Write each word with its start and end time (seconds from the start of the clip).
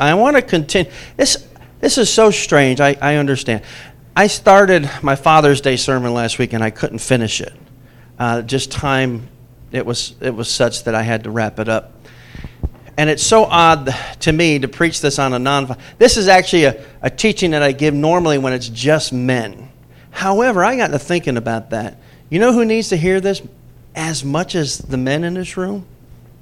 I 0.00 0.14
want 0.14 0.36
to 0.36 0.42
continue. 0.42 0.90
This, 1.16 1.46
this 1.80 1.98
is 1.98 2.12
so 2.12 2.30
strange. 2.30 2.80
I, 2.80 2.96
I 3.00 3.16
understand. 3.16 3.62
I 4.16 4.26
started 4.26 4.90
my 5.02 5.14
Father's 5.14 5.60
Day 5.60 5.76
sermon 5.76 6.14
last 6.14 6.38
week 6.38 6.52
and 6.52 6.64
I 6.64 6.70
couldn't 6.70 6.98
finish 6.98 7.40
it. 7.40 7.52
Uh, 8.18 8.42
just 8.42 8.70
time, 8.70 9.28
it 9.72 9.84
was, 9.84 10.14
it 10.20 10.34
was 10.34 10.50
such 10.50 10.84
that 10.84 10.94
I 10.94 11.02
had 11.02 11.24
to 11.24 11.30
wrap 11.30 11.58
it 11.58 11.68
up. 11.68 11.92
And 12.96 13.08
it's 13.08 13.22
so 13.22 13.44
odd 13.44 13.94
to 14.20 14.32
me 14.32 14.58
to 14.58 14.68
preach 14.68 15.00
this 15.00 15.18
on 15.18 15.32
a 15.32 15.38
non. 15.38 15.74
This 15.98 16.16
is 16.16 16.28
actually 16.28 16.64
a, 16.64 16.84
a 17.00 17.08
teaching 17.08 17.52
that 17.52 17.62
I 17.62 17.72
give 17.72 17.94
normally 17.94 18.36
when 18.36 18.52
it's 18.52 18.68
just 18.68 19.12
men. 19.12 19.70
However, 20.10 20.64
I 20.64 20.76
got 20.76 20.88
to 20.88 20.98
thinking 20.98 21.36
about 21.36 21.70
that. 21.70 21.96
You 22.28 22.40
know 22.40 22.52
who 22.52 22.64
needs 22.64 22.88
to 22.90 22.96
hear 22.96 23.20
this 23.20 23.40
as 23.94 24.24
much 24.24 24.54
as 24.54 24.78
the 24.78 24.96
men 24.96 25.24
in 25.24 25.34
this 25.34 25.56
room? 25.56 25.86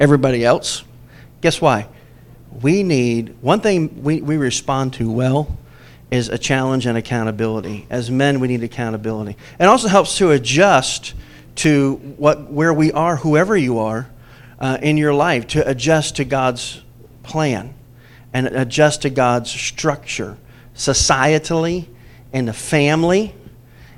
Everybody 0.01 0.45
else. 0.45 0.85
Guess 1.41 1.61
why? 1.61 1.87
We 2.51 2.83
need 2.83 3.37
one 3.41 3.61
thing 3.61 4.03
we, 4.03 4.21
we 4.21 4.37
respond 4.37 4.95
to 4.95 5.11
well 5.11 5.57
is 6.11 6.29
a 6.29 6.39
challenge 6.39 6.87
and 6.87 6.97
accountability. 6.97 7.87
As 7.91 8.11
men, 8.11 8.41
we 8.41 8.49
need 8.49 8.63
accountability. 8.63 9.37
It 9.61 9.65
also 9.65 9.89
helps 9.89 10.17
to 10.19 10.31
adjust 10.31 11.15
to 11.57 11.95
what 12.17 12.51
where 12.51 12.73
we 12.73 12.93
are, 12.93 13.17
whoever 13.17 13.57
you 13.57 13.79
are, 13.79 14.09
uh, 14.59 14.79
in 14.81 14.97
your 14.97 15.13
life, 15.13 15.47
to 15.49 15.69
adjust 15.69 16.17
to 16.17 16.25
God's 16.25 16.83
plan 17.23 17.75
and 18.33 18.47
adjust 18.47 19.03
to 19.03 19.11
God's 19.11 19.51
structure, 19.51 20.37
societally, 20.75 21.87
in 22.33 22.47
the 22.47 22.53
family, 22.53 23.35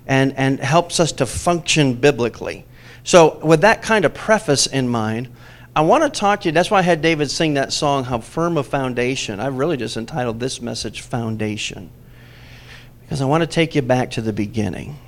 and, 0.07 0.35
and 0.37 0.61
helps 0.61 1.01
us 1.01 1.13
to 1.13 1.27
function 1.27 1.95
biblically. 1.95 2.65
So, 3.03 3.39
with 3.39 3.63
that 3.63 3.83
kind 3.83 4.05
of 4.05 4.15
preface 4.15 4.67
in 4.67 4.89
mind, 4.89 5.29
I 5.75 5.83
want 5.83 6.03
to 6.03 6.21
talk 6.21 6.41
to 6.41 6.49
you. 6.49 6.53
That's 6.53 6.71
why 6.71 6.81
I 6.81 6.83
had 6.83 7.01
David 7.01 7.31
sing 7.31 7.55
that 7.55 7.73
song, 7.73 8.05
How 8.05 8.19
Firm 8.19 8.59
a 8.59 8.63
Foundation. 8.63 9.39
I've 9.39 9.57
really 9.57 9.77
just 9.77 9.97
entitled 9.97 10.41
this 10.41 10.61
message 10.61 11.01
Foundation 11.03 11.91
because 13.03 13.21
I 13.21 13.25
want 13.25 13.43
to 13.43 13.47
take 13.47 13.77
you 13.77 13.83
back 13.83 14.11
to 14.13 14.21
the 14.21 14.33
beginning. 14.33 14.99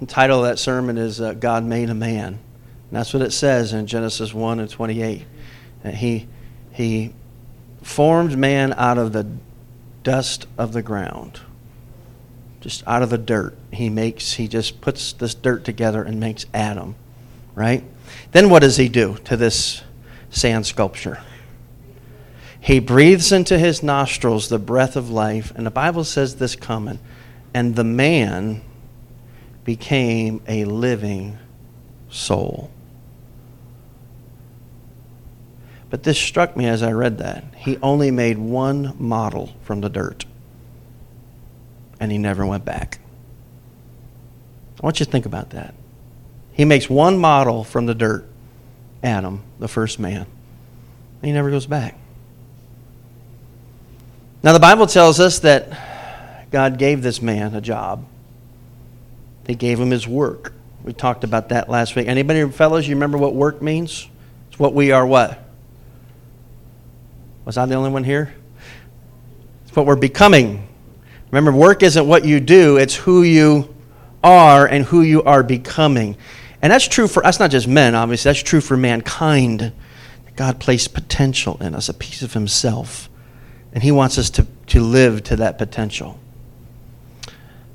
The 0.00 0.06
title 0.06 0.42
of 0.42 0.48
that 0.48 0.58
sermon 0.58 0.96
is 0.96 1.20
uh, 1.20 1.34
God 1.34 1.64
Made 1.64 1.90
a 1.90 1.94
Man. 1.94 2.26
And 2.34 2.40
that's 2.90 3.12
what 3.12 3.22
it 3.22 3.32
says 3.32 3.72
in 3.72 3.86
Genesis 3.86 4.32
1 4.32 4.60
and 4.60 4.70
28. 4.70 5.24
That 5.82 5.94
he, 5.94 6.28
he 6.72 7.12
formed 7.82 8.38
man 8.38 8.72
out 8.74 8.96
of 8.96 9.12
the 9.12 9.26
dust 10.02 10.46
of 10.56 10.72
the 10.72 10.82
ground. 10.82 11.40
Just 12.60 12.86
out 12.86 13.02
of 13.02 13.10
the 13.10 13.18
dirt. 13.18 13.56
He 13.70 13.90
makes, 13.90 14.34
he 14.34 14.48
just 14.48 14.80
puts 14.80 15.12
this 15.12 15.34
dirt 15.34 15.64
together 15.64 16.02
and 16.02 16.18
makes 16.20 16.46
Adam. 16.54 16.94
Right? 17.54 17.84
Then 18.32 18.50
what 18.50 18.60
does 18.60 18.76
he 18.76 18.88
do 18.88 19.16
to 19.24 19.36
this 19.36 19.82
sand 20.30 20.66
sculpture? 20.66 21.22
He 22.60 22.80
breathes 22.80 23.30
into 23.30 23.58
his 23.58 23.82
nostrils 23.82 24.48
the 24.48 24.58
breath 24.58 24.96
of 24.96 25.10
life. 25.10 25.52
And 25.54 25.64
the 25.64 25.70
Bible 25.70 26.04
says 26.04 26.36
this 26.36 26.56
comment 26.56 27.00
and 27.56 27.74
the 27.74 27.84
man 27.84 28.60
became 29.64 30.42
a 30.46 30.66
living 30.66 31.38
soul. 32.10 32.70
But 35.88 36.02
this 36.02 36.18
struck 36.18 36.54
me 36.54 36.66
as 36.66 36.82
I 36.82 36.92
read 36.92 37.16
that. 37.18 37.44
He 37.56 37.78
only 37.78 38.10
made 38.10 38.36
one 38.36 38.94
model 38.98 39.54
from 39.62 39.80
the 39.80 39.88
dirt, 39.88 40.26
and 41.98 42.12
he 42.12 42.18
never 42.18 42.44
went 42.44 42.66
back. 42.66 42.98
I 44.78 44.84
want 44.84 45.00
you 45.00 45.06
to 45.06 45.12
think 45.12 45.24
about 45.24 45.50
that. 45.50 45.74
He 46.52 46.66
makes 46.66 46.90
one 46.90 47.16
model 47.16 47.64
from 47.64 47.86
the 47.86 47.94
dirt, 47.94 48.28
Adam, 49.02 49.42
the 49.58 49.68
first 49.68 49.98
man, 49.98 50.26
he 51.22 51.32
never 51.32 51.50
goes 51.50 51.66
back. 51.66 51.96
Now, 54.42 54.52
the 54.52 54.60
Bible 54.60 54.86
tells 54.86 55.18
us 55.18 55.40
that 55.40 56.50
God 56.50 56.78
gave 56.78 57.02
this 57.02 57.20
man 57.20 57.54
a 57.54 57.60
job. 57.60 58.04
He 59.46 59.54
gave 59.54 59.80
him 59.80 59.90
his 59.90 60.06
work. 60.06 60.52
We 60.84 60.92
talked 60.92 61.24
about 61.24 61.48
that 61.48 61.68
last 61.68 61.96
week. 61.96 62.06
Anybody, 62.06 62.48
fellows, 62.50 62.86
you 62.86 62.94
remember 62.94 63.18
what 63.18 63.34
work 63.34 63.60
means? 63.60 64.08
It's 64.48 64.58
what 64.58 64.72
we 64.72 64.92
are 64.92 65.06
what? 65.06 65.42
Was 67.44 67.56
I 67.56 67.66
the 67.66 67.74
only 67.74 67.90
one 67.90 68.04
here? 68.04 68.34
It's 69.66 69.74
what 69.74 69.86
we're 69.86 69.96
becoming. 69.96 70.66
Remember, 71.30 71.52
work 71.52 71.82
isn't 71.82 72.06
what 72.06 72.24
you 72.24 72.40
do, 72.40 72.76
it's 72.76 72.94
who 72.94 73.22
you 73.22 73.74
are 74.22 74.66
and 74.66 74.84
who 74.84 75.02
you 75.02 75.22
are 75.24 75.42
becoming. 75.42 76.16
And 76.66 76.72
that's 76.72 76.88
true 76.88 77.06
for 77.06 77.24
us, 77.24 77.38
not 77.38 77.52
just 77.52 77.68
men, 77.68 77.94
obviously, 77.94 78.28
that's 78.28 78.42
true 78.42 78.60
for 78.60 78.76
mankind. 78.76 79.72
God 80.34 80.58
placed 80.58 80.94
potential 80.94 81.56
in 81.60 81.76
us, 81.76 81.88
a 81.88 81.94
piece 81.94 82.22
of 82.22 82.32
Himself. 82.32 83.08
And 83.72 83.84
He 83.84 83.92
wants 83.92 84.18
us 84.18 84.30
to, 84.30 84.48
to 84.66 84.80
live 84.80 85.22
to 85.22 85.36
that 85.36 85.58
potential. 85.58 86.18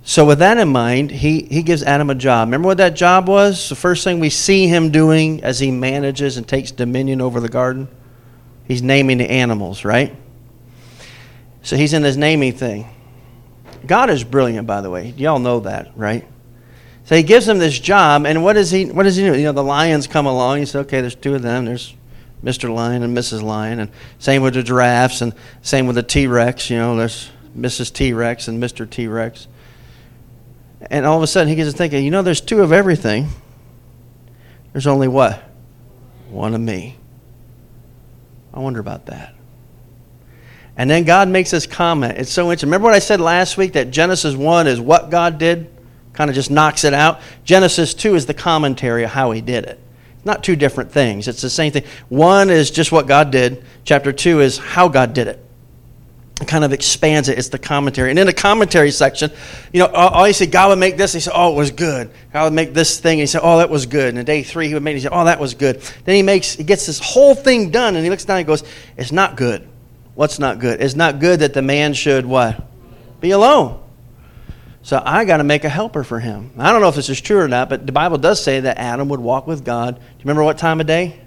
So, 0.04 0.26
with 0.26 0.40
that 0.40 0.58
in 0.58 0.68
mind, 0.68 1.10
he, 1.10 1.44
he 1.44 1.64
gives 1.64 1.84
Adam 1.84 2.10
a 2.10 2.16
job. 2.16 2.50
Remember 2.50 2.68
what 2.68 2.80
that 2.80 2.98
job 2.98 3.30
was? 3.30 3.70
The 3.70 3.76
first 3.76 4.04
thing 4.04 4.20
we 4.20 4.30
see 4.30 4.68
him 4.68 4.92
doing 4.92 5.42
as 5.42 5.58
he 5.58 5.72
manages 5.72 6.36
and 6.36 6.46
takes 6.46 6.72
dominion 6.72 7.22
over 7.22 7.40
the 7.40 7.48
garden? 7.48 7.88
He's 8.68 8.82
naming 8.82 9.20
the 9.20 9.32
animals, 9.32 9.86
right? 9.86 10.14
So, 11.62 11.78
he's 11.78 11.94
in 11.94 12.02
this 12.02 12.18
naming 12.18 12.52
thing. 12.52 12.90
God 13.88 14.10
is 14.10 14.26
brilliant, 14.26 14.68
by 14.68 14.82
the 14.82 14.90
way. 14.90 15.14
Y'all 15.16 15.40
know 15.40 15.62
that, 15.62 15.94
right? 15.96 16.28
So, 17.12 17.18
he 17.18 17.24
gives 17.24 17.46
him 17.46 17.60
this 17.60 17.78
job, 17.78 18.26
and 18.26 18.42
what 18.42 18.54
does 18.54 18.72
he, 18.72 18.86
what 18.86 19.04
does 19.04 19.18
he 19.18 19.24
do? 19.24 19.38
You 19.38 19.44
know, 19.44 19.52
the 19.52 19.62
lions 19.62 20.08
come 20.08 20.26
along. 20.26 20.60
He 20.60 20.66
says, 20.66 20.86
okay, 20.86 21.02
there's 21.02 21.14
two 21.14 21.36
of 21.36 21.42
them. 21.42 21.66
There's 21.66 21.94
Mr. 22.42 22.74
Lion 22.74 23.04
and 23.04 23.18
Mrs. 23.18 23.44
Lion, 23.44 23.82
and 23.82 23.92
same 24.18 24.42
with 24.44 24.54
the 24.54 24.64
giraffes, 24.64 25.22
and 25.22 25.34
same 25.62 25.88
with 25.88 25.98
the 25.98 26.04
T 26.04 26.26
Rex. 26.28 26.70
You 26.70 26.78
know, 26.78 26.96
there's 26.96 27.30
Mrs. 27.54 27.92
T 27.92 28.14
Rex 28.14 28.48
and 28.48 28.64
Mr. 28.64 28.90
T 28.90 29.08
Rex. 29.08 29.50
And 30.90 31.06
all 31.06 31.18
of 31.18 31.24
a 31.24 31.28
sudden 31.28 31.50
he 31.50 31.56
gets 31.56 31.70
to 31.70 31.78
thinking, 31.78 32.06
you 32.06 32.12
know, 32.12 32.22
there's 32.22 32.40
two 32.40 32.62
of 32.62 32.72
everything. 32.72 33.28
There's 34.72 34.88
only 34.88 35.10
what? 35.10 35.44
One 36.30 36.56
of 36.56 36.62
me. 36.62 36.96
I 38.54 38.60
wonder 38.60 38.80
about 38.80 39.08
that. 39.08 39.36
And 40.78 40.90
then 40.90 41.04
God 41.04 41.28
makes 41.28 41.52
this 41.52 41.68
comment. 41.68 42.18
It's 42.18 42.32
so 42.32 42.44
interesting. 42.46 42.70
Remember 42.70 42.86
what 42.86 42.96
I 42.96 43.00
said 43.00 43.20
last 43.20 43.58
week 43.58 43.74
that 43.74 43.92
Genesis 43.92 44.34
1 44.34 44.68
is 44.68 44.80
what 44.80 45.10
God 45.10 45.38
did? 45.38 45.70
Kind 46.14 46.30
of 46.30 46.36
just 46.36 46.52
knocks 46.52 46.84
it 46.84 46.94
out. 46.94 47.22
Genesis 47.44 47.94
2 47.94 48.16
is 48.16 48.26
the 48.26 48.34
commentary 48.34 49.04
of 49.04 49.12
how 49.12 49.32
he 49.32 49.42
did 49.42 49.66
it. 49.66 49.80
Not 50.24 50.44
two 50.44 50.56
different 50.56 50.92
things. 50.92 51.28
It's 51.28 51.42
the 51.42 51.50
same 51.50 51.72
thing. 51.72 51.84
One 52.10 52.50
is 52.50 52.70
just 52.70 52.92
what 52.92 53.08
God 53.08 53.32
did. 53.32 53.64
Chapter 53.86 54.12
2 54.12 54.42
is 54.42 54.58
how 54.58 54.88
God 54.88 55.14
did 55.14 55.28
it 55.28 55.44
It 56.42 56.48
kind 56.48 56.64
of 56.64 56.74
expands 56.74 57.30
it. 57.30 57.38
It's 57.38 57.50
the 57.50 57.58
commentary. 57.60 58.10
And 58.10 58.20
in 58.20 58.28
the 58.28 58.34
commentary 58.34 58.92
section, 58.92 59.32
you 59.72 59.80
know, 59.80 59.88
all 59.88 60.26
he 60.26 60.34
said, 60.34 60.52
God 60.52 60.70
would 60.70 60.80
make 60.80 60.98
this. 60.98 61.14
He 61.14 61.20
said, 61.20 61.34
oh, 61.36 61.54
it 61.54 61.56
was 61.56 61.72
good. 61.72 62.12
God 62.34 62.46
would 62.46 62.54
make 62.54 62.74
this 62.74 63.00
thing. 63.00 63.20
He 63.20 63.26
said, 63.26 63.42
oh, 63.44 63.60
that 63.60 63.70
was 63.70 63.86
good. 63.86 64.16
And 64.16 64.26
day 64.26 64.44
three, 64.44 64.68
he 64.68 64.74
would 64.74 64.84
make 64.84 64.94
it. 64.94 64.98
He 64.98 65.02
said, 65.02 65.14
oh, 65.14 65.26
that 65.26 65.40
was 65.40 65.54
good. 65.54 65.82
Then 66.06 66.16
he 66.16 66.24
makes, 66.24 66.54
he 66.54 66.64
gets 66.64 66.86
this 66.88 67.00
whole 67.00 67.36
thing 67.36 67.72
done, 67.72 67.96
and 67.96 68.04
he 68.04 68.10
looks 68.10 68.26
down 68.26 68.38
and 68.38 68.48
goes, 68.48 68.64
it's 68.98 69.12
not 69.12 69.38
good. 69.38 69.68
What's 70.16 70.40
not 70.40 70.60
good? 70.60 70.82
It's 70.82 70.96
not 70.96 71.20
good 71.20 71.40
that 71.40 71.54
the 71.54 71.62
man 71.62 71.94
should 71.94 72.26
what? 72.26 72.64
Be 73.22 73.32
alone. 73.32 73.82
So 74.84 75.02
I 75.04 75.26
got 75.26 75.38
to 75.38 75.44
make 75.44 75.64
a 75.64 75.70
helper 75.70 76.04
for 76.04 76.20
him. 76.20 76.52
I 76.58 76.72
don't 76.72 76.82
know 76.82 76.90
if 76.90 76.96
this 76.96 77.10
is 77.10 77.22
true 77.22 77.40
or 77.40 77.48
not, 77.48 77.70
but 77.70 77.86
the 77.86 77.92
Bible 77.92 78.18
does 78.18 78.44
say 78.44 78.62
that 78.62 78.78
Adam 78.78 79.10
would 79.10 79.20
walk 79.20 79.46
with 79.46 79.64
God. 79.64 79.96
Do 79.96 80.02
you 80.02 80.20
remember 80.24 80.44
what 80.44 80.58
time 80.58 80.82
of 80.82 80.88
day? 80.88 81.20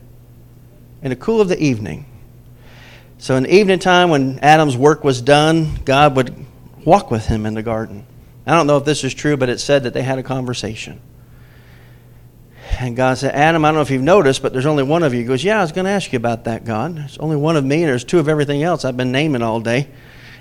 In 1.03 1.10
the 1.10 1.16
cool 1.16 1.41
of 1.41 1.48
the 1.48 1.62
evening. 1.62 2.06
So 3.19 3.37
in 3.37 3.44
the 3.44 3.54
evening 3.54 3.78
time, 3.78 4.10
when 4.10 4.38
Adam's 4.41 4.76
work 4.76 5.04
was 5.04 5.22
done, 5.22 5.78
God 5.84 6.16
would 6.16 6.34
walk 6.84 7.10
with 7.10 7.26
him 7.26 7.47
in 7.47 7.54
the 7.54 7.62
garden. 7.62 8.06
I 8.47 8.54
don't 8.54 8.66
know 8.66 8.76
if 8.76 8.84
this 8.84 9.04
is 9.04 9.15
true, 9.15 9.37
but 9.37 9.48
it 9.48 9.60
said 9.60 9.84
that 9.84 9.94
they 9.94 10.03
had 10.03 10.19
a 10.19 10.22
conversation. 10.22 11.00
And 12.81 12.97
God 12.97 13.19
said, 13.19 13.34
Adam, 13.34 13.65
I 13.65 13.69
don't 13.69 13.76
know 13.76 13.82
if 13.82 13.91
you've 13.91 14.03
noticed, 14.03 14.42
but 14.42 14.53
there's 14.53 14.66
only 14.66 14.82
one 14.82 15.03
of 15.03 15.15
you. 15.15 15.21
He 15.21 15.26
goes, 15.26 15.44
Yeah, 15.44 15.59
I 15.59 15.62
was 15.62 15.72
going 15.72 15.84
to 15.84 15.91
ask 15.91 16.12
you 16.12 16.16
about 16.16 16.44
that, 16.44 16.65
God. 16.65 16.97
There's 16.97 17.19
only 17.19 17.36
one 17.36 17.56
of 17.56 17.65
me, 17.65 17.82
and 17.82 17.88
there's 17.88 18.04
two 18.04 18.19
of 18.19 18.28
everything 18.28 18.62
else 18.62 18.84
I've 18.84 18.97
been 18.97 19.12
naming 19.12 19.42
all 19.42 19.60
day. 19.60 19.88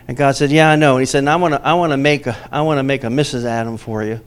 And 0.07 0.17
God 0.17 0.35
said, 0.35 0.51
Yeah, 0.51 0.69
I 0.69 0.75
know. 0.75 0.93
And 0.93 1.01
he 1.01 1.05
said, 1.05 1.27
I 1.27 1.35
want 1.35 1.53
to 1.53 1.65
I 1.65 1.73
wanna 1.73 1.97
make, 1.97 2.27
a, 2.27 2.37
I 2.51 2.61
wanna 2.61 2.83
make 2.83 3.03
a 3.03 3.07
Mrs. 3.07 3.45
Adam 3.45 3.77
for 3.77 4.03
you, 4.03 4.19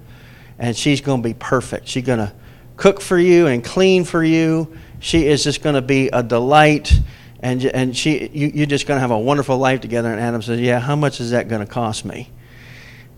and 0.58 0.76
she's 0.76 1.00
going 1.00 1.22
to 1.22 1.28
be 1.28 1.34
perfect. 1.34 1.88
She's 1.88 2.04
going 2.04 2.18
to 2.18 2.32
cook 2.76 3.00
for 3.00 3.18
you 3.18 3.46
and 3.46 3.64
clean 3.64 4.04
for 4.04 4.22
you. 4.22 4.76
She 5.00 5.26
is 5.26 5.44
just 5.44 5.62
going 5.62 5.74
to 5.74 5.82
be 5.82 6.08
a 6.08 6.22
delight 6.22 6.92
and, 7.40 7.64
and 7.64 7.96
she, 7.96 8.28
you, 8.28 8.50
you're 8.54 8.66
just 8.66 8.86
going 8.86 8.96
to 8.96 9.00
have 9.00 9.10
a 9.10 9.18
wonderful 9.18 9.58
life 9.58 9.80
together. 9.80 10.10
And 10.10 10.20
Adam 10.20 10.42
says, 10.42 10.60
Yeah, 10.60 10.80
how 10.80 10.96
much 10.96 11.20
is 11.20 11.30
that 11.30 11.48
going 11.48 11.64
to 11.64 11.70
cost 11.70 12.04
me? 12.04 12.30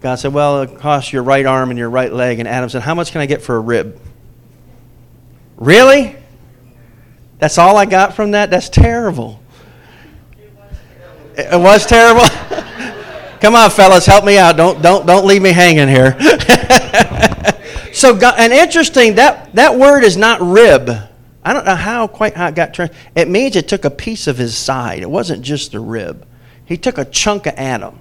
God 0.00 0.16
said, 0.16 0.32
Well, 0.32 0.62
it 0.62 0.78
costs 0.78 1.12
your 1.12 1.22
right 1.22 1.46
arm 1.46 1.70
and 1.70 1.78
your 1.78 1.90
right 1.90 2.12
leg. 2.12 2.38
And 2.38 2.48
Adam 2.48 2.68
said, 2.68 2.82
How 2.82 2.94
much 2.94 3.12
can 3.12 3.20
I 3.20 3.26
get 3.26 3.42
for 3.42 3.56
a 3.56 3.60
rib? 3.60 4.00
Really? 5.56 6.16
That's 7.38 7.58
all 7.58 7.76
I 7.76 7.86
got 7.86 8.14
from 8.14 8.32
that? 8.32 8.50
That's 8.50 8.68
terrible. 8.68 9.40
It 11.38 11.60
was 11.60 11.86
terrible. 11.86 12.22
Come 13.40 13.54
on, 13.54 13.70
fellas, 13.70 14.04
help 14.04 14.24
me 14.24 14.36
out. 14.38 14.56
Don't 14.56 14.82
don't 14.82 15.06
don't 15.06 15.24
leave 15.24 15.40
me 15.40 15.52
hanging 15.52 15.86
here. 15.86 16.18
so, 17.92 18.16
God, 18.16 18.34
and 18.36 18.52
interesting 18.52 19.14
that 19.14 19.54
that 19.54 19.78
word 19.78 20.02
is 20.02 20.16
not 20.16 20.40
rib. 20.40 20.90
I 21.44 21.52
don't 21.52 21.64
know 21.64 21.76
how 21.76 22.08
quite 22.08 22.34
how 22.34 22.48
it 22.48 22.56
got 22.56 22.74
turned. 22.74 22.90
It 23.14 23.28
means 23.28 23.54
it 23.54 23.68
took 23.68 23.84
a 23.84 23.90
piece 23.90 24.26
of 24.26 24.36
his 24.36 24.56
side. 24.56 25.00
It 25.00 25.08
wasn't 25.08 25.42
just 25.42 25.70
the 25.70 25.78
rib. 25.78 26.26
He 26.64 26.76
took 26.76 26.98
a 26.98 27.04
chunk 27.04 27.46
of 27.46 27.54
Adam 27.56 28.00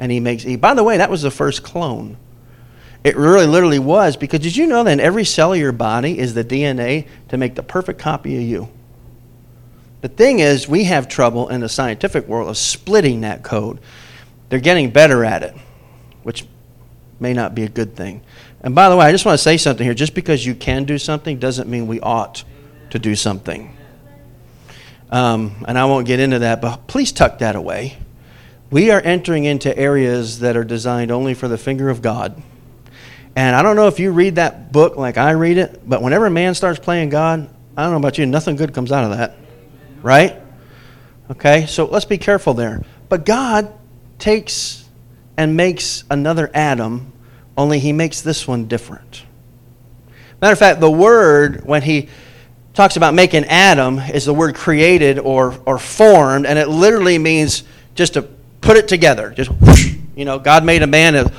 and 0.00 0.10
he 0.10 0.18
makes 0.18 0.44
Eve. 0.44 0.60
By 0.60 0.74
the 0.74 0.82
way, 0.82 0.96
that 0.96 1.10
was 1.10 1.22
the 1.22 1.30
first 1.30 1.62
clone. 1.62 2.16
It 3.04 3.16
really 3.16 3.46
literally 3.46 3.78
was 3.78 4.16
because 4.16 4.40
did 4.40 4.56
you 4.56 4.66
know 4.66 4.82
that 4.82 4.90
in 4.90 5.00
every 5.00 5.24
cell 5.24 5.52
of 5.52 5.60
your 5.60 5.70
body 5.70 6.18
is 6.18 6.34
the 6.34 6.44
DNA 6.44 7.06
to 7.28 7.36
make 7.36 7.54
the 7.54 7.62
perfect 7.62 8.00
copy 8.00 8.36
of 8.36 8.42
you? 8.42 8.68
The 10.00 10.08
thing 10.08 10.38
is, 10.38 10.68
we 10.68 10.84
have 10.84 11.08
trouble 11.08 11.48
in 11.48 11.60
the 11.60 11.68
scientific 11.68 12.28
world 12.28 12.48
of 12.48 12.56
splitting 12.56 13.22
that 13.22 13.42
code. 13.42 13.80
They're 14.48 14.60
getting 14.60 14.90
better 14.90 15.24
at 15.24 15.42
it, 15.42 15.54
which 16.22 16.46
may 17.18 17.32
not 17.32 17.54
be 17.54 17.64
a 17.64 17.68
good 17.68 17.96
thing. 17.96 18.22
And 18.60 18.74
by 18.74 18.88
the 18.88 18.96
way, 18.96 19.06
I 19.06 19.12
just 19.12 19.24
want 19.24 19.38
to 19.38 19.42
say 19.42 19.56
something 19.56 19.84
here. 19.84 19.94
Just 19.94 20.14
because 20.14 20.46
you 20.46 20.54
can 20.54 20.84
do 20.84 20.98
something 20.98 21.38
doesn't 21.38 21.68
mean 21.68 21.86
we 21.86 22.00
ought 22.00 22.44
to 22.90 22.98
do 22.98 23.14
something. 23.14 23.76
Um, 25.10 25.64
and 25.66 25.78
I 25.78 25.84
won't 25.86 26.06
get 26.06 26.20
into 26.20 26.40
that, 26.40 26.60
but 26.60 26.86
please 26.86 27.12
tuck 27.12 27.38
that 27.38 27.56
away. 27.56 27.98
We 28.70 28.90
are 28.90 29.00
entering 29.00 29.44
into 29.44 29.76
areas 29.76 30.40
that 30.40 30.56
are 30.56 30.64
designed 30.64 31.10
only 31.10 31.34
for 31.34 31.48
the 31.48 31.58
finger 31.58 31.88
of 31.88 32.02
God. 32.02 32.40
And 33.34 33.56
I 33.56 33.62
don't 33.62 33.76
know 33.76 33.88
if 33.88 33.98
you 33.98 34.12
read 34.12 34.34
that 34.34 34.72
book 34.72 34.96
like 34.96 35.16
I 35.16 35.30
read 35.30 35.58
it, 35.58 35.88
but 35.88 36.02
whenever 36.02 36.26
a 36.26 36.30
man 36.30 36.54
starts 36.54 36.78
playing 36.78 37.08
God, 37.08 37.48
I 37.76 37.82
don't 37.82 37.92
know 37.92 37.98
about 37.98 38.18
you, 38.18 38.26
nothing 38.26 38.56
good 38.56 38.74
comes 38.74 38.92
out 38.92 39.10
of 39.10 39.16
that. 39.16 39.36
Right? 40.02 40.40
Okay, 41.30 41.66
so 41.66 41.84
let's 41.86 42.04
be 42.04 42.18
careful 42.18 42.54
there. 42.54 42.82
But 43.08 43.24
God 43.26 43.72
takes 44.18 44.88
and 45.36 45.56
makes 45.56 46.04
another 46.10 46.50
Adam, 46.52 47.12
only 47.56 47.78
he 47.78 47.92
makes 47.92 48.22
this 48.22 48.46
one 48.48 48.66
different. 48.66 49.22
Matter 50.40 50.52
of 50.52 50.58
fact, 50.58 50.80
the 50.80 50.90
word, 50.90 51.64
when 51.64 51.82
he 51.82 52.08
talks 52.74 52.96
about 52.96 53.14
making 53.14 53.44
Adam, 53.44 53.98
is 53.98 54.24
the 54.24 54.34
word 54.34 54.54
created 54.54 55.18
or, 55.18 55.56
or 55.66 55.78
formed, 55.78 56.46
and 56.46 56.58
it 56.58 56.68
literally 56.68 57.18
means 57.18 57.62
just 57.94 58.14
to 58.14 58.22
put 58.22 58.76
it 58.76 58.88
together. 58.88 59.30
Just 59.30 59.50
whoosh, 59.50 59.94
you 60.16 60.24
know, 60.24 60.38
God 60.38 60.64
made 60.64 60.82
a 60.82 60.86
man, 60.86 61.14
and 61.14 61.30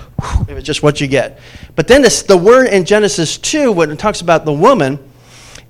it 0.48 0.54
was 0.54 0.64
just 0.64 0.84
what 0.84 1.02
you 1.02 1.08
get. 1.08 1.40
But 1.76 1.88
then 1.88 2.02
this, 2.02 2.22
the 2.22 2.38
word 2.38 2.68
in 2.68 2.86
Genesis 2.86 3.38
2, 3.38 3.72
when 3.72 3.92
it 3.92 4.00
talks 4.00 4.22
about 4.22 4.46
the 4.46 4.54
woman, 4.54 5.09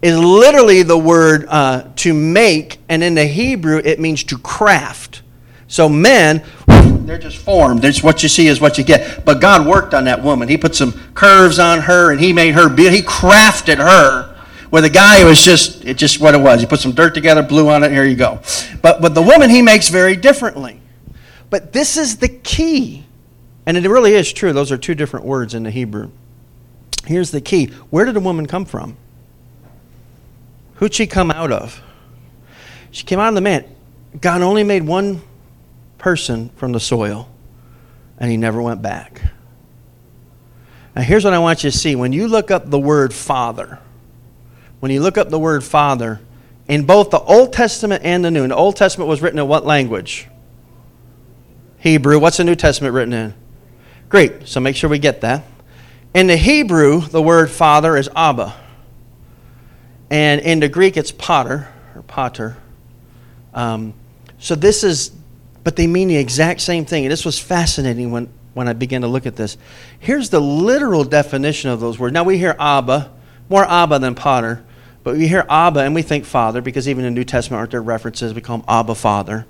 is 0.02 0.18
literally 0.18 0.84
the 0.84 0.98
word 0.98 1.46
uh, 1.50 1.84
to 1.98 2.14
make, 2.14 2.80
and 2.88 3.04
in 3.04 3.16
the 3.16 3.26
Hebrew, 3.26 3.82
it 3.84 4.00
means 4.00 4.24
to 4.26 4.38
craft. 4.38 5.22
So 5.68 5.90
men, 5.90 6.44
they're 7.06 7.18
just 7.18 7.38
formed. 7.38 7.84
It's 7.86 8.02
what 8.02 8.24
you 8.24 8.30
see 8.30 8.48
is 8.48 8.62
what 8.62 8.78
you 8.78 8.84
get. 8.84 9.26
But 9.26 9.42
God 9.42 9.68
worked 9.68 9.94
on 9.94 10.06
that 10.06 10.24
woman. 10.24 10.48
He 10.48 10.58
put 10.58 10.76
some 10.76 10.94
curves 11.14 11.60
on 11.60 11.82
her, 11.82 12.12
and 12.12 12.20
He 12.20 12.34
made 12.34 12.56
her. 12.56 12.70
He 12.70 13.02
crafted 13.02 13.78
her. 13.78 14.36
Where 14.70 14.84
the 14.84 14.90
guy 14.90 15.24
was 15.24 15.44
just, 15.44 15.84
it 15.84 15.98
just 15.98 16.20
what 16.20 16.36
it 16.36 16.38
was. 16.38 16.62
He 16.62 16.68
put 16.68 16.80
some 16.80 16.92
dirt 16.92 17.16
together, 17.16 17.42
blew 17.42 17.70
on 17.70 17.84
it, 17.84 17.92
here 17.92 18.04
you 18.04 18.16
go. 18.16 18.40
But, 18.84 19.02
but 19.02 19.16
the 19.16 19.22
woman 19.22 19.50
he 19.50 19.64
makes 19.64 19.90
very 19.90 20.16
differently. 20.16 20.80
But 21.50 21.74
this 21.74 21.98
is 21.98 22.18
the 22.18 22.30
key. 22.30 23.06
And 23.66 23.78
it 23.78 23.88
really 23.90 24.14
is 24.14 24.32
true. 24.32 24.54
Those 24.54 24.72
are 24.72 24.78
two 24.78 24.94
different 24.94 25.26
words 25.26 25.56
in 25.56 25.64
the 25.64 25.72
Hebrew. 25.72 26.12
Here's 27.06 27.32
the 27.32 27.42
key 27.42 27.68
Where 27.90 28.06
did 28.06 28.14
the 28.14 28.20
woman 28.20 28.46
come 28.46 28.66
from? 28.66 28.96
Who'd 30.80 30.94
she 30.94 31.08
come 31.08 31.30
out 31.30 31.52
of? 31.52 31.82
She 32.92 33.04
came 33.06 33.20
out 33.20 33.30
of 33.30 33.36
the 33.36 33.42
man. 33.42 33.66
God 34.20 34.42
only 34.42 34.64
made 34.64 34.84
one 34.84 35.22
person 35.98 36.50
from 36.56 36.72
the 36.72 36.80
soil, 36.80 37.30
and 38.18 38.32
he 38.32 38.38
never 38.38 38.62
went 38.62 38.82
back. 38.82 39.22
Now, 40.96 41.02
here's 41.02 41.24
what 41.24 41.34
I 41.34 41.40
want 41.40 41.64
you 41.64 41.70
to 41.70 41.78
see. 41.78 41.96
When 41.96 42.14
you 42.14 42.28
look 42.28 42.50
up 42.50 42.70
the 42.70 42.80
word 42.80 43.14
father, 43.14 43.80
when 44.80 44.92
you 44.92 45.02
look 45.02 45.18
up 45.18 45.30
the 45.30 45.38
word 45.38 45.64
father, 45.64 46.22
in 46.70 46.86
both 46.86 47.10
the 47.10 47.20
Old 47.20 47.52
Testament 47.52 48.04
and 48.06 48.24
the 48.24 48.32
New, 48.32 48.44
and 48.44 48.52
the 48.52 48.56
Old 48.56 48.78
Testament 48.78 49.10
was 49.10 49.22
written 49.22 49.38
in 49.38 49.48
what 49.48 49.66
language? 49.66 50.28
Hebrew. 51.80 52.20
What's 52.20 52.38
the 52.38 52.44
New 52.44 52.56
Testament 52.56 52.94
written 52.94 53.14
in? 53.14 53.34
Great. 54.08 54.48
So 54.48 54.60
make 54.60 54.76
sure 54.76 54.90
we 54.90 55.00
get 55.00 55.22
that. 55.22 55.44
In 56.14 56.28
the 56.28 56.38
Hebrew, 56.38 57.02
the 57.02 57.22
word 57.22 57.50
father 57.50 57.98
is 57.98 58.10
Abba. 58.16 58.56
And 60.10 60.42
in 60.42 60.60
the 60.60 60.70
Greek, 60.70 60.98
it's 60.98 61.12
pater 61.12 61.68
or 61.96 62.02
pater. 62.04 62.58
Um, 63.54 63.94
so 64.40 64.56
this 64.56 64.84
is, 64.84 65.12
but 65.64 65.76
they 65.76 65.88
mean 65.88 66.08
the 66.08 66.18
exact 66.18 66.62
same 66.62 66.86
thing. 66.86 67.06
And 67.06 67.12
this 67.12 67.26
was 67.26 67.40
fascinating 67.40 68.12
when, 68.12 68.30
when 68.54 68.68
I 68.68 68.74
began 68.74 69.02
to 69.02 69.08
look 69.08 69.26
at 69.26 69.36
this. 69.36 69.58
Here's 70.00 70.30
the 70.30 70.40
literal 70.40 71.04
definition 71.04 71.70
of 71.70 71.80
those 71.80 72.00
words. 72.00 72.14
Now 72.14 72.24
we 72.24 72.38
hear 72.38 72.56
Abba, 72.60 73.12
more 73.50 73.66
Abba 73.66 74.00
than 74.00 74.16
pater. 74.16 74.64
But 75.04 75.16
we 75.16 75.28
hear 75.28 75.46
Abba 75.50 75.82
and 75.82 75.96
we 75.96 76.02
think 76.02 76.26
Father 76.26 76.62
because 76.62 76.88
even 76.88 77.06
in 77.06 77.14
the 77.14 77.20
New 77.20 77.24
Testament 77.24 77.60
aren't 77.60 77.72
there 77.72 77.82
references? 77.82 78.34
We 78.34 78.42
call 78.42 78.58
him 78.58 78.66
Abba 78.68 78.96
Father 78.96 79.46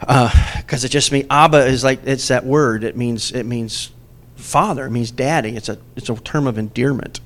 because 0.00 0.84
uh, 0.84 0.86
it 0.86 0.88
just 0.88 1.12
means 1.12 1.26
Abba 1.28 1.66
is 1.66 1.84
like 1.84 2.00
it's 2.06 2.28
that 2.28 2.44
word. 2.44 2.84
It 2.84 2.96
means 2.96 3.32
it 3.32 3.44
means 3.44 3.90
father. 4.36 4.86
It 4.86 4.90
means 4.90 5.10
daddy. 5.10 5.56
It's 5.56 5.68
a 5.68 5.78
it's 5.96 6.08
a 6.08 6.16
term 6.16 6.46
of 6.46 6.56
endearment. 6.56 7.20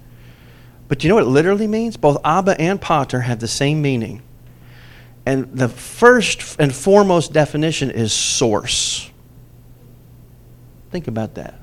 But 0.94 1.02
you 1.02 1.08
know 1.08 1.16
what 1.16 1.24
it 1.24 1.30
literally 1.30 1.66
means? 1.66 1.96
Both 1.96 2.18
Abba 2.24 2.60
and 2.60 2.80
Pater 2.80 3.22
have 3.22 3.40
the 3.40 3.48
same 3.48 3.82
meaning. 3.82 4.22
And 5.26 5.52
the 5.52 5.68
first 5.68 6.54
and 6.60 6.72
foremost 6.72 7.32
definition 7.32 7.90
is 7.90 8.12
source. 8.12 9.10
Think 10.92 11.08
about 11.08 11.34
that. 11.34 11.58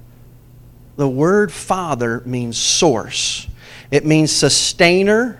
The 0.98 1.07
word 1.07 1.50
father 1.50 2.22
means 2.25 2.57
source. 2.57 3.48
It 3.89 4.06
means 4.06 4.33
sustainer, 4.33 5.39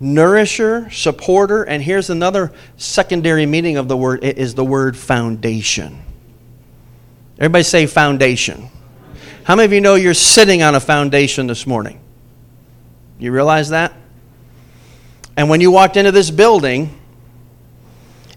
nourisher, 0.00 0.88
supporter, 0.88 1.62
and 1.62 1.82
here's 1.82 2.08
another 2.08 2.52
secondary 2.78 3.44
meaning 3.44 3.76
of 3.76 3.86
the 3.86 3.98
word 3.98 4.24
it 4.24 4.38
is 4.38 4.54
the 4.54 4.64
word 4.64 4.96
foundation. 4.96 6.00
Everybody 7.36 7.64
say 7.64 7.84
foundation. 7.84 8.70
How 9.42 9.56
many 9.56 9.66
of 9.66 9.74
you 9.74 9.82
know 9.82 9.94
you're 9.94 10.14
sitting 10.14 10.62
on 10.62 10.74
a 10.74 10.80
foundation 10.80 11.48
this 11.48 11.66
morning? 11.66 12.00
You 13.18 13.32
realize 13.32 13.70
that? 13.70 13.94
And 15.36 15.48
when 15.48 15.60
you 15.60 15.70
walked 15.70 15.96
into 15.96 16.12
this 16.12 16.30
building, 16.30 16.98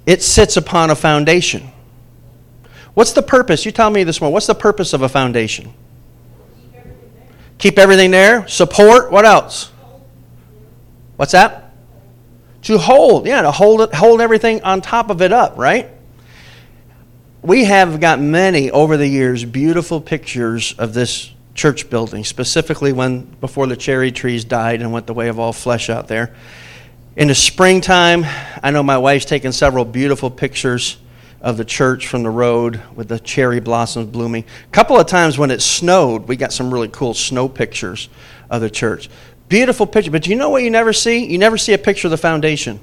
it 0.05 0.23
sits 0.23 0.57
upon 0.57 0.89
a 0.89 0.95
foundation. 0.95 1.69
What's 2.93 3.11
the 3.11 3.21
purpose? 3.21 3.65
You 3.65 3.71
tell 3.71 3.89
me 3.89 4.03
this 4.03 4.19
morning. 4.19 4.33
What's 4.33 4.47
the 4.47 4.55
purpose 4.55 4.93
of 4.93 5.01
a 5.01 5.09
foundation? 5.09 5.73
Keep 7.57 7.77
everything 7.77 8.11
there. 8.11 8.47
Support. 8.47 9.11
What 9.11 9.25
else? 9.25 9.71
What's 11.17 11.31
that? 11.33 11.73
To 12.63 12.77
hold, 12.77 13.27
yeah, 13.27 13.41
to 13.41 13.51
hold 13.51 13.81
it, 13.81 13.93
hold 13.93 14.21
everything 14.21 14.63
on 14.63 14.81
top 14.81 15.09
of 15.09 15.21
it 15.21 15.31
up, 15.31 15.57
right? 15.57 15.89
We 17.41 17.65
have 17.65 17.99
got 17.99 18.19
many 18.19 18.71
over 18.71 18.97
the 18.97 19.07
years 19.07 19.45
beautiful 19.45 20.01
pictures 20.01 20.73
of 20.77 20.93
this 20.93 21.31
church 21.57 21.89
building, 21.89 22.23
specifically 22.23 22.93
when 22.93 23.21
before 23.41 23.67
the 23.67 23.75
cherry 23.75 24.11
trees 24.11 24.45
died 24.45 24.79
and 24.79 24.93
went 24.93 25.07
the 25.07 25.13
way 25.13 25.27
of 25.27 25.39
all 25.39 25.51
flesh 25.51 25.89
out 25.89 26.07
there. 26.07 26.33
In 27.17 27.27
the 27.29 27.35
springtime, 27.35 28.25
I 28.61 28.69
know 28.69 28.83
my 28.83 28.99
wife's 28.99 29.25
taken 29.25 29.51
several 29.51 29.83
beautiful 29.83 30.29
pictures 30.29 30.97
of 31.41 31.57
the 31.57 31.65
church 31.65 32.07
from 32.07 32.21
the 32.21 32.29
road 32.29 32.79
with 32.95 33.07
the 33.07 33.19
cherry 33.19 33.59
blossoms 33.59 34.07
blooming. 34.11 34.45
A 34.65 34.71
couple 34.71 34.99
of 34.99 35.07
times 35.07 35.39
when 35.39 35.49
it 35.49 35.61
snowed, 35.61 36.27
we 36.27 36.35
got 36.35 36.53
some 36.53 36.71
really 36.71 36.89
cool 36.89 37.15
snow 37.15 37.49
pictures 37.49 38.07
of 38.51 38.61
the 38.61 38.69
church. 38.69 39.09
Beautiful 39.49 39.87
picture. 39.87 40.11
But 40.11 40.27
you 40.27 40.35
know 40.35 40.49
what 40.49 40.61
you 40.61 40.69
never 40.69 40.93
see? 40.93 41.25
You 41.25 41.39
never 41.39 41.57
see 41.57 41.73
a 41.73 41.77
picture 41.79 42.05
of 42.07 42.11
the 42.11 42.17
foundation. 42.17 42.79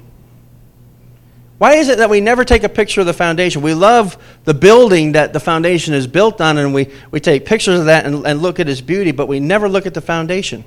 Why 1.57 1.75
is 1.75 1.87
it 1.87 1.99
that 1.99 2.09
we 2.09 2.19
never 2.19 2.43
take 2.43 2.63
a 2.63 2.69
picture 2.69 2.99
of 2.99 3.07
the 3.07 3.13
foundation? 3.13 3.61
We 3.61 3.73
love 3.73 4.17
the 4.43 4.53
building 4.53 5.13
that 5.13 5.31
the 5.31 5.39
foundation 5.39 5.93
is 5.93 6.05
built 6.05 6.41
on, 6.41 6.57
and 6.57 6.73
we, 6.73 6.91
we 7.11 7.21
take 7.21 7.45
pictures 7.45 7.79
of 7.79 7.85
that 7.85 8.05
and, 8.05 8.27
and 8.27 8.41
look 8.41 8.59
at 8.59 8.67
its 8.67 8.81
beauty, 8.81 9.11
but 9.11 9.27
we 9.27 9.39
never 9.39 9.69
look 9.69 9.85
at 9.85 9.93
the 9.93 10.01
foundation. 10.01 10.65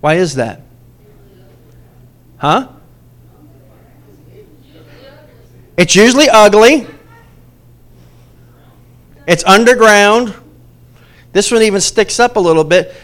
Why 0.00 0.14
is 0.14 0.34
that? 0.34 0.62
Huh? 2.38 2.68
It's 5.76 5.94
usually 5.94 6.28
ugly. 6.28 6.88
It's 9.28 9.44
underground. 9.44 10.34
This 11.32 11.52
one 11.52 11.62
even 11.62 11.80
sticks 11.80 12.18
up 12.18 12.34
a 12.34 12.40
little 12.40 12.64
bit. 12.64 12.94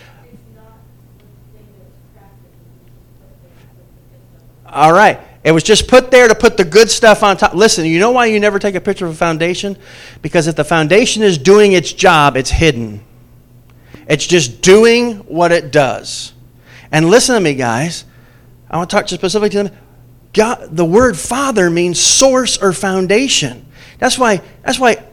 All 4.67 4.93
right. 4.93 5.21
It 5.45 5.53
was 5.53 5.63
just 5.63 5.87
put 5.89 6.11
there 6.11 6.27
to 6.27 6.35
put 6.35 6.57
the 6.57 6.65
good 6.65 6.91
stuff 6.91 7.23
on 7.23 7.37
top. 7.37 7.53
Listen, 7.53 7.85
you 7.85 7.99
know 8.01 8.13
why 8.13 8.27
you 8.27 8.41
never 8.41 8.59
take 8.59 8.75
a 8.75 8.81
picture 8.81 9.05
of 9.05 9.13
a 9.13 9.17
foundation? 9.17 9.77
Because 10.23 10.47
if 10.47 10.57
the 10.57 10.65
foundation 10.65 11.23
is 11.23 11.37
doing 11.37 11.73
its 11.73 11.93
job, 11.93 12.39
it's 12.39 12.51
hidden. 12.51 13.05
It's 14.09 14.27
just 14.27 14.63
doing 14.63 15.17
what 15.19 15.53
it 15.53 15.71
does. 15.71 16.33
And 16.91 17.11
listen 17.11 17.35
to 17.35 17.41
me, 17.43 17.55
guys. 17.55 18.07
I 18.71 18.79
want 18.79 18.89
to 18.89 18.97
talk 18.97 19.09
specifically 19.09 19.51
to 19.51 19.65
them. 19.65 19.77
God, 20.33 20.75
the 20.75 20.85
word 20.85 21.17
father 21.17 21.69
means 21.69 22.01
source 22.01 22.57
or 22.57 22.73
foundation. 22.73 23.67
That's 23.99 24.19
why, 24.19 24.41
that's 24.63 24.79
why 24.79 25.05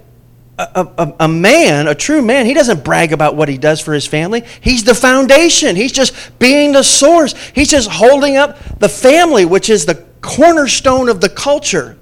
a, 0.58 0.88
a, 0.98 1.16
a, 1.22 1.28
man, 1.28 1.88
a 1.88 1.96
true 1.96 2.22
man, 2.22 2.46
he 2.46 2.54
doesn't 2.54 2.84
brag 2.84 3.12
about 3.12 3.36
what 3.36 3.50
he 3.50 3.58
does 3.58 3.82
for 3.82 3.94
his 3.94 4.08
family. 4.08 4.44
He's 4.62 4.84
the 4.84 4.96
foundation. 4.96 5.76
He's 5.76 5.92
just 5.92 6.40
being 6.40 6.72
the 6.72 6.84
source. 6.84 7.34
He's 7.54 7.70
just 7.70 7.90
holding 7.90 8.38
up 8.38 8.58
the 8.80 8.90
family, 8.90 9.46
which 9.46 9.70
is 9.70 9.86
the 9.86 10.11
cornerstone 10.22 11.10
of 11.10 11.22
the 11.22 11.30
culture. 11.30 11.98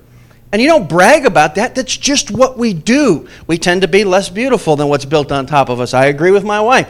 And 0.51 0.61
you 0.61 0.67
don't 0.67 0.89
brag 0.89 1.25
about 1.25 1.55
that. 1.55 1.75
That's 1.75 1.95
just 1.95 2.31
what 2.31 2.57
we 2.57 2.73
do. 2.73 3.27
We 3.47 3.57
tend 3.57 3.81
to 3.83 3.87
be 3.87 4.03
less 4.03 4.29
beautiful 4.29 4.75
than 4.75 4.87
what's 4.87 5.05
built 5.05 5.31
on 5.31 5.45
top 5.45 5.69
of 5.69 5.79
us. 5.79 5.93
I 5.93 6.05
agree 6.05 6.31
with 6.31 6.43
my 6.43 6.59
wife. 6.59 6.87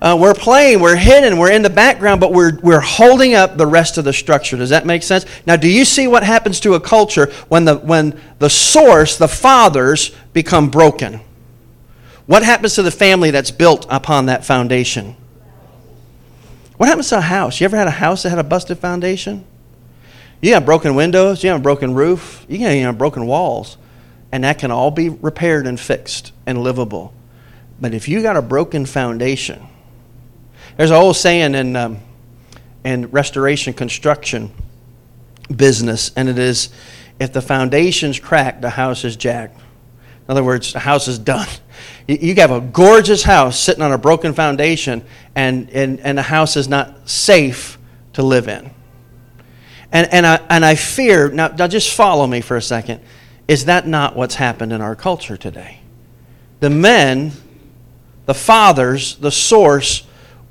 Uh, 0.00 0.16
we're 0.20 0.34
playing, 0.34 0.80
we're 0.80 0.96
hidden, 0.96 1.38
we're 1.38 1.50
in 1.50 1.62
the 1.62 1.70
background, 1.70 2.20
but 2.20 2.32
we're, 2.32 2.58
we're 2.60 2.80
holding 2.80 3.34
up 3.34 3.56
the 3.56 3.66
rest 3.66 3.96
of 3.96 4.04
the 4.04 4.12
structure. 4.12 4.56
Does 4.56 4.70
that 4.70 4.84
make 4.84 5.02
sense? 5.02 5.24
Now, 5.46 5.56
do 5.56 5.68
you 5.68 5.84
see 5.84 6.06
what 6.06 6.22
happens 6.22 6.60
to 6.60 6.74
a 6.74 6.80
culture 6.80 7.32
when 7.48 7.64
the, 7.64 7.76
when 7.76 8.20
the 8.38 8.50
source, 8.50 9.16
the 9.16 9.28
fathers, 9.28 10.10
become 10.32 10.68
broken? 10.68 11.20
What 12.26 12.42
happens 12.42 12.74
to 12.74 12.82
the 12.82 12.90
family 12.90 13.30
that's 13.30 13.50
built 13.50 13.86
upon 13.88 14.26
that 14.26 14.44
foundation? 14.44 15.16
What 16.76 16.88
happens 16.88 17.08
to 17.10 17.18
a 17.18 17.22
house? 17.22 17.60
You 17.60 17.66
ever 17.66 17.76
had 17.76 17.86
a 17.86 17.92
house 17.92 18.24
that 18.24 18.30
had 18.30 18.38
a 18.38 18.44
busted 18.44 18.78
foundation? 18.78 19.46
You 20.44 20.52
have 20.52 20.66
broken 20.66 20.94
windows, 20.94 21.42
you 21.42 21.48
have 21.48 21.60
a 21.60 21.62
broken 21.62 21.94
roof, 21.94 22.44
you 22.50 22.58
have 22.58 22.98
broken 22.98 23.26
walls, 23.26 23.78
and 24.30 24.44
that 24.44 24.58
can 24.58 24.70
all 24.70 24.90
be 24.90 25.08
repaired 25.08 25.66
and 25.66 25.80
fixed 25.80 26.32
and 26.44 26.62
livable. 26.62 27.14
But 27.80 27.94
if 27.94 28.08
you 28.08 28.20
got 28.20 28.36
a 28.36 28.42
broken 28.42 28.84
foundation, 28.84 29.66
there's 30.76 30.90
an 30.90 30.96
old 30.96 31.16
saying 31.16 31.54
in, 31.54 31.74
um, 31.76 31.98
in 32.84 33.06
restoration 33.06 33.72
construction 33.72 34.52
business, 35.56 36.12
and 36.14 36.28
it 36.28 36.38
is 36.38 36.68
if 37.18 37.32
the 37.32 37.40
foundation's 37.40 38.20
cracked, 38.20 38.60
the 38.60 38.68
house 38.68 39.02
is 39.02 39.16
jacked. 39.16 39.56
In 39.56 40.30
other 40.30 40.44
words, 40.44 40.74
the 40.74 40.80
house 40.80 41.08
is 41.08 41.18
done. 41.18 41.48
You, 42.06 42.18
you 42.20 42.34
have 42.34 42.50
a 42.50 42.60
gorgeous 42.60 43.22
house 43.22 43.58
sitting 43.58 43.82
on 43.82 43.90
a 43.90 43.98
broken 43.98 44.34
foundation, 44.34 45.06
and, 45.34 45.70
and, 45.70 46.00
and 46.00 46.18
the 46.18 46.22
house 46.22 46.54
is 46.54 46.68
not 46.68 47.08
safe 47.08 47.78
to 48.12 48.22
live 48.22 48.46
in. 48.46 48.70
And, 49.94 50.12
and, 50.12 50.26
I, 50.26 50.40
and 50.50 50.64
I 50.64 50.74
fear, 50.74 51.30
now, 51.30 51.48
now 51.48 51.68
just 51.68 51.94
follow 51.94 52.26
me 52.26 52.40
for 52.40 52.56
a 52.56 52.62
second, 52.62 53.00
is 53.46 53.66
that 53.66 53.86
not 53.86 54.16
what's 54.16 54.34
happened 54.34 54.72
in 54.72 54.80
our 54.80 54.96
culture 54.96 55.36
today? 55.36 55.78
The 56.58 56.68
men, 56.68 57.30
the 58.26 58.34
fathers, 58.34 59.14
the 59.16 59.30
source, 59.30 60.02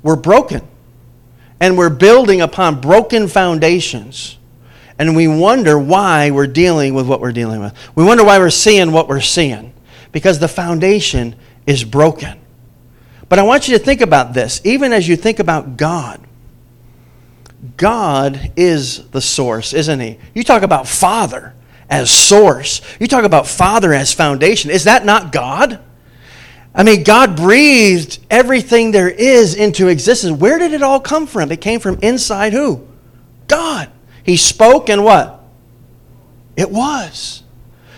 were 0.02 0.16
broken. 0.16 0.66
And 1.60 1.76
we're 1.76 1.90
building 1.90 2.40
upon 2.40 2.80
broken 2.80 3.28
foundations. 3.28 4.38
And 4.98 5.14
we 5.14 5.28
wonder 5.28 5.78
why 5.78 6.30
we're 6.30 6.46
dealing 6.46 6.94
with 6.94 7.06
what 7.06 7.20
we're 7.20 7.32
dealing 7.32 7.60
with. 7.60 7.74
We 7.94 8.02
wonder 8.02 8.24
why 8.24 8.38
we're 8.38 8.48
seeing 8.48 8.92
what 8.92 9.08
we're 9.08 9.20
seeing. 9.20 9.74
Because 10.10 10.38
the 10.38 10.48
foundation 10.48 11.36
is 11.66 11.84
broken. 11.84 12.40
But 13.28 13.38
I 13.38 13.42
want 13.42 13.68
you 13.68 13.76
to 13.76 13.84
think 13.84 14.00
about 14.00 14.32
this, 14.32 14.62
even 14.64 14.94
as 14.94 15.06
you 15.06 15.16
think 15.16 15.38
about 15.38 15.76
God. 15.76 16.20
God 17.76 18.52
is 18.56 19.08
the 19.08 19.20
source, 19.20 19.72
isn't 19.72 20.00
He? 20.00 20.18
You 20.34 20.44
talk 20.44 20.62
about 20.62 20.86
Father 20.86 21.54
as 21.88 22.10
source, 22.10 22.80
you 22.98 23.06
talk 23.06 23.24
about 23.24 23.46
Father 23.46 23.92
as 23.92 24.12
foundation. 24.12 24.70
Is 24.70 24.84
that 24.84 25.04
not 25.04 25.32
God? 25.32 25.80
I 26.74 26.82
mean, 26.82 27.04
God 27.04 27.36
breathed 27.36 28.18
everything 28.30 28.90
there 28.90 29.08
is 29.08 29.54
into 29.54 29.86
existence. 29.86 30.40
Where 30.40 30.58
did 30.58 30.72
it 30.72 30.82
all 30.82 30.98
come 30.98 31.26
from? 31.26 31.52
It 31.52 31.60
came 31.60 31.78
from 31.78 31.98
inside 32.02 32.52
who? 32.52 32.86
God. 33.46 33.90
He 34.24 34.36
spoke 34.36 34.88
and 34.88 35.04
what? 35.04 35.44
It 36.56 36.70
was. 36.70 37.44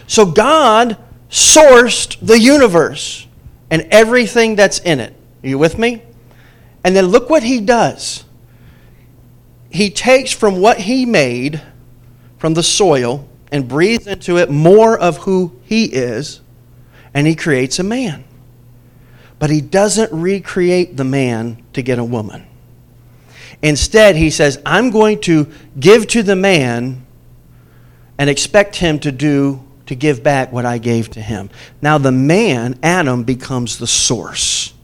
So 0.07 0.27
God 0.27 0.99
sourced 1.31 2.19
the 2.21 2.39
universe 2.39 3.27
and 3.71 3.83
everything 3.91 4.57
that's 4.57 4.79
in 4.81 5.01
it. 5.01 5.15
Are 5.43 5.49
you 5.49 5.59
with 5.59 5.79
me? 5.79 6.03
And 6.85 6.95
then 6.95 7.07
look 7.07 7.31
what 7.31 7.43
he 7.43 7.61
does 7.61 8.26
he 9.77 9.91
takes 9.91 10.33
from 10.33 10.61
what 10.61 10.79
he 10.79 11.07
made 11.07 11.63
from 12.39 12.55
the 12.55 12.63
soil 12.63 13.29
and 13.53 13.69
breathes 13.69 14.07
into 14.07 14.39
it 14.39 14.51
more 14.51 14.99
of 14.99 15.19
who 15.19 15.53
he 15.65 15.85
is, 15.85 16.41
and 17.15 17.27
he 17.27 17.35
creates 17.35 17.79
a 17.79 17.83
man. 17.83 18.25
But 19.39 19.51
he 19.51 19.61
doesn't 19.61 20.13
recreate 20.13 20.97
the 20.97 21.05
man 21.05 21.63
to 21.75 21.83
get 21.83 21.99
a 21.99 22.05
woman. 22.05 22.47
Instead, 23.63 24.17
he 24.17 24.31
says, 24.31 24.61
I'm 24.67 24.91
going 24.91 25.21
to 25.23 25.51
give 25.79 26.07
to 26.09 26.23
the 26.23 26.37
man 26.37 27.07
and 28.19 28.31
expect 28.31 28.77
him 28.77 28.99
to 29.01 29.13
do 29.13 29.63
to 29.87 29.95
give 29.95 30.23
back 30.23 30.53
what 30.53 30.65
I 30.65 30.79
gave 30.79 31.11
to 31.13 31.21
him. 31.21 31.51
Now 31.81 31.99
the 31.99 32.13
man, 32.13 32.79
Adam, 32.83 33.25
becomes 33.25 33.79
the 33.79 33.87
source. 33.87 34.75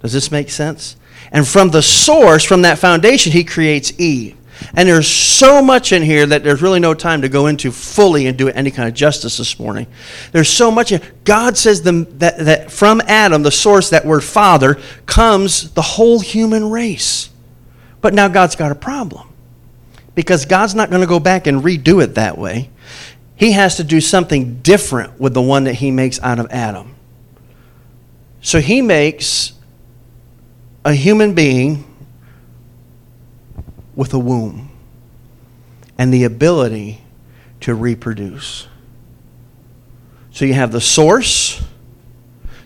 Does 0.00 0.12
this 0.12 0.30
make 0.30 0.50
sense? 0.50 0.96
And 1.30 1.46
from 1.46 1.70
the 1.70 1.82
source, 1.82 2.44
from 2.44 2.62
that 2.62 2.78
foundation, 2.78 3.32
he 3.32 3.44
creates 3.44 3.92
Eve. 3.98 4.36
And 4.74 4.88
there's 4.88 5.08
so 5.08 5.62
much 5.62 5.92
in 5.92 6.02
here 6.02 6.24
that 6.26 6.44
there's 6.44 6.62
really 6.62 6.80
no 6.80 6.94
time 6.94 7.22
to 7.22 7.28
go 7.28 7.46
into 7.46 7.72
fully 7.72 8.26
and 8.26 8.36
do 8.36 8.48
any 8.48 8.70
kind 8.70 8.88
of 8.88 8.94
justice 8.94 9.38
this 9.38 9.58
morning. 9.58 9.86
There's 10.30 10.48
so 10.48 10.70
much. 10.70 10.92
God 11.24 11.56
says 11.56 11.82
the, 11.82 12.06
that, 12.18 12.38
that 12.38 12.70
from 12.70 13.00
Adam, 13.06 13.42
the 13.42 13.50
source, 13.50 13.90
that 13.90 14.04
word 14.04 14.22
father, 14.22 14.78
comes 15.06 15.72
the 15.72 15.82
whole 15.82 16.20
human 16.20 16.70
race. 16.70 17.30
But 18.00 18.14
now 18.14 18.28
God's 18.28 18.56
got 18.56 18.72
a 18.72 18.76
problem. 18.76 19.28
Because 20.14 20.44
God's 20.44 20.74
not 20.74 20.90
going 20.90 21.00
to 21.00 21.06
go 21.06 21.20
back 21.20 21.46
and 21.46 21.62
redo 21.62 22.02
it 22.02 22.14
that 22.14 22.36
way. 22.36 22.70
He 23.36 23.52
has 23.52 23.76
to 23.76 23.84
do 23.84 24.00
something 24.00 24.60
different 24.60 25.18
with 25.18 25.34
the 25.34 25.42
one 25.42 25.64
that 25.64 25.74
he 25.74 25.90
makes 25.90 26.20
out 26.20 26.38
of 26.38 26.50
Adam. 26.50 26.94
So 28.40 28.60
he 28.60 28.82
makes 28.82 29.52
a 30.84 30.94
human 30.94 31.34
being 31.34 31.84
with 33.94 34.12
a 34.14 34.18
womb 34.18 34.70
and 35.98 36.12
the 36.12 36.24
ability 36.24 37.00
to 37.60 37.74
reproduce. 37.74 38.66
So 40.32 40.44
you 40.44 40.54
have 40.54 40.72
the 40.72 40.80
source, 40.80 41.62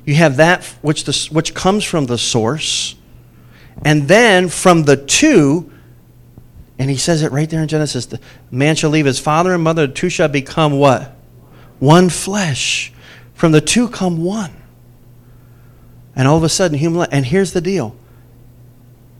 you 0.04 0.14
have 0.14 0.36
that 0.36 0.64
which, 0.82 1.04
the, 1.04 1.28
which 1.32 1.52
comes 1.52 1.84
from 1.84 2.06
the 2.06 2.16
source, 2.16 2.94
and 3.84 4.08
then 4.08 4.48
from 4.48 4.84
the 4.84 4.96
two, 4.96 5.70
and 6.78 6.88
he 6.88 6.96
says 6.96 7.22
it 7.22 7.32
right 7.32 7.50
there 7.50 7.60
in 7.60 7.68
Genesis 7.68 8.06
the 8.06 8.20
man 8.50 8.76
shall 8.76 8.90
leave 8.90 9.06
his 9.06 9.18
father 9.18 9.52
and 9.52 9.62
mother, 9.62 9.86
the 9.86 9.92
two 9.92 10.08
shall 10.08 10.28
become 10.28 10.78
what? 10.78 11.14
One 11.78 12.08
flesh. 12.08 12.92
From 13.34 13.52
the 13.52 13.60
two 13.60 13.88
come 13.88 14.22
one. 14.22 14.52
And 16.14 16.26
all 16.26 16.38
of 16.38 16.42
a 16.42 16.48
sudden, 16.48 16.78
human 16.78 17.06
and 17.12 17.26
here's 17.26 17.52
the 17.52 17.60
deal 17.60 17.94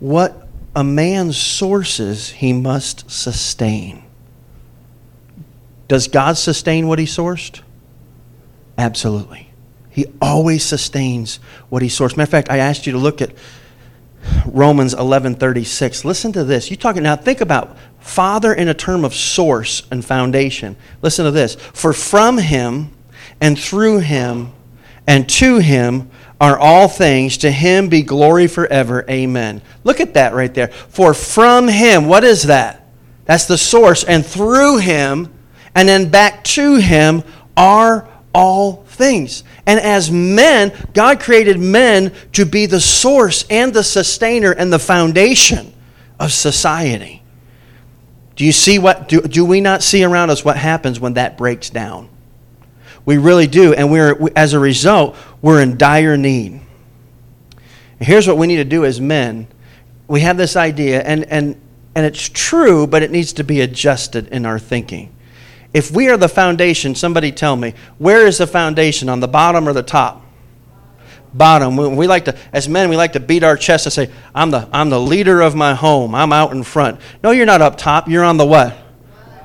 what 0.01 0.49
a 0.75 0.85
man 0.85 1.33
sources, 1.33 2.31
he 2.31 2.53
must 2.53 3.11
sustain. 3.11 4.03
Does 5.89 6.09
God 6.09 6.37
sustain 6.37 6.89
what 6.89 6.99
he 6.99 7.07
sourced? 7.07 7.61
Absolutely. 8.77 9.51
He 9.89 10.07
always 10.21 10.63
sustains 10.63 11.37
what 11.69 11.81
he 11.81 11.89
sourced. 11.89 12.17
Matter 12.17 12.25
of 12.25 12.29
fact, 12.29 12.51
I 12.51 12.59
asked 12.59 12.87
you 12.87 12.93
to 12.93 12.99
look 12.99 13.23
at 13.23 13.31
Romans 14.45 14.95
11:36. 14.95 16.05
Listen 16.05 16.33
to 16.33 16.45
this. 16.45 16.71
You 16.71 16.77
talking 16.77 17.03
now 17.03 17.17
think 17.17 17.41
about 17.41 17.77
father 18.01 18.53
in 18.53 18.69
a 18.69 18.75
term 18.75 19.05
of 19.05 19.15
source 19.15 19.83
and 19.91 20.05
foundation. 20.05 20.77
Listen 21.01 21.25
to 21.25 21.31
this. 21.31 21.57
For 21.73 21.93
from 21.93 22.39
him 22.39 22.91
and 23.41 23.59
through 23.59 23.99
him 24.01 24.53
and 25.07 25.29
to 25.29 25.59
him 25.59 26.11
are 26.41 26.59
all 26.59 26.89
things. 26.89 27.39
To 27.39 27.51
him 27.51 27.89
be 27.89 28.03
glory 28.03 28.47
forever. 28.47 29.05
Amen. 29.09 29.63
Look 29.85 30.01
at 30.01 30.15
that 30.15 30.35
right 30.35 30.53
there. 30.53 30.69
For 30.69 31.15
from 31.15 31.69
him, 31.69 32.07
what 32.07 32.25
is 32.25 32.45
that? 32.45 32.87
That's 33.25 33.47
the 33.47 33.59
source. 33.59 34.05
And 34.05 34.25
through 34.25 34.79
him, 34.79 35.33
and 35.75 35.89
then 35.89 36.11
back 36.11 36.45
to 36.45 36.77
him, 36.77 37.23
are 37.57 38.09
all 38.35 38.85
things. 38.85 39.45
And 39.67 39.81
as 39.81 40.11
men, 40.11 40.73
God 40.93 41.21
created 41.21 41.59
men 41.59 42.13
to 42.33 42.45
be 42.45 42.67
the 42.67 42.81
source 42.81 43.45
and 43.49 43.73
the 43.73 43.83
sustainer 43.83 44.53
and 44.53 44.73
the 44.73 44.79
foundation 44.79 45.73
of 46.21 46.33
society. 46.33 47.23
Do 48.37 48.45
you 48.45 48.53
see 48.53 48.79
what, 48.79 49.09
do, 49.09 49.23
do 49.23 49.45
we 49.45 49.63
not 49.63 49.83
see 49.83 50.05
around 50.05 50.31
us 50.31 50.45
what 50.45 50.57
happens 50.57 51.01
when 51.01 51.15
that 51.15 51.39
breaks 51.39 51.71
down? 51.71 52.11
We 53.07 53.17
really 53.17 53.47
do. 53.47 53.73
And 53.73 53.91
we're, 53.91 54.19
as 54.37 54.53
a 54.53 54.59
result, 54.59 55.17
we're 55.41 55.63
in 55.63 55.79
dire 55.79 56.19
need. 56.19 56.61
And 57.99 58.07
here's 58.07 58.29
what 58.29 58.37
we 58.37 58.47
need 58.47 58.57
to 58.57 58.65
do 58.65 58.85
as 58.85 59.01
men. 59.01 59.47
We 60.09 60.21
have 60.21 60.37
this 60.37 60.57
idea, 60.57 61.03
and, 61.03 61.25
and, 61.25 61.59
and 61.95 62.05
it's 62.05 62.29
true, 62.29 62.87
but 62.87 63.03
it 63.03 63.11
needs 63.11 63.33
to 63.35 63.45
be 63.45 63.63
adjusted 63.63 64.29
in 64.29 64.45
our 64.45 64.59
thinking. 64.59 65.15
If 65.73 65.91
we 65.91 66.09
are 66.09 66.17
the 66.17 66.29
foundation, 66.29 66.95
somebody 66.95 67.33
tell 67.33 67.57
me, 67.57 67.75
where 67.99 68.27
is 68.27 68.39
the 68.39 68.47
foundation, 68.47 69.09
on 69.09 69.21
the 69.21 69.29
bottom 69.29 69.69
or 69.69 69.73
the 69.73 69.83
top? 69.83 70.23
Bottom. 71.33 71.77
We, 71.77 71.89
we 71.89 72.07
like 72.07 72.25
to, 72.27 72.37
as 72.53 72.69
men, 72.69 72.89
we 72.89 72.97
like 72.97 73.13
to 73.13 73.21
beat 73.21 73.43
our 73.43 73.57
chest 73.57 73.87
and 73.87 73.93
say, 73.93 74.11
I'm 74.35 74.51
the, 74.51 74.69
I'm 74.73 74.91
the 74.91 75.01
leader 75.01 75.41
of 75.41 75.55
my 75.55 75.75
home. 75.75 76.15
I'm 76.15 76.33
out 76.33 76.53
in 76.53 76.63
front. 76.63 77.01
No, 77.23 77.31
you're 77.31 77.47
not 77.47 77.63
up 77.63 77.77
top. 77.77 78.09
You're 78.09 78.25
on 78.25 78.37
the 78.37 78.47
what? 78.47 78.77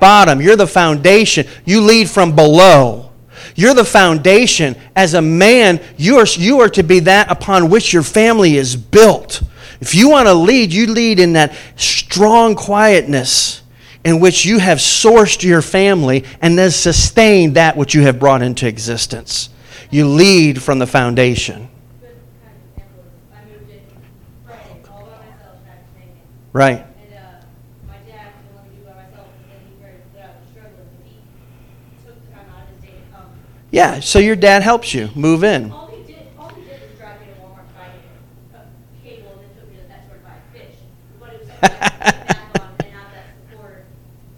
Bottom. 0.00 0.40
You're 0.40 0.56
the 0.56 0.66
foundation. 0.66 1.46
You 1.64 1.82
lead 1.82 2.08
from 2.08 2.34
below. 2.34 3.11
You're 3.54 3.74
the 3.74 3.84
foundation. 3.84 4.76
As 4.96 5.14
a 5.14 5.22
man, 5.22 5.80
you 5.96 6.18
are, 6.18 6.26
you 6.26 6.60
are 6.60 6.68
to 6.70 6.82
be 6.82 7.00
that 7.00 7.30
upon 7.30 7.70
which 7.70 7.92
your 7.92 8.02
family 8.02 8.56
is 8.56 8.76
built. 8.76 9.42
If 9.80 9.94
you 9.94 10.08
want 10.08 10.28
to 10.28 10.34
lead, 10.34 10.72
you 10.72 10.86
lead 10.86 11.18
in 11.18 11.32
that 11.34 11.54
strong 11.76 12.54
quietness, 12.54 13.62
in 14.04 14.20
which 14.20 14.44
you 14.44 14.58
have 14.58 14.78
sourced 14.78 15.42
your 15.42 15.62
family 15.62 16.24
and 16.40 16.58
then 16.58 16.70
sustained 16.70 17.56
that 17.56 17.76
which 17.76 17.94
you 17.94 18.02
have 18.02 18.18
brought 18.18 18.42
into 18.42 18.66
existence. 18.66 19.48
You 19.90 20.08
lead 20.08 20.62
from 20.62 20.78
the 20.78 20.86
foundation. 20.86 21.68
Right. 26.52 26.86
Yeah, 33.72 34.00
so 34.00 34.18
your 34.18 34.36
dad 34.36 34.62
helps 34.62 34.92
you 34.92 35.08
move 35.14 35.42
in. 35.44 35.72
All 35.72 35.86
he 35.88 36.02
did, 36.12 36.26
all 36.38 36.50
he 36.50 36.60
did 36.62 36.78
was 36.82 36.98
drive 36.98 37.18
me 37.20 37.26
to 37.32 37.40
Walmart 37.40 37.66
to 37.68 37.74
buy 37.74 37.86
a 37.88 39.02
cable 39.02 39.30
and 39.32 39.40
then 39.40 39.56
took 39.58 39.70
me 39.70 39.76
to 39.80 39.88
that 39.88 40.04
store 40.04 40.18
to 40.18 40.24
buy 40.24 40.36
a 40.36 40.52
fish. 40.52 40.76
But 41.18 41.32
it 41.32 41.40
was 41.40 41.48
something 41.48 41.72
I 41.72 41.88
could 41.88 42.26
back 42.28 42.60
on 42.60 42.68
and 42.80 42.92
have 42.92 43.12
that 43.14 43.26
support 43.50 43.84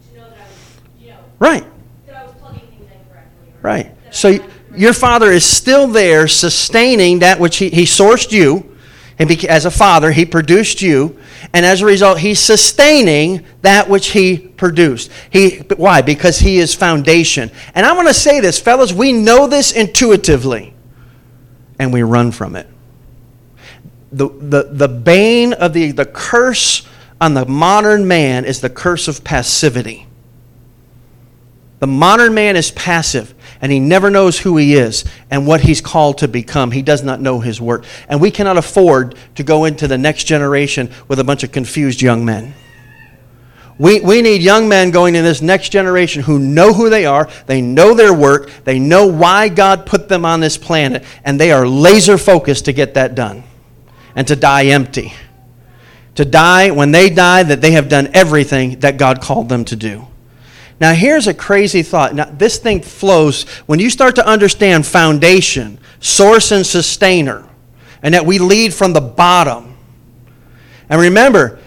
to 0.09 0.17
know 0.17 0.31
that 0.31 0.39
I 0.39 0.43
was, 0.45 1.03
you 1.03 1.09
know, 1.11 1.19
Right, 1.41 1.65
that 2.07 2.17
I 2.17 2.23
was 2.25 2.33
plugging 2.41 2.61
things 2.61 2.83
in 2.83 3.13
correctly. 3.13 3.49
or 3.53 3.61
right. 3.61 3.85
that 4.05 4.09
I 4.09 4.11
So 4.13 4.33
had 4.33 4.41
the 4.41 4.45
right- 4.45 4.79
your 4.79 4.93
father 4.93 5.31
is 5.33 5.45
still 5.45 5.89
there 5.89 6.29
sustaining 6.29 7.19
that 7.21 7.41
which 7.41 7.57
he, 7.59 7.71
he 7.71 7.85
sourced 7.85 8.31
you. 8.33 8.74
And 9.19 9.31
as 9.45 9.65
a 9.65 9.71
father, 9.71 10.11
he 10.11 10.25
produced 10.25 10.83
you. 10.83 11.19
And 11.53 11.65
as 11.65 11.83
a 11.83 11.87
result, 11.87 12.19
he's 12.19 12.41
sustaining 12.41 13.45
that 13.63 13.89
which 13.89 14.09
he 14.09 14.37
produced. 14.37 15.11
He, 15.31 15.59
why? 15.77 16.03
Because 16.03 16.39
he 16.39 16.59
is 16.59 16.75
foundation. 16.75 17.51
And 17.75 17.87
I 17.87 17.93
want 17.93 18.09
to 18.09 18.15
say 18.15 18.41
this, 18.41 18.59
fellas, 18.59 18.93
we 18.93 19.13
know 19.13 19.47
this 19.47 19.73
intuitively. 19.73 20.75
And 21.79 21.93
we 21.93 22.03
run 22.03 22.33
from 22.33 22.57
it. 22.57 22.69
The, 24.13 24.29
the, 24.29 24.69
the 24.71 24.89
bane 24.89 25.53
of 25.53 25.73
the, 25.73 25.93
the 25.93 26.07
curse 26.07 26.87
on 27.21 27.35
the 27.35 27.47
modern 27.47 28.07
man 28.07 28.45
is 28.45 28.61
the 28.61 28.71
curse 28.71 29.09
of 29.09 29.25
passivity. 29.25 30.07
The 31.81 31.87
modern 31.87 32.35
man 32.35 32.57
is 32.57 32.71
passive 32.71 33.35
and 33.65 33.73
he 33.73 33.81
never 33.81 34.11
knows 34.11 34.39
who 34.39 34.59
he 34.59 34.75
is 34.75 35.07
and 35.31 35.47
what 35.47 35.63
he's 35.63 35.81
called 35.81 36.19
to 36.19 36.29
become. 36.29 36.71
He 36.71 36.83
does 36.83 37.03
not 37.03 37.23
know 37.23 37.41
his 37.41 37.63
work. 37.63 37.87
And 38.11 38.21
we 38.21 38.31
cannot 38.31 38.59
afford 38.59 39.15
to 39.37 39.43
go 39.43 39.65
into 39.65 39.89
the 39.89 39.97
next 39.97 40.25
generation 40.25 40.91
with 41.09 41.19
a 41.19 41.25
bunch 41.25 41.45
of 41.45 41.51
confused 41.51 42.03
young 42.03 42.27
men. 42.27 42.53
We, 43.79 44.01
we 44.01 44.21
need 44.21 44.43
young 44.43 44.69
men 44.69 44.91
going 44.91 45.15
in 45.15 45.25
this 45.25 45.41
next 45.41 45.71
generation 45.71 46.23
who 46.23 46.39
know 46.39 46.75
who 46.75 46.91
they 46.91 47.07
are, 47.07 47.27
they 47.47 47.63
know 47.63 47.95
their 47.95 48.13
work, 48.13 48.51
they 48.65 48.79
know 48.79 49.07
why 49.07 49.49
God 49.49 49.87
put 49.87 50.11
them 50.11 50.27
on 50.27 50.41
this 50.41 50.59
planet, 50.59 51.03
and 51.25 51.41
they 51.41 51.51
are 51.51 51.67
laser 51.67 52.19
focused 52.19 52.67
to 52.67 52.75
get 52.75 52.93
that 52.93 53.15
done 53.15 53.45
and 54.15 54.29
to 54.29 54.37
die 54.37 54.67
empty. 54.67 55.15
To 56.17 56.27
die, 56.27 56.71
when 56.71 56.93
they 56.93 57.09
die, 57.09 57.45
that 57.45 57.63
they 57.63 57.71
have 57.71 57.89
done 57.89 58.11
everything 58.13 58.81
that 58.81 58.99
God 58.99 59.23
called 59.23 59.49
them 59.49 59.65
to 59.65 59.75
do. 59.75 60.07
Now, 60.81 60.93
here's 60.93 61.27
a 61.27 61.35
crazy 61.35 61.83
thought. 61.83 62.15
Now, 62.15 62.25
this 62.25 62.59
thing 62.59 62.83
flows 62.83 63.45
when 63.67 63.79
you 63.79 63.91
start 63.91 64.17
to 64.17 64.27
understand 64.27 64.87
foundation, 64.87 65.79
source, 66.01 66.51
and 66.51 66.67
sustainer, 66.67 67.49
and 68.03 68.15
that 68.15 68.27
we 68.27 68.39
lead 68.39 68.75
from 68.75 68.93
the 68.93 69.01
bottom. 69.01 69.77
And 70.89 71.01
remember, 71.01 71.61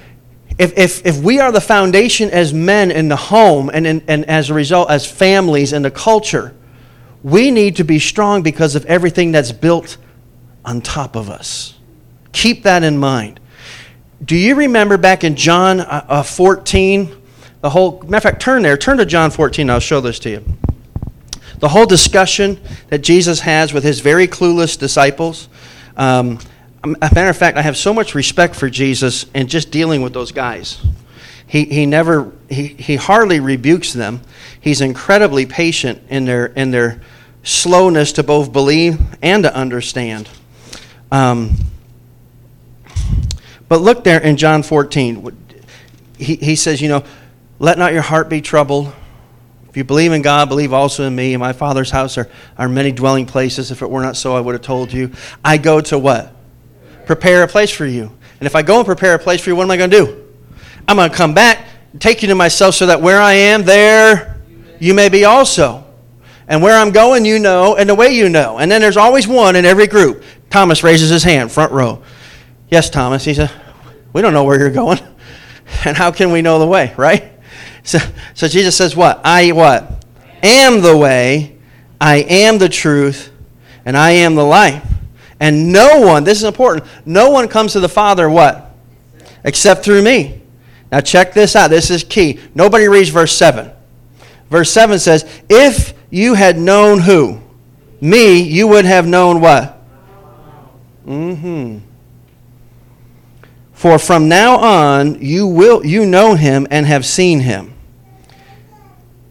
if, 0.58 0.78
if, 0.78 1.06
if 1.06 1.18
we 1.18 1.40
are 1.40 1.52
the 1.52 1.62
foundation 1.62 2.30
as 2.32 2.54
men 2.54 2.92
in 2.92 3.08
the 3.08 3.16
home 3.16 3.70
and, 3.74 3.86
in, 3.86 4.04
and 4.08 4.26
as 4.26 4.50
a 4.50 4.54
result 4.54 4.90
as 4.90 5.10
families 5.10 5.72
in 5.72 5.84
the 5.84 5.92
culture, 5.92 6.54
we 7.24 7.52
need 7.52 7.76
to 7.78 7.84
be 7.84 8.00
strong 8.00 8.42
because 8.42 8.76
of 8.76 8.86
everything 8.86 9.32
that's 9.32 9.52
built 9.52 9.98
on 10.66 10.82
top 10.82 11.16
of 11.16 11.30
us. 11.30 11.76
Keep 12.32 12.64
that 12.64 12.84
in 12.84 12.98
mind. 12.98 13.40
Do 14.24 14.36
you 14.36 14.56
remember 14.56 14.98
back 14.98 15.24
in 15.24 15.36
John 15.36 15.80
uh, 15.80 16.06
uh, 16.08 16.24
14? 16.24 17.17
The 17.62 17.70
whole, 17.72 18.02
matter 18.04 18.18
of 18.18 18.24
fact, 18.24 18.42
turn 18.42 18.62
there. 18.62 18.78
Turn 18.78 18.98
to 18.98 19.06
John 19.06 19.32
14. 19.32 19.70
I'll 19.70 19.80
show 19.80 20.00
this 20.00 20.20
to 20.20 20.30
you. 20.30 20.46
The 21.60 21.70
whole 21.70 21.88
discussion 21.88 22.60
that 22.90 23.00
Jesus 23.00 23.40
has 23.40 23.74
with 23.74 23.84
his 23.84 24.00
very 24.00 24.28
clueless 24.28 24.78
disciples. 24.78 25.50
Um, 25.96 26.40
a 26.84 27.10
matter 27.14 27.30
of 27.30 27.38
fact, 27.38 27.58
I 27.58 27.64
have 27.64 27.76
so 27.76 27.94
much 27.94 28.14
respect 28.14 28.56
for 28.56 28.70
Jesus 28.70 29.26
and 29.34 29.50
just 29.50 29.72
dealing 29.72 30.04
with 30.04 30.14
those 30.14 30.32
guys. 30.32 30.80
He, 31.48 31.66
he 31.66 31.86
never, 31.86 32.32
he, 32.50 32.68
he 32.68 32.96
hardly 32.96 33.40
rebukes 33.40 33.94
them. 33.94 34.22
He's 34.60 34.82
incredibly 34.82 35.46
patient 35.46 36.04
in 36.10 36.26
their, 36.26 36.48
in 36.48 36.72
their 36.72 37.02
slowness 37.44 38.12
to 38.14 38.24
both 38.24 38.54
believe 38.54 39.00
and 39.24 39.44
to 39.44 39.56
understand. 39.56 40.30
Um, 41.12 41.56
but 43.68 43.82
look 43.82 44.04
there 44.04 44.22
in 44.22 44.38
John 44.38 44.62
14. 44.62 45.36
He, 46.18 46.36
he 46.36 46.56
says, 46.56 46.82
you 46.82 46.90
know, 46.90 47.04
let 47.60 47.78
not 47.78 47.94
your 47.94 48.02
heart 48.02 48.30
be 48.30 48.42
troubled. 48.42 48.94
If 49.70 49.76
you 49.76 49.84
believe 49.84 50.12
in 50.12 50.22
God, 50.22 50.50
believe 50.50 50.74
also 50.74 51.04
in 51.04 51.16
me. 51.16 51.34
In 51.34 51.40
my 51.40 51.54
Father's 51.54 51.92
house 51.92 52.18
are, 52.18 52.30
are 52.58 52.70
many 52.70 52.92
dwelling 52.92 53.26
places. 53.26 53.72
If 53.72 53.82
it 53.82 53.90
were 53.90 54.02
not 54.02 54.16
so, 54.16 54.36
I 54.36 54.40
would 54.40 54.54
have 54.54 54.62
told 54.62 54.94
you. 54.94 55.12
I 55.44 55.58
go 55.58 55.82
to 55.82 56.00
what? 56.00 56.34
Prepare 57.06 57.44
a 57.44 57.48
place 57.48 57.72
for 57.72 57.86
you. 57.86 58.12
And 58.40 58.46
if 58.46 58.56
I 58.56 58.62
go 58.62 58.78
and 58.78 58.86
prepare 58.86 59.16
a 59.16 59.20
place 59.20 59.42
for 59.42 59.50
you, 59.50 59.56
what 59.56 59.64
am 59.64 59.72
I 59.72 59.78
going 59.78 59.90
to 59.90 59.98
do? 59.98 60.24
I'm 60.88 60.96
going 60.96 61.10
to 61.10 61.16
come 61.16 61.34
back, 61.34 61.66
take 62.00 62.22
you 62.22 62.28
to 62.30 62.36
myself 62.36 62.76
so 62.76 62.86
that 62.86 63.02
where 63.02 63.20
I 63.20 63.34
am, 63.34 63.64
there 63.64 64.40
you 64.80 64.94
may 64.94 65.10
be 65.10 65.26
also. 65.26 65.84
And 66.48 66.62
where 66.62 66.80
I'm 66.80 66.92
going, 66.92 67.26
you 67.26 67.40
know, 67.40 67.76
and 67.76 67.90
the 67.90 67.96
way 67.96 68.14
you 68.14 68.30
know. 68.30 68.58
And 68.58 68.72
then 68.72 68.80
there's 68.80 68.96
always 68.96 69.28
one 69.28 69.56
in 69.56 69.66
every 69.66 69.88
group. 69.88 70.24
Thomas 70.50 70.82
raises 70.82 71.10
his 71.10 71.24
hand, 71.24 71.52
front 71.52 71.74
row. 71.74 72.04
Yes, 72.70 72.90
Thomas. 72.90 73.26
He 73.26 73.34
said, 73.34 73.52
We 74.14 74.22
don't 74.22 74.34
know 74.34 74.44
where 74.44 74.60
you're 74.60 74.70
going. 74.70 75.00
And 75.84 75.98
how 75.98 76.12
can 76.12 76.32
we 76.32 76.42
know 76.42 76.60
the 76.60 76.66
way, 76.66 76.94
right? 76.96 77.37
So, 77.88 78.00
so 78.34 78.50
Jesus 78.50 78.76
says, 78.76 78.98
What? 78.98 79.22
I 79.24 79.54
what? 79.54 80.06
Am 80.44 80.82
the 80.82 80.96
way, 80.96 81.56
I 82.02 82.18
am 82.18 82.58
the 82.58 82.68
truth, 82.68 83.32
and 83.86 83.96
I 83.96 84.12
am 84.12 84.36
the 84.36 84.44
life. 84.44 84.86
And 85.40 85.72
no 85.72 86.02
one, 86.02 86.26
this 86.26 86.38
is 86.38 86.44
important, 86.44 86.86
no 87.06 87.30
one 87.30 87.48
comes 87.48 87.74
to 87.74 87.80
the 87.80 87.88
Father 87.88 88.30
what? 88.30 88.76
Except 89.46 89.86
through 89.86 90.02
me. 90.02 90.42
Now 90.92 91.00
check 91.00 91.34
this 91.34 91.56
out. 91.56 91.70
This 91.70 91.90
is 91.90 92.04
key. 92.04 92.40
Nobody 92.54 92.90
reads 92.90 93.08
verse 93.08 93.36
7. 93.38 93.72
Verse 94.50 94.70
7 94.70 95.00
says, 95.00 95.42
If 95.50 95.94
you 96.10 96.34
had 96.34 96.58
known 96.58 97.00
who? 97.00 97.40
Me, 98.02 98.42
you 98.42 98.68
would 98.68 98.86
have 98.86 99.08
known 99.08 99.40
what? 99.40 99.82
Mm-hmm. 101.06 101.80
For 103.72 103.98
from 103.98 104.28
now 104.28 104.58
on 104.58 105.22
you 105.22 105.48
will 105.48 105.86
you 105.86 106.06
know 106.06 106.36
him 106.36 106.68
and 106.70 106.86
have 106.86 107.06
seen 107.06 107.40
him. 107.40 107.76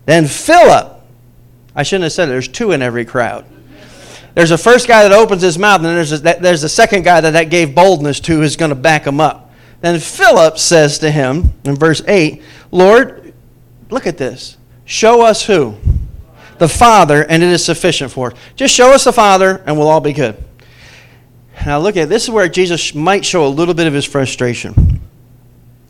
Then 0.06 0.26
Philip, 0.26 1.00
I 1.74 1.82
shouldn't 1.82 2.04
have 2.04 2.12
said 2.12 2.28
it, 2.28 2.32
there's 2.32 2.48
two 2.48 2.72
in 2.72 2.80
every 2.80 3.04
crowd. 3.04 3.44
There's 4.34 4.50
a 4.50 4.58
first 4.58 4.86
guy 4.86 5.02
that 5.02 5.12
opens 5.12 5.42
his 5.42 5.58
mouth, 5.58 5.82
and 5.82 5.86
there's 5.86 6.12
a, 6.12 6.18
there's 6.18 6.62
a 6.62 6.68
second 6.68 7.04
guy 7.04 7.20
that 7.20 7.32
that 7.32 7.50
gave 7.50 7.74
boldness 7.74 8.20
to 8.20 8.36
who's 8.36 8.56
going 8.56 8.68
to 8.68 8.74
back 8.74 9.06
him 9.06 9.20
up. 9.20 9.52
Then 9.80 9.98
Philip 9.98 10.58
says 10.58 10.98
to 11.00 11.10
him 11.10 11.52
in 11.64 11.74
verse 11.74 12.02
8, 12.06 12.42
Lord, 12.70 13.34
look 13.90 14.06
at 14.06 14.18
this. 14.18 14.56
Show 14.84 15.22
us 15.22 15.46
who? 15.46 15.76
The 16.58 16.68
Father, 16.68 17.24
and 17.24 17.42
it 17.42 17.48
is 17.48 17.64
sufficient 17.64 18.10
for 18.10 18.32
us. 18.32 18.38
Just 18.56 18.74
show 18.74 18.92
us 18.92 19.04
the 19.04 19.12
Father, 19.12 19.62
and 19.66 19.76
we'll 19.76 19.88
all 19.88 20.00
be 20.00 20.12
good. 20.12 20.42
Now, 21.64 21.78
look 21.78 21.96
at 21.96 22.08
this 22.08 22.24
is 22.24 22.30
where 22.30 22.48
Jesus 22.48 22.94
might 22.94 23.24
show 23.24 23.46
a 23.46 23.48
little 23.48 23.74
bit 23.74 23.86
of 23.86 23.92
his 23.94 24.04
frustration. 24.04 25.00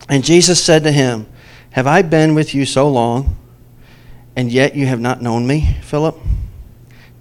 And 0.08 0.24
Jesus 0.24 0.62
said 0.62 0.84
to 0.84 0.92
him, 0.92 1.26
Have 1.70 1.86
I 1.86 2.02
been 2.02 2.34
with 2.34 2.54
you 2.54 2.64
so 2.64 2.88
long, 2.88 3.36
and 4.36 4.52
yet 4.52 4.76
you 4.76 4.86
have 4.86 5.00
not 5.00 5.22
known 5.22 5.46
me, 5.46 5.76
Philip? 5.82 6.16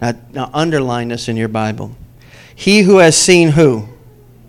Now, 0.00 0.12
now 0.32 0.50
underline 0.52 1.08
this 1.08 1.28
in 1.28 1.36
your 1.36 1.48
Bible. 1.48 1.96
He 2.54 2.82
who 2.82 2.98
has 2.98 3.16
seen 3.16 3.50
who? 3.50 3.88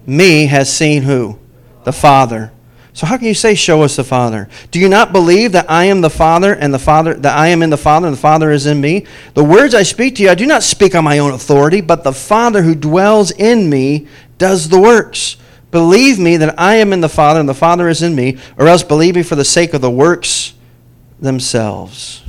Me 0.06 0.46
has 0.46 0.72
seen 0.72 1.04
who? 1.04 1.40
The 1.86 1.94
Father. 1.94 2.52
So 2.94 3.06
how 3.06 3.18
can 3.18 3.28
you 3.28 3.34
say, 3.34 3.54
"Show 3.54 3.84
us 3.84 3.96
the 3.96 4.04
Father"? 4.04 4.50
Do 4.72 4.80
you 4.80 4.90
not 4.90 5.14
believe 5.14 5.52
that 5.52 5.70
I 5.70 5.86
am 5.86 6.02
the 6.02 6.10
Father, 6.10 6.54
and 6.54 6.74
the 6.74 6.80
Father 6.80 7.14
that 7.14 7.38
I 7.38 7.50
am 7.50 7.62
in 7.62 7.70
the 7.70 7.78
Father, 7.78 8.08
and 8.08 8.16
the 8.16 8.20
Father 8.20 8.50
is 8.50 8.66
in 8.66 8.82
me? 8.82 9.06
The 9.36 9.44
words 9.44 9.76
I 9.76 9.84
speak 9.84 10.16
to 10.16 10.24
you, 10.24 10.30
I 10.30 10.36
do 10.36 10.48
not 10.48 10.64
speak 10.64 10.96
on 10.96 11.04
my 11.04 11.20
own 11.20 11.32
authority, 11.32 11.80
but 11.80 12.04
the 12.04 12.12
Father 12.12 12.64
who 12.64 12.74
dwells 12.74 13.32
in 13.32 13.70
me 13.70 14.08
does 14.38 14.70
the 14.70 14.80
works. 14.80 15.38
Believe 15.70 16.18
me 16.18 16.38
that 16.38 16.56
I 16.58 16.76
am 16.76 16.92
in 16.92 17.02
the 17.02 17.10
Father, 17.10 17.40
and 17.40 17.48
the 17.48 17.54
Father 17.54 17.88
is 17.88 18.02
in 18.02 18.16
me, 18.16 18.38
or 18.58 18.68
else 18.68 18.84
believe 18.84 19.16
me 19.16 19.22
for 19.22 19.36
the 19.36 19.46
sake 19.46 19.74
of 19.74 19.82
the 19.82 19.92
works 19.92 20.54
themselves. 21.22 22.24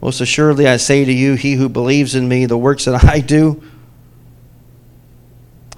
Most 0.00 0.20
assuredly, 0.20 0.66
I 0.66 0.78
say 0.78 1.04
to 1.04 1.12
you, 1.12 1.34
he 1.34 1.54
who 1.54 1.68
believes 1.68 2.14
in 2.14 2.28
me, 2.28 2.46
the 2.46 2.56
works 2.56 2.86
that 2.86 3.04
I 3.04 3.20
do, 3.20 3.62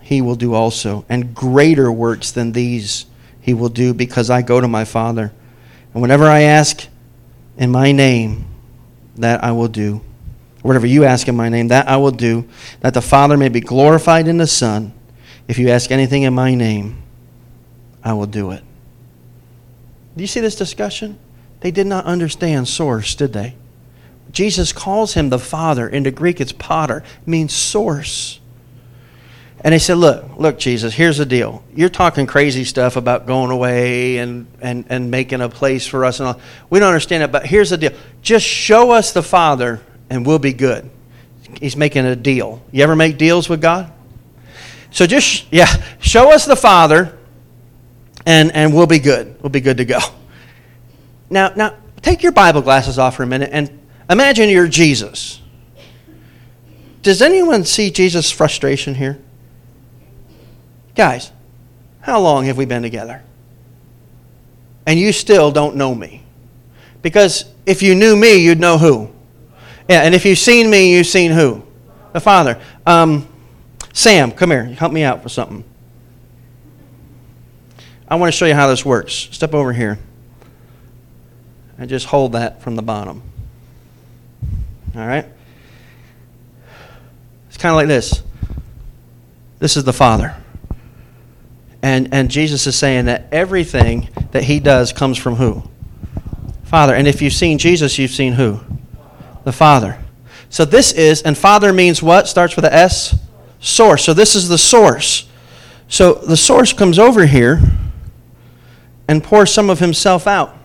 he 0.01 0.23
will 0.23 0.37
do 0.37 0.55
also. 0.55 1.05
And 1.09 1.35
greater 1.35 1.91
works 1.91 2.31
than 2.31 2.53
these 2.53 3.07
he 3.41 3.55
will 3.55 3.69
do, 3.69 3.93
because 3.93 4.31
I 4.31 4.43
go 4.43 4.61
to 4.61 4.69
my 4.69 4.85
Father. 4.85 5.33
And 5.93 6.03
whenever 6.03 6.25
I 6.25 6.43
ask 6.43 6.87
in 7.57 7.71
my 7.71 7.91
name, 7.91 8.47
that 9.17 9.43
I 9.43 9.53
will 9.53 9.69
do. 9.69 10.01
Whatever 10.63 10.87
you 10.87 11.05
ask 11.05 11.27
in 11.27 11.37
my 11.37 11.49
name, 11.49 11.69
that 11.69 11.89
I 11.89 11.97
will 11.97 12.13
do, 12.13 12.49
that 12.81 12.95
the 12.95 13.03
Father 13.03 13.37
may 13.37 13.49
be 13.49 13.61
glorified 13.61 14.29
in 14.29 14.39
the 14.39 14.47
Son. 14.47 14.93
If 15.49 15.59
you 15.59 15.71
ask 15.71 15.91
anything 15.91 16.23
in 16.23 16.33
my 16.33 16.55
name, 16.55 17.03
I 18.05 18.13
will 18.13 18.27
do 18.27 18.53
it. 18.53 18.63
Do 20.17 20.23
you 20.23 20.29
see 20.29 20.41
this 20.41 20.55
discussion? 20.55 21.19
They 21.61 21.73
did 21.73 21.89
not 21.89 22.05
understand 22.05 22.69
source, 22.69 23.17
did 23.17 23.33
they? 23.33 23.57
Jesus 24.33 24.73
calls 24.73 25.15
him 25.15 25.29
the 25.29 25.39
Father. 25.39 25.89
In 25.89 26.03
the 26.03 26.11
Greek, 26.11 26.41
it's 26.41 26.53
pater, 26.53 27.05
means 27.27 27.53
source. 27.53 28.41
And 29.65 29.73
they 29.73 29.79
said, 29.79 29.99
Look, 29.99 30.39
look, 30.39 30.59
Jesus, 30.59 30.95
here's 30.95 31.19
the 31.19 31.27
deal. 31.27 31.63
You're 31.75 31.89
talking 31.89 32.27
crazy 32.27 32.65
stuff 32.65 32.97
about 32.97 33.27
going 33.27 33.51
away 33.51 34.17
and, 34.17 34.47
and, 34.61 34.85
and 34.89 35.11
making 35.11 35.41
a 35.41 35.49
place 35.49 35.87
for 35.87 36.05
us 36.05 36.19
and 36.19 36.29
all. 36.29 36.41
We 36.69 36.81
don't 36.81 36.89
understand 36.89 37.23
it, 37.23 37.31
but 37.31 37.47
here's 37.47 37.71
the 37.71 37.77
deal. 37.77 37.93
Just 38.23 38.45
show 38.45 38.91
us 38.91 39.13
the 39.13 39.23
Father 39.23 39.81
and 40.11 40.27
we'll 40.27 40.41
be 40.41 40.53
good. 40.53 40.91
He's 41.61 41.77
making 41.77 42.07
a 42.07 42.17
deal. 42.17 42.63
You 42.73 42.83
ever 42.83 42.97
make 42.97 43.19
deals 43.19 43.49
with 43.49 43.61
God? 43.61 43.93
So 44.91 45.07
just, 45.07 45.47
yeah, 45.53 45.67
show 46.01 46.33
us 46.33 46.45
the 46.45 46.57
Father 46.57 47.17
and, 48.27 48.53
and 48.53 48.75
we'll 48.75 48.87
be 48.87 48.99
good. 48.99 49.37
We'll 49.43 49.51
be 49.51 49.61
good 49.61 49.77
to 49.77 49.85
go. 49.85 50.01
Now, 51.31 51.53
now, 51.55 51.77
take 52.03 52.23
your 52.23 52.33
Bible 52.33 52.63
glasses 52.63 52.99
off 52.99 53.17
for 53.17 53.23
a 53.23 53.27
minute 53.27 53.51
and 53.53 53.79
imagine 54.09 54.49
you're 54.49 54.69
Jesus. 54.69 55.41
Does 57.03 57.21
anyone 57.21 57.65
see 57.65 57.91
Jesus' 57.91 58.31
frustration 58.31 58.95
here? 58.95 59.19
Guys, 60.95 61.33
how 62.01 62.21
long 62.21 62.45
have 62.45 62.57
we 62.57 62.65
been 62.65 62.83
together? 62.83 63.23
And 64.87 64.99
you 64.99 65.13
still 65.13 65.51
don't 65.51 65.77
know 65.77 65.95
me. 65.95 66.23
Because 67.03 67.45
if 67.67 67.83
you 67.83 67.95
knew 67.95 68.15
me, 68.17 68.37
you'd 68.37 68.61
know 68.61 68.79
who. 68.79 69.11
Yeah, 69.89 70.03
and 70.03 70.15
if 70.15 70.25
you've 70.25 70.39
seen 70.39 70.71
me, 70.71 70.95
you've 70.95 71.07
seen 71.07 71.33
who? 71.33 71.63
The 72.13 72.21
Father. 72.21 72.61
Um, 72.87 73.27
Sam, 73.93 74.31
come 74.31 74.51
here. 74.51 74.65
Help 74.65 74.93
me 74.93 75.03
out 75.03 75.23
with 75.23 75.33
something. 75.33 75.65
I 78.07 78.17
want 78.17 78.33
to 78.33 78.37
show 78.37 78.47
you 78.47 78.55
how 78.55 78.69
this 78.69 78.85
works. 78.85 79.13
Step 79.13 79.55
over 79.55 79.73
here. 79.73 79.99
And 81.79 81.89
just 81.89 82.07
hold 82.07 82.33
that 82.33 82.63
from 82.63 82.77
the 82.77 82.83
bottom. 82.83 83.23
All 84.95 85.07
right? 85.07 85.27
It's 87.49 87.57
kind 87.57 87.71
of 87.73 87.77
like 87.77 87.89
this. 87.89 88.23
This 89.59 89.77
is 89.77 89.85
the 89.85 89.93
Father. 89.93 90.37
And, 91.83 92.13
and 92.13 92.31
Jesus 92.31 92.67
is 92.67 92.77
saying 92.77 93.07
that 93.07 93.27
everything 93.33 94.09
that 94.31 94.45
he 94.45 94.61
does 94.61 94.93
comes 94.93 95.19
from 95.19 95.37
who? 95.37 95.63
Father. 96.65 96.95
And 96.95 97.07
if 97.07 97.21
you've 97.21 97.33
seen 97.33 97.59
Jesus, 97.59 97.99
you've 97.99 98.11
seen 98.13 98.35
who? 98.35 98.61
The 99.45 99.53
Father. 99.53 99.99
So 100.49 100.65
this 100.65 100.93
is, 100.93 101.23
and 101.23 101.37
Father 101.37 101.73
means 101.73 102.03
what? 102.03 102.29
Starts 102.29 102.57
with 102.57 102.65
a 102.65 102.73
S? 102.73 103.19
Source. 103.61 104.05
So 104.05 104.15
this 104.15 104.35
is 104.35 104.49
the 104.49 104.59
source. 104.59 105.29
So 105.89 106.15
the 106.15 106.37
source 106.37 106.73
comes 106.73 106.99
over 106.99 107.27
here 107.27 107.61
and 109.09 109.23
pours 109.23 109.53
some 109.53 109.69
of 109.69 109.79
himself 109.79 110.27
out. 110.27 110.57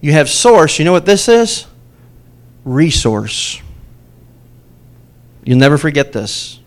You 0.00 0.12
have 0.12 0.28
source. 0.28 0.78
You 0.78 0.84
know 0.84 0.92
what 0.92 1.06
this 1.06 1.28
is? 1.28 1.66
Resource. 2.66 3.62
You'll 5.44 5.58
never 5.58 5.78
forget 5.78 6.12
this. 6.12 6.60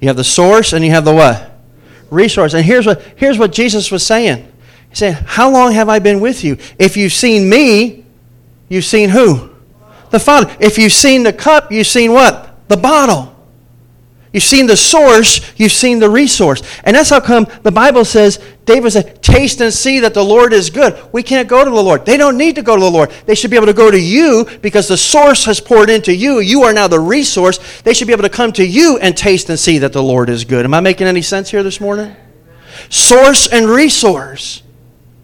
You 0.00 0.08
have 0.08 0.16
the 0.16 0.24
source 0.24 0.72
and 0.72 0.82
you 0.82 0.92
have 0.92 1.04
the 1.04 1.14
what? 1.14 1.48
resource. 2.10 2.54
And 2.54 2.64
here's 2.64 2.86
what, 2.86 3.02
here's 3.16 3.38
what 3.38 3.52
Jesus 3.52 3.90
was 3.90 4.04
saying. 4.04 4.50
He 4.90 4.96
said, 4.96 5.14
How 5.14 5.50
long 5.50 5.72
have 5.72 5.88
I 5.88 5.98
been 5.98 6.20
with 6.20 6.44
you? 6.44 6.56
If 6.78 6.96
you've 6.96 7.12
seen 7.12 7.48
me, 7.48 8.04
you've 8.68 8.84
seen 8.84 9.10
who? 9.10 9.50
The 10.10 10.18
Father. 10.18 10.54
If 10.60 10.78
you've 10.78 10.92
seen 10.92 11.22
the 11.22 11.32
cup, 11.32 11.70
you've 11.70 11.86
seen 11.86 12.12
what? 12.12 12.68
The 12.68 12.76
bottle. 12.76 13.34
You've 14.32 14.44
seen 14.44 14.66
the 14.66 14.76
source, 14.76 15.40
you've 15.56 15.72
seen 15.72 16.00
the 16.00 16.10
resource. 16.10 16.62
And 16.84 16.94
that's 16.94 17.10
how 17.10 17.20
come 17.20 17.46
the 17.62 17.72
Bible 17.72 18.04
says, 18.04 18.38
David 18.66 18.90
said, 18.90 19.22
taste 19.22 19.62
and 19.62 19.72
see 19.72 20.00
that 20.00 20.12
the 20.12 20.24
Lord 20.24 20.52
is 20.52 20.68
good. 20.68 21.00
We 21.12 21.22
can't 21.22 21.48
go 21.48 21.64
to 21.64 21.70
the 21.70 21.82
Lord. 21.82 22.04
They 22.04 22.18
don't 22.18 22.36
need 22.36 22.56
to 22.56 22.62
go 22.62 22.76
to 22.76 22.80
the 22.80 22.90
Lord. 22.90 23.10
They 23.24 23.34
should 23.34 23.50
be 23.50 23.56
able 23.56 23.66
to 23.66 23.72
go 23.72 23.90
to 23.90 23.98
you 23.98 24.46
because 24.60 24.86
the 24.86 24.98
source 24.98 25.46
has 25.46 25.60
poured 25.60 25.88
into 25.88 26.14
you. 26.14 26.40
You 26.40 26.64
are 26.64 26.74
now 26.74 26.88
the 26.88 27.00
resource. 27.00 27.80
They 27.80 27.94
should 27.94 28.06
be 28.06 28.12
able 28.12 28.24
to 28.24 28.28
come 28.28 28.52
to 28.52 28.66
you 28.66 28.98
and 28.98 29.16
taste 29.16 29.48
and 29.48 29.58
see 29.58 29.78
that 29.78 29.94
the 29.94 30.02
Lord 30.02 30.28
is 30.28 30.44
good. 30.44 30.66
Am 30.66 30.74
I 30.74 30.80
making 30.80 31.06
any 31.06 31.22
sense 31.22 31.50
here 31.50 31.62
this 31.62 31.80
morning? 31.80 32.14
Source 32.90 33.46
and 33.46 33.66
resource. 33.66 34.62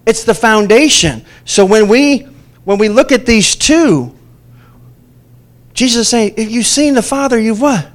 It's 0.06 0.24
the 0.24 0.34
foundation. 0.34 1.24
So 1.44 1.66
when 1.66 1.88
we 1.88 2.26
when 2.64 2.78
we 2.78 2.88
look 2.88 3.12
at 3.12 3.26
these 3.26 3.54
two, 3.54 4.16
Jesus 5.74 6.02
is 6.02 6.08
saying, 6.08 6.34
if 6.38 6.50
you've 6.50 6.66
seen 6.66 6.94
the 6.94 7.02
Father, 7.02 7.38
you've 7.38 7.60
what? 7.60 7.90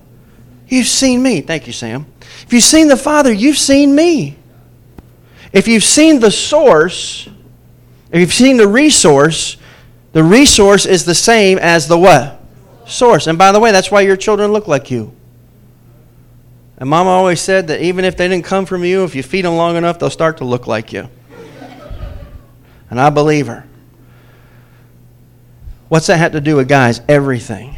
You've 0.69 0.88
seen 0.88 1.21
me. 1.21 1.41
Thank 1.41 1.67
you, 1.67 1.73
Sam. 1.73 2.05
If 2.43 2.53
you've 2.53 2.63
seen 2.63 2.88
the 2.88 2.97
Father, 2.97 3.34
you've 3.34 3.58
seen 3.58 3.93
me. 3.93 4.38
If 5.51 5.67
you've 5.67 5.84
seen 5.84 6.19
the 6.19 6.32
source, 6.32 7.27
if 8.12 8.19
you've 8.19 8.34
seen 8.34 8.58
the 8.58 8.67
resource, 8.67 9.58
the 10.13 10.23
resource 10.23 10.86
is 10.86 11.05
the 11.05 11.15
same 11.15 11.58
as 11.58 11.88
the 11.88 11.97
what? 11.97 12.39
Source. 12.86 13.27
And 13.27 13.38
by 13.38 13.51
the 13.51 13.60
way, 13.60 13.71
that's 13.71 13.91
why 13.91 14.01
your 14.01 14.15
children 14.15 14.51
look 14.53 14.67
like 14.67 14.91
you. 14.91 15.12
And 16.77 16.89
Mama 16.89 17.10
always 17.10 17.41
said 17.41 17.67
that 17.67 17.82
even 17.82 18.05
if 18.05 18.15
they 18.15 18.27
didn't 18.27 18.45
come 18.45 18.65
from 18.65 18.84
you, 18.84 19.03
if 19.03 19.15
you 19.15 19.23
feed 19.23 19.45
them 19.45 19.55
long 19.55 19.75
enough, 19.75 19.99
they'll 19.99 20.10
start 20.10 20.38
to 20.38 20.45
look 20.45 20.65
like 20.65 20.93
you. 20.93 21.10
and 22.89 23.01
I 23.01 23.10
believe 23.10 23.47
her. 23.47 23.65
What's 25.89 26.08
that 26.08 26.17
have 26.17 26.32
to 26.34 26.41
do 26.41 26.55
with 26.55 26.69
guys? 26.69 27.01
Everything. 27.10 27.75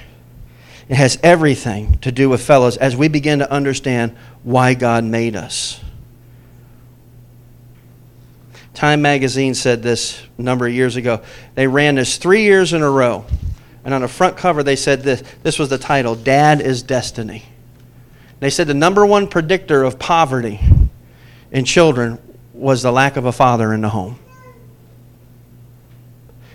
It 0.91 0.97
has 0.97 1.17
everything 1.23 1.99
to 1.99 2.11
do 2.11 2.27
with 2.27 2.45
fellows 2.45 2.75
as 2.75 2.97
we 2.97 3.07
begin 3.07 3.39
to 3.39 3.49
understand 3.49 4.13
why 4.43 4.73
God 4.73 5.05
made 5.05 5.37
us. 5.37 5.79
Time 8.73 9.01
magazine 9.01 9.53
said 9.53 9.83
this 9.83 10.21
a 10.37 10.41
number 10.41 10.67
of 10.67 10.73
years 10.73 10.97
ago. 10.97 11.21
They 11.55 11.65
ran 11.65 11.95
this 11.95 12.17
three 12.17 12.43
years 12.43 12.73
in 12.73 12.81
a 12.81 12.89
row. 12.89 13.25
And 13.85 13.93
on 13.93 14.01
the 14.01 14.09
front 14.09 14.35
cover, 14.35 14.63
they 14.63 14.75
said 14.75 15.01
this 15.01 15.23
this 15.43 15.57
was 15.57 15.69
the 15.69 15.77
title 15.77 16.13
Dad 16.13 16.59
is 16.59 16.83
Destiny. 16.83 17.45
They 18.41 18.49
said 18.49 18.67
the 18.67 18.73
number 18.73 19.05
one 19.05 19.29
predictor 19.29 19.85
of 19.85 19.97
poverty 19.97 20.59
in 21.53 21.63
children 21.63 22.19
was 22.53 22.81
the 22.81 22.91
lack 22.91 23.15
of 23.15 23.23
a 23.23 23.31
father 23.31 23.73
in 23.73 23.79
the 23.79 23.89
home. 23.89 24.19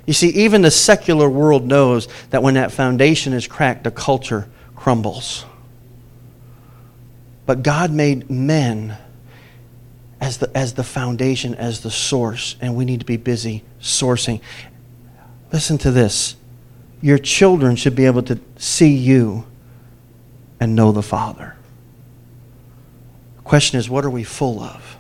You 0.07 0.13
see, 0.13 0.29
even 0.29 0.63
the 0.63 0.71
secular 0.71 1.29
world 1.29 1.67
knows 1.67 2.09
that 2.31 2.43
when 2.43 2.55
that 2.55 2.71
foundation 2.71 3.33
is 3.33 3.49
cracked, 3.49 3.85
the 3.85 3.91
culture 3.91 4.49
crumbles. 4.77 5.45
But 7.45 7.63
God 7.63 7.91
made 7.91 8.31
men 8.31 8.97
as 10.21 10.39
the, 10.39 10.57
as 10.57 10.75
the 10.75 10.85
foundation, 10.85 11.55
as 11.57 11.81
the 11.81 11.91
source, 11.91 12.57
and 12.61 12.77
we 12.77 12.85
need 12.85 13.01
to 13.01 13.07
be 13.07 13.17
busy 13.17 13.65
sourcing. 13.81 14.41
Listen 15.53 15.77
to 15.79 15.91
this. 15.91 16.37
Your 17.03 17.19
children 17.19 17.77
should 17.77 17.95
be 17.95 18.07
able 18.07 18.23
to 18.23 18.39
see 18.57 18.95
you 18.95 19.45
and 20.59 20.75
know 20.75 20.93
the 20.93 21.03
Father. 21.03 21.57
The 23.37 23.43
question 23.43 23.79
is, 23.79 23.91
what 23.91 24.05
are 24.05 24.11
we 24.11 24.25
full 24.25 24.61
of? 24.61 24.97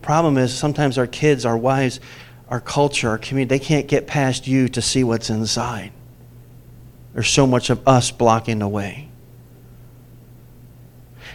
Problem 0.00 0.36
is, 0.36 0.56
sometimes 0.56 0.98
our 0.98 1.06
kids, 1.06 1.44
our 1.44 1.56
wives, 1.56 1.98
our 2.48 2.60
culture, 2.60 3.08
our 3.08 3.18
community, 3.18 3.58
they 3.58 3.64
can't 3.64 3.86
get 3.86 4.06
past 4.06 4.46
you 4.46 4.68
to 4.68 4.82
see 4.82 5.02
what's 5.02 5.30
inside. 5.30 5.92
There's 7.12 7.28
so 7.28 7.46
much 7.46 7.70
of 7.70 7.86
us 7.86 8.10
blocking 8.10 8.58
the 8.58 8.68
way. 8.68 9.08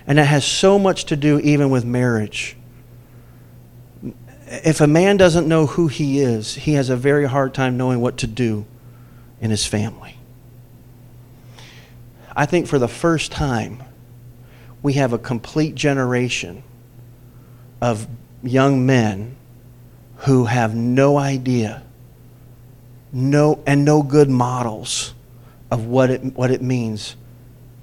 And 0.05 0.17
that 0.17 0.25
has 0.25 0.45
so 0.45 0.77
much 0.79 1.05
to 1.05 1.15
do 1.15 1.39
even 1.39 1.69
with 1.69 1.85
marriage. 1.85 2.55
If 4.47 4.81
a 4.81 4.87
man 4.87 5.17
doesn't 5.17 5.47
know 5.47 5.67
who 5.67 5.87
he 5.87 6.19
is, 6.19 6.55
he 6.55 6.73
has 6.73 6.89
a 6.89 6.95
very 6.95 7.27
hard 7.27 7.53
time 7.53 7.77
knowing 7.77 8.01
what 8.01 8.17
to 8.17 8.27
do 8.27 8.65
in 9.39 9.51
his 9.51 9.65
family. 9.65 10.15
I 12.35 12.45
think 12.45 12.67
for 12.67 12.79
the 12.79 12.87
first 12.87 13.31
time, 13.31 13.83
we 14.81 14.93
have 14.93 15.13
a 15.13 15.17
complete 15.17 15.75
generation 15.75 16.63
of 17.81 18.07
young 18.41 18.85
men 18.85 19.35
who 20.19 20.45
have 20.45 20.75
no 20.75 21.17
idea, 21.17 21.81
no, 23.11 23.63
and 23.65 23.85
no 23.85 24.03
good 24.03 24.29
models 24.29 25.13
of 25.71 25.85
what 25.85 26.09
it, 26.09 26.21
what 26.35 26.51
it 26.51 26.61
means 26.61 27.15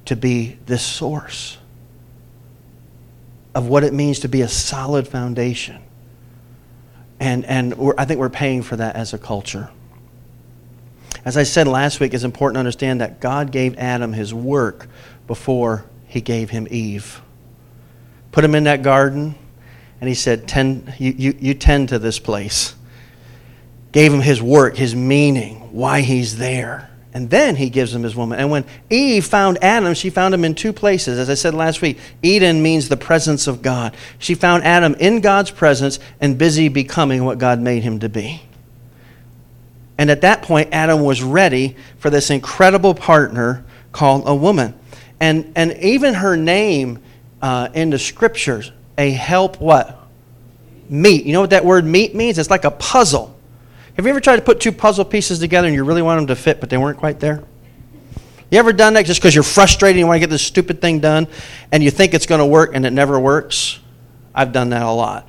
to 0.04 0.16
be 0.16 0.58
this 0.66 0.82
source, 0.82 1.56
of 3.54 3.68
what 3.68 3.84
it 3.84 3.94
means 3.94 4.20
to 4.20 4.28
be 4.28 4.42
a 4.42 4.48
solid 4.48 5.08
foundation. 5.08 5.80
And, 7.18 7.46
and 7.46 7.74
I 7.96 8.04
think 8.04 8.20
we're 8.20 8.28
paying 8.28 8.62
for 8.62 8.76
that 8.76 8.96
as 8.96 9.14
a 9.14 9.18
culture. 9.18 9.70
As 11.24 11.38
I 11.38 11.42
said 11.44 11.66
last 11.66 12.00
week, 12.00 12.12
it's 12.12 12.22
important 12.22 12.56
to 12.56 12.60
understand 12.60 13.00
that 13.00 13.18
God 13.18 13.50
gave 13.50 13.78
Adam 13.78 14.12
his 14.12 14.34
work 14.34 14.88
before 15.26 15.84
he 16.06 16.20
gave 16.20 16.50
him 16.50 16.68
Eve. 16.70 17.22
Put 18.30 18.44
him 18.44 18.54
in 18.54 18.64
that 18.64 18.82
garden 18.82 19.36
and 20.00 20.08
he 20.08 20.14
said, 20.14 20.46
tend, 20.46 20.94
you, 20.98 21.14
you, 21.16 21.36
you 21.38 21.54
tend 21.54 21.88
to 21.90 21.98
this 21.98 22.18
place. 22.18 22.74
Gave 23.92 24.12
him 24.12 24.20
his 24.20 24.42
work, 24.42 24.76
his 24.76 24.94
meaning, 24.94 25.56
why 25.72 26.02
he's 26.02 26.36
there. 26.36 26.90
And 27.14 27.30
then 27.30 27.56
he 27.56 27.70
gives 27.70 27.94
him 27.94 28.02
his 28.02 28.14
woman. 28.14 28.38
And 28.38 28.50
when 28.50 28.66
Eve 28.90 29.24
found 29.24 29.56
Adam, 29.64 29.94
she 29.94 30.10
found 30.10 30.34
him 30.34 30.44
in 30.44 30.54
two 30.54 30.74
places. 30.74 31.18
As 31.18 31.30
I 31.30 31.34
said 31.34 31.54
last 31.54 31.80
week, 31.80 31.98
Eden 32.22 32.62
means 32.62 32.90
the 32.90 32.96
presence 32.98 33.46
of 33.46 33.62
God. 33.62 33.96
She 34.18 34.34
found 34.34 34.64
Adam 34.64 34.94
in 34.96 35.22
God's 35.22 35.50
presence 35.50 35.98
and 36.20 36.36
busy 36.36 36.68
becoming 36.68 37.24
what 37.24 37.38
God 37.38 37.58
made 37.58 37.84
him 37.84 38.00
to 38.00 38.10
be. 38.10 38.42
And 39.96 40.10
at 40.10 40.20
that 40.20 40.42
point, 40.42 40.68
Adam 40.72 41.04
was 41.04 41.22
ready 41.22 41.74
for 41.96 42.10
this 42.10 42.28
incredible 42.28 42.92
partner 42.92 43.64
called 43.92 44.24
a 44.26 44.34
woman. 44.34 44.74
And, 45.18 45.50
and 45.56 45.72
even 45.78 46.12
her 46.12 46.36
name 46.36 46.98
uh, 47.40 47.70
in 47.72 47.88
the 47.88 47.98
scriptures, 47.98 48.72
a 48.98 49.10
help 49.10 49.60
what? 49.60 49.98
Meet. 50.88 51.24
You 51.24 51.32
know 51.32 51.40
what 51.40 51.50
that 51.50 51.64
word 51.64 51.84
meet 51.84 52.14
means? 52.14 52.38
It's 52.38 52.50
like 52.50 52.64
a 52.64 52.70
puzzle. 52.70 53.36
Have 53.94 54.04
you 54.04 54.10
ever 54.10 54.20
tried 54.20 54.36
to 54.36 54.42
put 54.42 54.60
two 54.60 54.72
puzzle 54.72 55.04
pieces 55.04 55.38
together 55.38 55.66
and 55.66 55.74
you 55.74 55.84
really 55.84 56.02
want 56.02 56.18
them 56.18 56.26
to 56.28 56.36
fit, 56.36 56.60
but 56.60 56.70
they 56.70 56.76
weren't 56.76 56.98
quite 56.98 57.18
there? 57.18 57.42
You 58.50 58.58
ever 58.58 58.72
done 58.72 58.94
that 58.94 59.06
just 59.06 59.20
because 59.20 59.34
you're 59.34 59.42
frustrated 59.42 59.96
and 59.96 60.00
you 60.00 60.06
want 60.06 60.16
to 60.16 60.20
get 60.20 60.30
this 60.30 60.42
stupid 60.42 60.80
thing 60.80 61.00
done 61.00 61.26
and 61.72 61.82
you 61.82 61.90
think 61.90 62.14
it's 62.14 62.26
going 62.26 62.38
to 62.38 62.46
work 62.46 62.70
and 62.74 62.86
it 62.86 62.92
never 62.92 63.18
works? 63.18 63.80
I've 64.34 64.52
done 64.52 64.70
that 64.70 64.82
a 64.82 64.90
lot. 64.90 65.28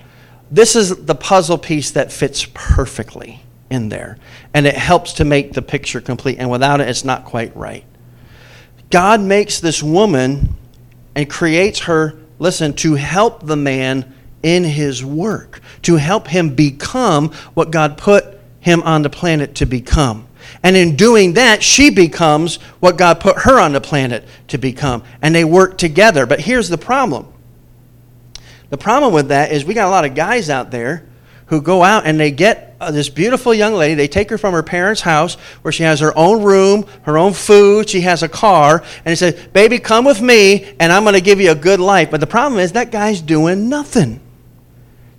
This 0.51 0.75
is 0.75 1.05
the 1.05 1.15
puzzle 1.15 1.57
piece 1.57 1.91
that 1.91 2.11
fits 2.11 2.45
perfectly 2.53 3.41
in 3.69 3.89
there. 3.89 4.17
And 4.53 4.65
it 4.65 4.75
helps 4.75 5.13
to 5.13 5.25
make 5.25 5.53
the 5.53 5.61
picture 5.61 5.99
complete. 5.99 6.37
And 6.39 6.49
without 6.49 6.79
it, 6.79 6.87
it's 6.87 7.03
not 7.03 7.25
quite 7.25 7.55
right. 7.55 7.83
God 8.89 9.19
makes 9.19 9.59
this 9.59 9.83
woman 9.83 10.55
and 11.15 11.29
creates 11.29 11.79
her, 11.81 12.17
listen, 12.39 12.73
to 12.73 12.95
help 12.95 13.45
the 13.45 13.55
man 13.55 14.13
in 14.43 14.63
his 14.63 15.03
work, 15.03 15.61
to 15.83 15.95
help 15.95 16.27
him 16.27 16.53
become 16.55 17.31
what 17.53 17.71
God 17.71 17.97
put 17.97 18.39
him 18.59 18.83
on 18.83 19.01
the 19.01 19.09
planet 19.09 19.55
to 19.55 19.65
become. 19.65 20.27
And 20.63 20.75
in 20.75 20.95
doing 20.95 21.33
that, 21.33 21.61
she 21.61 21.89
becomes 21.89 22.57
what 22.79 22.97
God 22.97 23.19
put 23.19 23.39
her 23.39 23.59
on 23.59 23.73
the 23.73 23.81
planet 23.81 24.25
to 24.49 24.57
become. 24.57 25.03
And 25.21 25.33
they 25.33 25.43
work 25.43 25.77
together. 25.77 26.25
But 26.25 26.39
here's 26.39 26.69
the 26.69 26.77
problem 26.77 27.33
the 28.69 28.77
problem 28.77 29.13
with 29.13 29.29
that 29.29 29.51
is 29.51 29.63
we 29.63 29.73
got 29.73 29.87
a 29.87 29.91
lot 29.91 30.03
of 30.03 30.13
guys 30.13 30.49
out 30.49 30.71
there 30.71 31.05
who 31.47 31.61
go 31.61 31.83
out 31.83 32.05
and 32.05 32.19
they 32.19 32.31
get 32.31 32.75
uh, 32.79 32.91
this 32.91 33.09
beautiful 33.09 33.53
young 33.53 33.73
lady. 33.73 33.95
They 33.95 34.07
take 34.07 34.29
her 34.29 34.37
from 34.37 34.53
her 34.53 34.63
parents' 34.63 35.01
house 35.01 35.35
where 35.61 35.71
she 35.71 35.83
has 35.83 35.99
her 35.99 36.15
own 36.17 36.43
room, 36.43 36.85
her 37.03 37.17
own 37.17 37.33
food, 37.33 37.89
she 37.89 38.01
has 38.01 38.23
a 38.23 38.29
car, 38.29 38.83
and 38.97 39.05
they 39.05 39.15
say, 39.15 39.47
Baby, 39.53 39.79
come 39.79 40.05
with 40.05 40.21
me, 40.21 40.75
and 40.79 40.91
I'm 40.91 41.03
going 41.03 41.15
to 41.15 41.21
give 41.21 41.39
you 41.39 41.51
a 41.51 41.55
good 41.55 41.79
life. 41.79 42.11
But 42.11 42.19
the 42.19 42.27
problem 42.27 42.59
is 42.59 42.73
that 42.73 42.91
guy's 42.91 43.21
doing 43.21 43.69
nothing. 43.69 44.21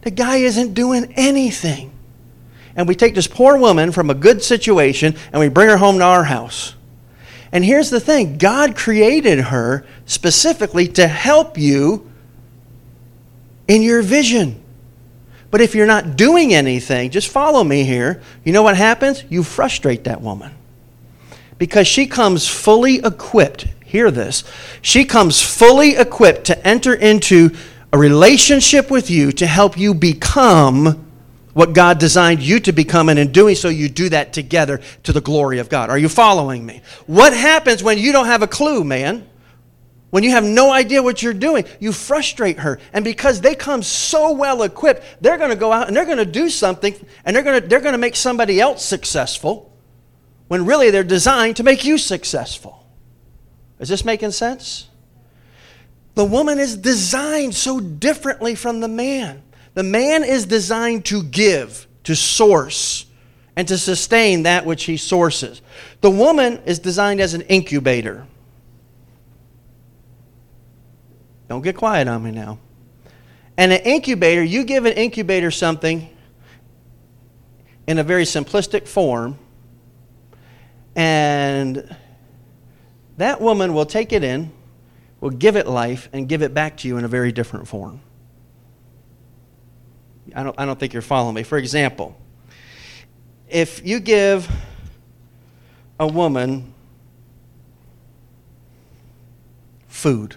The 0.03 0.11
guy 0.11 0.37
isn't 0.37 0.75
doing 0.75 1.12
anything. 1.17 1.93
And 2.77 2.87
we 2.87 2.95
take 2.95 3.14
this 3.17 3.27
poor 3.27 3.59
woman 3.59 3.91
from 3.91 4.09
a 4.09 4.14
good 4.14 4.43
situation 4.43 5.17
and 5.33 5.41
we 5.41 5.49
bring 5.49 5.69
her 5.69 5.77
home 5.77 5.99
to 5.99 6.05
our 6.05 6.23
house. 6.23 6.77
And 7.51 7.64
here's 7.64 7.91
the 7.91 7.99
thing 7.99 8.38
God 8.38 8.77
created 8.77 9.41
her 9.41 9.85
specifically 10.07 10.87
to 10.88 11.09
help 11.09 11.59
you 11.59 12.09
in 13.67 13.83
your 13.83 14.03
vision. 14.03 14.62
But 15.51 15.61
if 15.61 15.75
you're 15.75 15.87
not 15.87 16.17
doing 16.17 16.53
anything, 16.53 17.11
just 17.11 17.29
follow 17.29 17.65
me 17.65 17.85
here. 17.85 18.23
You 18.45 18.53
know 18.53 18.63
what 18.63 18.77
happens? 18.77 19.25
You 19.29 19.43
frustrate 19.43 20.05
that 20.05 20.21
woman. 20.21 20.53
Because 21.57 21.87
she 21.87 22.07
comes 22.07 22.47
fully 22.47 22.97
equipped. 22.97 23.67
Hear 23.85 24.11
this. 24.11 24.45
She 24.83 25.05
comes 25.05 25.43
fully 25.43 25.97
equipped 25.97 26.45
to 26.47 26.67
enter 26.67 26.95
into 26.95 27.51
a 27.93 27.99
relationship 27.99 28.91
with 28.91 29.11
you 29.11 29.33
to 29.33 29.47
help 29.47 29.79
you 29.79 29.95
become 29.95 31.07
what 31.55 31.73
God 31.73 31.99
designed 31.99 32.41
you 32.41 32.61
to 32.61 32.73
become, 32.73 33.09
and 33.09 33.19
in 33.19 33.33
doing 33.33 33.57
so, 33.57 33.69
you 33.69 33.89
do 33.89 34.09
that 34.11 34.33
together 34.33 34.81
to 35.03 35.13
the 35.13 35.21
glory 35.21 35.59
of 35.59 35.69
God. 35.69 35.91
Are 35.91 35.99
you 35.99 36.09
following 36.09 36.65
me? 36.65 36.83
What 37.07 37.33
happens 37.33 37.83
when 37.83 37.99
you 37.99 38.13
don't 38.13 38.27
have 38.27 38.43
a 38.43 38.47
clue, 38.47 38.85
man? 38.85 39.27
When 40.11 40.23
you 40.23 40.31
have 40.31 40.44
no 40.44 40.73
idea 40.73 41.03
what 41.03 41.23
you're 41.23 41.35
doing, 41.35 41.66
you 41.81 41.92
frustrate 41.92 42.61
her. 42.61 42.79
And 42.92 43.05
because 43.05 43.40
they 43.40 43.55
come 43.55 43.83
so 43.83 44.33
well 44.33 44.62
equipped, 44.62 45.03
they're 45.21 45.37
going 45.37 45.51
to 45.51 45.57
go 45.57 45.71
out 45.71 45.87
and 45.87 45.97
they're 45.97 46.07
going 46.07 46.18
to 46.18 46.25
do 46.25 46.49
something 46.49 46.94
and 47.25 47.37
they're 47.37 47.42
going 47.42 47.61
to, 47.61 47.68
they're 47.68 47.81
going 47.81 47.92
to 47.92 47.99
make 47.99 48.16
somebody 48.16 48.61
else 48.61 48.85
successful 48.85 49.77
when 50.49 50.64
really 50.64 50.90
they're 50.90 51.05
designed 51.05 51.57
to 51.57 51.62
make 51.62 51.85
you 51.85 51.99
successful. 51.99 52.87
Is 53.79 53.90
this 53.90 54.05
making 54.05 54.31
sense? 54.31 54.88
The 56.14 56.25
woman 56.25 56.59
is 56.59 56.77
designed 56.77 57.55
so 57.55 57.79
differently 57.79 58.55
from 58.55 58.81
the 58.81 58.88
man. 58.88 59.42
The 59.75 59.83
man 59.83 60.25
is 60.25 60.47
designed 60.47 61.05
to 61.07 61.23
give, 61.23 61.87
to 62.05 62.16
source, 62.16 63.05
and 63.55 63.68
to 63.68 63.77
sustain 63.77 64.44
that 64.44 64.64
which 64.64 64.85
he 64.85 64.97
sources. 64.97 65.61
The 66.01 66.11
woman 66.11 66.61
is 66.64 66.79
designed 66.79 67.21
as 67.21 67.35
an 67.35 67.42
incubator. 67.42 68.27
Don't 71.49 71.63
get 71.63 71.77
quiet 71.77 72.09
on 72.09 72.23
me 72.23 72.31
now. 72.31 72.59
And 73.57 73.73
an 73.73 73.81
incubator, 73.81 74.43
you 74.43 74.65
give 74.65 74.85
an 74.85 74.93
incubator 74.93 75.51
something 75.51 76.09
in 77.87 77.99
a 77.99 78.05
very 78.05 78.25
simplistic 78.25 78.87
form, 78.87 79.39
and 80.95 81.97
that 83.17 83.41
woman 83.41 83.73
will 83.73 83.87
take 83.87 84.13
it 84.13 84.23
in, 84.23 84.53
will 85.21 85.31
give 85.31 85.57
it 85.57 85.67
life, 85.67 86.09
and 86.13 86.29
give 86.29 86.43
it 86.43 86.53
back 86.55 86.77
to 86.79 86.89
you 86.89 86.99
in 86.99 87.05
a 87.05 87.09
very 87.09 87.33
different 87.33 87.67
form. 87.67 88.01
I 90.35 90.43
don't, 90.43 90.55
I 90.61 90.67
don't 90.67 90.79
think 90.79 90.93
you're 90.93 91.03
following 91.03 91.35
me. 91.35 91.43
For 91.43 91.57
example, 91.57 92.15
if 93.49 93.85
you 93.85 93.99
give 93.99 94.49
a 95.99 96.07
woman 96.07 96.75
food, 99.89 100.37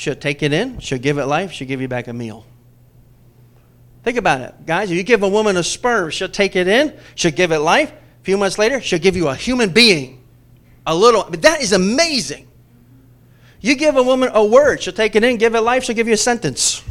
She'll 0.00 0.14
take 0.14 0.42
it 0.42 0.54
in, 0.54 0.78
she'll 0.78 0.98
give 0.98 1.18
it 1.18 1.26
life, 1.26 1.52
she'll 1.52 1.68
give 1.68 1.82
you 1.82 1.86
back 1.86 2.08
a 2.08 2.14
meal. 2.14 2.46
Think 4.02 4.16
about 4.16 4.40
it, 4.40 4.54
guys. 4.64 4.90
If 4.90 4.96
you 4.96 5.02
give 5.02 5.22
a 5.22 5.28
woman 5.28 5.58
a 5.58 5.62
sperm, 5.62 6.08
she'll 6.08 6.30
take 6.30 6.56
it 6.56 6.66
in, 6.66 6.98
she'll 7.16 7.32
give 7.32 7.52
it 7.52 7.58
life. 7.58 7.92
A 7.92 8.24
few 8.24 8.38
months 8.38 8.56
later, 8.56 8.80
she'll 8.80 8.98
give 8.98 9.14
you 9.14 9.28
a 9.28 9.34
human 9.34 9.68
being. 9.68 10.24
A 10.86 10.96
little, 10.96 11.26
but 11.28 11.42
that 11.42 11.60
is 11.60 11.74
amazing. 11.74 12.48
You 13.60 13.74
give 13.74 13.98
a 13.98 14.02
woman 14.02 14.30
a 14.32 14.42
word, 14.42 14.82
she'll 14.82 14.94
take 14.94 15.16
it 15.16 15.22
in, 15.22 15.36
give 15.36 15.54
it 15.54 15.60
life, 15.60 15.84
she'll 15.84 15.94
give 15.94 16.08
you 16.08 16.14
a 16.14 16.16
sentence. 16.16 16.82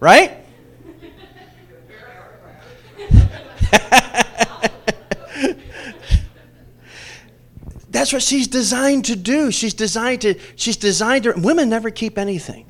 Right? 0.00 0.44
That's 7.98 8.12
what 8.12 8.22
she's 8.22 8.46
designed 8.46 9.06
to 9.06 9.16
do. 9.16 9.50
She's 9.50 9.74
designed 9.74 10.20
to, 10.20 10.36
she's 10.54 10.76
designed 10.76 11.24
to, 11.24 11.32
women 11.32 11.68
never 11.68 11.90
keep 11.90 12.16
anything. 12.16 12.64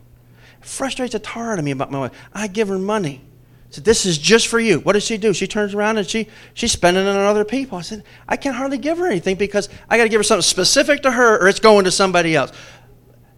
It 0.59 0.65
frustrates 0.65 1.13
the 1.13 1.19
tar 1.19 1.53
out 1.53 1.59
of 1.59 1.67
me 1.67 1.71
about 1.71 1.91
my 1.91 1.99
wife. 1.99 2.13
I 2.33 2.47
give 2.47 2.69
her 2.69 2.79
money. 2.79 3.21
I 3.21 3.67
said, 3.69 3.85
this 3.85 4.07
is 4.07 4.17
just 4.17 4.47
for 4.47 4.59
you. 4.59 4.81
What 4.81 4.95
does 4.95 5.05
she 5.05 5.19
do? 5.19 5.35
She 5.35 5.47
turns 5.47 5.75
around 5.75 5.99
and 5.99 6.09
she, 6.09 6.29
she's 6.55 6.73
spending 6.73 7.05
it 7.05 7.11
on 7.11 7.19
other 7.19 7.45
people. 7.45 7.77
I 7.77 7.83
said, 7.83 8.05
I 8.27 8.37
can't 8.39 8.57
hardly 8.57 8.79
give 8.79 8.97
her 8.97 9.07
anything 9.07 9.37
because 9.37 9.69
I 9.91 9.99
got 9.99 10.05
to 10.05 10.09
give 10.09 10.19
her 10.19 10.25
something 10.25 10.41
specific 10.41 11.03
to 11.03 11.11
her 11.11 11.39
or 11.43 11.49
it's 11.49 11.61
going 11.61 11.85
to 11.85 11.91
somebody 11.91 12.35
else. 12.35 12.51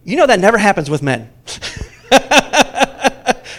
You 0.05 0.15
know 0.15 0.27
that 0.27 0.39
never 0.39 0.57
happens 0.57 0.89
with 0.89 1.01
men. 1.01 1.29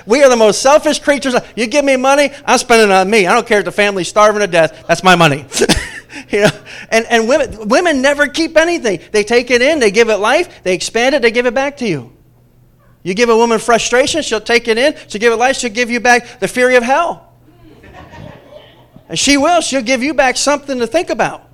we 0.06 0.22
are 0.22 0.30
the 0.30 0.36
most 0.38 0.62
selfish 0.62 1.00
creatures. 1.00 1.34
You 1.54 1.66
give 1.66 1.84
me 1.84 1.98
money, 1.98 2.30
I'm 2.46 2.56
spending 2.56 2.88
it 2.88 2.94
on 2.94 3.10
me. 3.10 3.26
I 3.26 3.34
don't 3.34 3.46
care 3.46 3.58
if 3.58 3.66
the 3.66 3.72
family's 3.72 4.08
starving 4.08 4.40
to 4.40 4.46
death. 4.46 4.86
That's 4.88 5.04
my 5.04 5.16
money. 5.16 5.44
you 6.30 6.40
know, 6.40 6.50
and, 6.92 7.06
and 7.06 7.26
women, 7.26 7.68
women 7.68 8.02
never 8.02 8.28
keep 8.28 8.56
anything. 8.56 9.00
They 9.10 9.24
take 9.24 9.50
it 9.50 9.62
in, 9.62 9.80
they 9.80 9.90
give 9.90 10.10
it 10.10 10.18
life, 10.18 10.62
they 10.62 10.74
expand 10.74 11.14
it, 11.14 11.22
they 11.22 11.30
give 11.30 11.46
it 11.46 11.54
back 11.54 11.78
to 11.78 11.88
you. 11.88 12.12
You 13.02 13.14
give 13.14 13.30
a 13.30 13.36
woman 13.36 13.58
frustration, 13.58 14.22
she'll 14.22 14.42
take 14.42 14.68
it 14.68 14.76
in, 14.76 14.94
she'll 15.08 15.20
give 15.20 15.32
it 15.32 15.36
life, 15.36 15.56
she'll 15.56 15.72
give 15.72 15.90
you 15.90 16.00
back 16.00 16.38
the 16.38 16.46
fury 16.46 16.76
of 16.76 16.82
hell. 16.82 17.32
And 19.08 19.18
she 19.18 19.38
will, 19.38 19.62
she'll 19.62 19.82
give 19.82 20.02
you 20.02 20.14
back 20.14 20.36
something 20.36 20.78
to 20.78 20.86
think 20.86 21.10
about. 21.10 21.48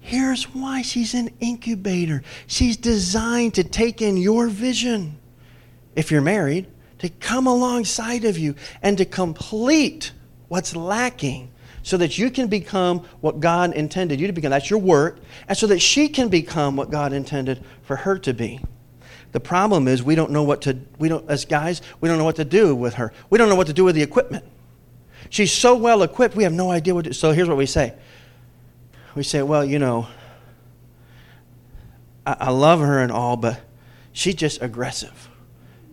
Here's 0.00 0.44
why 0.54 0.80
she's 0.80 1.12
an 1.12 1.28
incubator. 1.38 2.22
She's 2.46 2.78
designed 2.78 3.54
to 3.54 3.64
take 3.64 4.00
in 4.00 4.16
your 4.16 4.48
vision, 4.48 5.18
if 5.94 6.10
you're 6.10 6.22
married, 6.22 6.66
to 7.00 7.10
come 7.10 7.46
alongside 7.46 8.24
of 8.24 8.38
you 8.38 8.54
and 8.80 8.96
to 8.96 9.04
complete 9.04 10.12
what's 10.48 10.74
lacking 10.74 11.50
so 11.88 11.96
that 11.96 12.18
you 12.18 12.30
can 12.30 12.48
become 12.48 12.98
what 13.22 13.40
God 13.40 13.72
intended 13.72 14.20
you 14.20 14.26
to 14.26 14.32
become. 14.34 14.50
That's 14.50 14.68
your 14.68 14.78
work. 14.78 15.20
And 15.48 15.56
so 15.56 15.66
that 15.68 15.78
she 15.78 16.10
can 16.10 16.28
become 16.28 16.76
what 16.76 16.90
God 16.90 17.14
intended 17.14 17.64
for 17.80 17.96
her 17.96 18.18
to 18.18 18.34
be. 18.34 18.60
The 19.32 19.40
problem 19.40 19.88
is 19.88 20.02
we 20.02 20.14
don't 20.14 20.30
know 20.30 20.42
what 20.42 20.60
to 20.62 20.78
we 20.98 21.08
don't 21.08 21.26
as 21.30 21.46
guys, 21.46 21.80
we 22.02 22.10
don't 22.10 22.18
know 22.18 22.24
what 22.24 22.36
to 22.36 22.44
do 22.44 22.76
with 22.76 22.94
her. 22.94 23.10
We 23.30 23.38
don't 23.38 23.48
know 23.48 23.54
what 23.54 23.68
to 23.68 23.72
do 23.72 23.84
with 23.84 23.94
the 23.94 24.02
equipment. 24.02 24.44
She's 25.30 25.50
so 25.50 25.76
well 25.76 26.02
equipped, 26.02 26.36
we 26.36 26.42
have 26.42 26.52
no 26.52 26.70
idea 26.70 26.94
what 26.94 27.06
to 27.06 27.14
So 27.14 27.32
here's 27.32 27.48
what 27.48 27.56
we 27.56 27.64
say. 27.64 27.94
We 29.14 29.22
say, 29.22 29.40
well, 29.40 29.64
you 29.64 29.78
know, 29.78 30.08
I, 32.26 32.36
I 32.38 32.50
love 32.50 32.80
her 32.80 33.00
and 33.00 33.10
all, 33.10 33.38
but 33.38 33.62
she's 34.12 34.34
just 34.34 34.60
aggressive. 34.60 35.30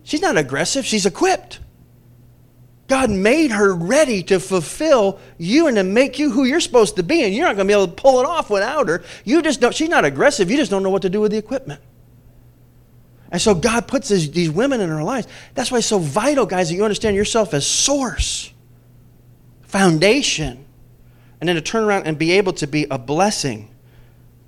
She's 0.02 0.20
not 0.20 0.36
aggressive, 0.36 0.84
she's 0.84 1.06
equipped. 1.06 1.60
God 2.88 3.10
made 3.10 3.50
her 3.50 3.74
ready 3.74 4.22
to 4.24 4.38
fulfill 4.38 5.18
you 5.38 5.66
and 5.66 5.76
to 5.76 5.82
make 5.82 6.18
you 6.18 6.30
who 6.30 6.44
you're 6.44 6.60
supposed 6.60 6.96
to 6.96 7.02
be, 7.02 7.24
and 7.24 7.34
you're 7.34 7.46
not 7.46 7.56
going 7.56 7.66
to 7.66 7.74
be 7.74 7.80
able 7.80 7.88
to 7.88 8.00
pull 8.00 8.20
it 8.20 8.26
off 8.26 8.48
without 8.48 8.88
her. 8.88 9.02
You 9.24 9.42
just 9.42 9.60
don't, 9.60 9.74
she's 9.74 9.88
not 9.88 10.04
aggressive. 10.04 10.50
You 10.50 10.56
just 10.56 10.70
don't 10.70 10.82
know 10.82 10.90
what 10.90 11.02
to 11.02 11.10
do 11.10 11.20
with 11.20 11.32
the 11.32 11.38
equipment. 11.38 11.80
And 13.30 13.42
so 13.42 13.54
God 13.54 13.88
puts 13.88 14.08
these, 14.08 14.30
these 14.30 14.50
women 14.50 14.80
in 14.80 14.90
our 14.90 15.02
lives. 15.02 15.26
That's 15.54 15.72
why 15.72 15.78
it's 15.78 15.86
so 15.86 15.98
vital, 15.98 16.46
guys, 16.46 16.68
that 16.68 16.76
you 16.76 16.84
understand 16.84 17.16
yourself 17.16 17.54
as 17.54 17.66
source, 17.66 18.52
foundation, 19.62 20.64
and 21.40 21.48
then 21.48 21.56
to 21.56 21.62
turn 21.62 21.82
around 21.82 22.06
and 22.06 22.16
be 22.16 22.32
able 22.32 22.52
to 22.54 22.68
be 22.68 22.86
a 22.90 22.98
blessing 22.98 23.68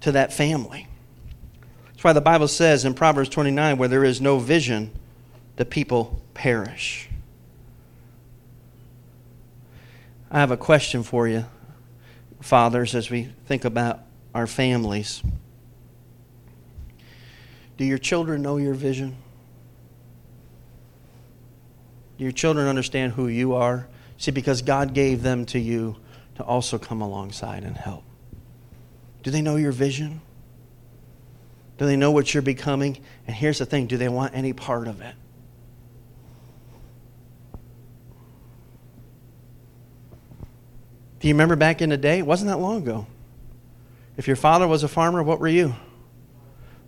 to 0.02 0.12
that 0.12 0.32
family. 0.32 0.86
That's 1.88 2.04
why 2.04 2.12
the 2.12 2.20
Bible 2.20 2.46
says 2.46 2.84
in 2.84 2.94
Proverbs 2.94 3.28
29 3.30 3.78
where 3.78 3.88
there 3.88 4.04
is 4.04 4.20
no 4.20 4.38
vision, 4.38 4.92
the 5.56 5.64
people 5.64 6.22
perish. 6.34 7.08
I 10.30 10.40
have 10.40 10.50
a 10.50 10.56
question 10.56 11.02
for 11.02 11.26
you, 11.26 11.46
fathers, 12.40 12.94
as 12.94 13.10
we 13.10 13.30
think 13.46 13.64
about 13.64 14.00
our 14.34 14.46
families. 14.46 15.22
Do 17.78 17.84
your 17.84 17.98
children 17.98 18.42
know 18.42 18.58
your 18.58 18.74
vision? 18.74 19.16
Do 22.18 22.24
your 22.24 22.32
children 22.32 22.66
understand 22.66 23.12
who 23.12 23.28
you 23.28 23.54
are? 23.54 23.88
See, 24.18 24.32
because 24.32 24.60
God 24.60 24.92
gave 24.92 25.22
them 25.22 25.46
to 25.46 25.58
you 25.58 25.96
to 26.34 26.42
also 26.42 26.76
come 26.76 27.00
alongside 27.00 27.62
and 27.62 27.76
help. 27.76 28.04
Do 29.22 29.30
they 29.30 29.40
know 29.40 29.56
your 29.56 29.72
vision? 29.72 30.20
Do 31.78 31.86
they 31.86 31.96
know 31.96 32.10
what 32.10 32.34
you're 32.34 32.42
becoming? 32.42 32.98
And 33.26 33.34
here's 33.34 33.58
the 33.58 33.66
thing 33.66 33.86
do 33.86 33.96
they 33.96 34.08
want 34.08 34.34
any 34.34 34.52
part 34.52 34.88
of 34.88 35.00
it? 35.00 35.14
Do 41.20 41.28
you 41.28 41.34
remember 41.34 41.56
back 41.56 41.82
in 41.82 41.90
the 41.90 41.96
day? 41.96 42.18
It 42.18 42.26
wasn't 42.26 42.50
that 42.50 42.58
long 42.58 42.78
ago. 42.78 43.06
If 44.16 44.26
your 44.26 44.36
father 44.36 44.66
was 44.66 44.82
a 44.82 44.88
farmer, 44.88 45.22
what 45.22 45.40
were 45.40 45.48
you? 45.48 45.74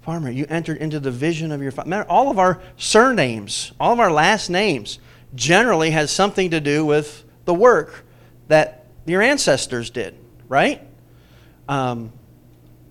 Farmer. 0.03 0.31
You 0.31 0.47
entered 0.49 0.79
into 0.79 1.01
the 1.01 1.11
vision 1.11 1.53
of 1.53 1.63
your 1.63 1.73
father. 1.73 2.05
All 2.09 2.31
of 2.31 2.39
our 2.39 2.61
surnames, 2.77 3.73
all 3.79 3.93
of 3.93 4.01
our 4.01 4.11
last 4.11 4.51
names, 4.51 4.99
generally 5.35 5.91
has 5.91 6.11
something 6.11 6.51
to 6.51 6.61
do 6.61 6.85
with 6.85 7.25
the 7.45 7.55
work 7.55 8.05
that 8.49 8.87
your 9.07 9.23
ancestors 9.23 9.91
did, 9.91 10.17
right? 10.49 10.83
Um, 11.69 12.13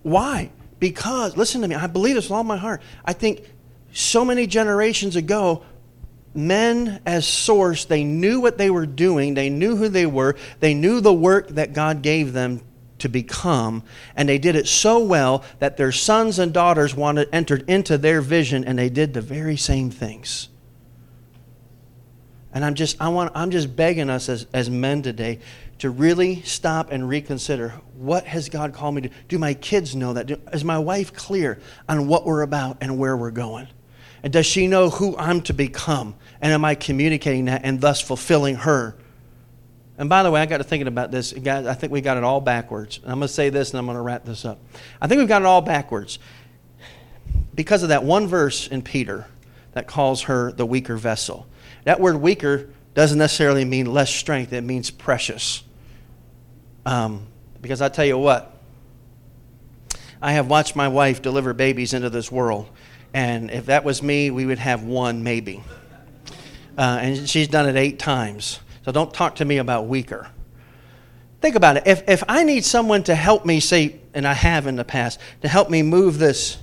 why? 0.04 0.52
Because, 0.80 1.36
listen 1.36 1.62
to 1.62 1.68
me, 1.68 1.76
I 1.76 1.88
believe 1.88 2.16
this 2.16 2.26
with 2.26 2.32
all 2.32 2.44
my 2.44 2.58
heart. 2.58 2.82
I 3.04 3.14
think 3.14 3.44
so 3.92 4.24
many 4.24 4.48
generations 4.48 5.16
ago, 5.16 5.64
men 6.34 7.02
as 7.06 7.28
source, 7.28 7.86
they 7.86 8.04
knew 8.04 8.40
what 8.40 8.58
they 8.58 8.70
were 8.70 8.86
doing, 8.86 9.34
they 9.34 9.50
knew 9.50 9.76
who 9.76 9.90
they 9.90 10.06
were, 10.06 10.36
they 10.60 10.74
knew 10.74 11.02
the 11.02 11.14
work 11.14 11.50
that 11.50 11.74
God 11.74 12.02
gave 12.02 12.34
them 12.34 12.62
to 13.00 13.10
become, 13.10 13.84
and 14.16 14.28
they 14.28 14.38
did 14.38 14.56
it 14.56 14.68
so 14.68 15.00
well 15.00 15.44
that 15.60 15.78
their 15.78 15.92
sons 15.92 16.40
and 16.40 16.54
daughters 16.54 16.96
wanted 16.96 17.30
entered 17.32 17.68
into 17.70 17.98
their 17.98 18.22
vision 18.22 18.64
and 18.64 18.78
they 18.78 18.90
did 18.90 19.14
the 19.14 19.22
very 19.22 19.58
same 19.58 19.90
things. 19.90 20.50
And 22.54 22.66
I'm 22.66 22.74
just 22.74 23.00
I 23.02 23.10
want 23.10 23.32
I'm 23.36 23.52
just 23.52 23.76
begging 23.76 24.10
us 24.10 24.28
as, 24.28 24.48
as 24.54 24.70
men 24.70 25.02
today 25.02 25.40
to 25.80 25.90
really 25.90 26.42
stop 26.42 26.92
and 26.92 27.08
reconsider 27.08 27.70
what 27.96 28.26
has 28.26 28.50
God 28.50 28.74
called 28.74 28.96
me 28.96 29.02
to 29.02 29.10
do 29.28 29.38
my 29.38 29.54
kids 29.54 29.96
know 29.96 30.14
that? 30.14 30.30
Is 30.54 30.64
my 30.64 30.80
wife 30.80 31.14
clear 31.14 31.60
on 31.88 32.08
what 32.08 32.26
we're 32.26 32.42
about 32.42 32.78
and 32.82 32.98
where 32.98 33.16
we're 33.16 33.32
going? 33.32 33.68
And 34.24 34.34
does 34.34 34.46
she 34.46 34.68
know 34.68 34.90
who 34.90 35.18
I'm 35.18 35.42
to 35.44 35.54
become? 35.54 36.16
And 36.42 36.52
am 36.52 36.66
I 36.66 36.76
communicating 36.76 37.46
that 37.46 37.62
and 37.64 37.80
thus 37.80 38.02
fulfilling 38.02 38.56
her? 38.56 38.96
And 39.98 40.10
by 40.10 40.24
the 40.24 40.32
way, 40.32 40.42
I 40.42 40.46
got 40.46 40.60
to 40.60 40.64
thinking 40.64 40.88
about 40.88 41.12
this. 41.12 41.34
Guys, 41.34 41.66
I 41.66 41.74
think 41.74 41.92
we 41.92 42.02
got 42.02 42.18
it 42.18 42.24
all 42.24 42.40
backwards. 42.40 43.00
And 43.04 43.12
I'm 43.12 43.20
going 43.20 43.28
to 43.28 43.34
say 43.34 43.50
this 43.50 43.72
and 43.72 43.80
I'm 43.80 43.86
going 43.86 43.98
to 43.98 44.02
wrap 44.02 44.26
this 44.26 44.46
up. 44.46 44.60
I 45.02 45.08
think 45.08 45.20
we've 45.20 45.28
got 45.28 45.42
it 45.42 45.46
all 45.46 45.62
backwards 45.62 46.20
because 47.54 47.84
of 47.84 47.90
that 47.90 48.04
one 48.04 48.28
verse 48.28 48.68
in 48.68 48.82
Peter 48.82 49.28
that 49.74 49.88
calls 49.88 50.24
her 50.24 50.52
the 50.54 50.66
weaker 50.66 50.96
vessel. 50.96 51.48
That 51.84 52.00
word 52.00 52.18
weaker 52.18 52.70
doesn't 52.94 53.18
necessarily 53.18 53.66
mean 53.66 53.86
less 53.94 54.10
strength, 54.10 54.54
it 54.54 54.62
means 54.62 54.90
precious. 54.90 55.64
Um, 56.86 57.28
because 57.62 57.82
I 57.82 57.90
tell 57.90 58.06
you 58.06 58.18
what, 58.18 58.58
I 60.22 60.32
have 60.34 60.48
watched 60.48 60.76
my 60.76 60.88
wife 60.88 61.22
deliver 61.22 61.54
babies 61.54 61.94
into 61.94 62.10
this 62.10 62.32
world. 62.32 62.70
And 63.14 63.50
if 63.52 63.68
that 63.68 63.84
was 63.84 64.04
me, 64.04 64.32
we 64.32 64.46
would 64.46 64.60
have 64.60 64.84
one 64.84 65.24
maybe. 65.24 65.64
Uh, 66.78 67.00
and 67.02 67.30
she's 67.30 67.48
done 67.48 67.68
it 67.68 67.76
eight 67.76 68.00
times. 68.00 68.60
So 68.86 68.92
don't 68.92 69.14
talk 69.14 69.36
to 69.36 69.46
me 69.46 69.58
about 69.58 69.88
weaker. 69.88 70.30
Think 71.42 71.56
about 71.56 71.78
it. 71.78 71.84
If, 71.86 72.08
if 72.08 72.24
I 72.28 72.44
need 72.44 72.66
someone 72.66 73.04
to 73.04 73.16
help 73.16 73.46
me, 73.46 73.60
say, 73.60 74.00
and 74.14 74.28
I 74.28 74.34
have 74.34 74.68
in 74.68 74.76
the 74.76 74.84
past, 74.84 75.20
to 75.42 75.48
help 75.48 75.70
me 75.70 75.82
move 75.82 76.20
this 76.20 76.58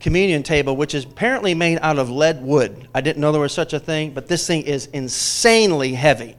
communion 0.00 0.42
table, 0.42 0.76
which 0.76 0.94
is 0.94 1.04
apparently 1.04 1.54
made 1.54 1.78
out 1.82 1.98
of 1.98 2.10
lead 2.10 2.42
wood. 2.42 2.88
I 2.94 3.00
didn't 3.00 3.20
know 3.20 3.32
there 3.32 3.40
was 3.40 3.52
such 3.52 3.72
a 3.72 3.80
thing, 3.80 4.12
but 4.12 4.26
this 4.26 4.46
thing 4.46 4.62
is 4.62 4.86
insanely 4.86 5.94
heavy. 5.94 6.36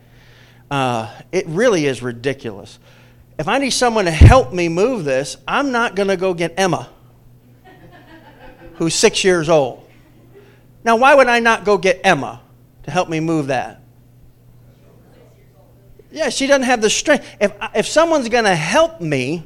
Uh, 0.69 1.11
it 1.31 1.45
really 1.47 1.85
is 1.85 2.01
ridiculous. 2.01 2.79
If 3.39 3.47
I 3.47 3.57
need 3.59 3.71
someone 3.71 4.05
to 4.05 4.11
help 4.11 4.53
me 4.53 4.69
move 4.69 5.05
this, 5.05 5.37
I'm 5.47 5.71
not 5.71 5.95
going 5.95 6.07
to 6.09 6.17
go 6.17 6.33
get 6.33 6.53
Emma, 6.57 6.89
who's 8.77 8.95
six 8.95 9.23
years 9.23 9.49
old. 9.49 9.87
Now, 10.83 10.95
why 10.95 11.15
would 11.15 11.27
I 11.27 11.39
not 11.39 11.65
go 11.65 11.77
get 11.77 12.01
Emma 12.03 12.41
to 12.83 12.91
help 12.91 13.09
me 13.09 13.19
move 13.19 13.47
that? 13.47 13.81
Yeah, 16.11 16.29
she 16.29 16.47
doesn't 16.47 16.63
have 16.63 16.81
the 16.81 16.89
strength. 16.89 17.27
If, 17.39 17.53
if 17.75 17.87
someone's 17.87 18.29
going 18.29 18.45
to 18.45 18.55
help 18.55 19.01
me, 19.01 19.45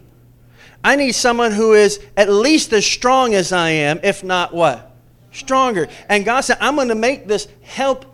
I 0.83 0.95
need 0.95 1.13
someone 1.13 1.51
who 1.51 1.73
is 1.73 1.99
at 2.15 2.29
least 2.29 2.73
as 2.73 2.85
strong 2.85 3.33
as 3.33 3.51
I 3.51 3.69
am, 3.69 3.99
if 4.03 4.23
not 4.23 4.53
what? 4.53 4.95
Stronger. 5.31 5.87
And 6.09 6.25
God 6.25 6.41
said, 6.41 6.57
I'm 6.59 6.75
going 6.75 6.89
to 6.89 6.95
make 6.95 7.27
this 7.27 7.47
help 7.61 8.05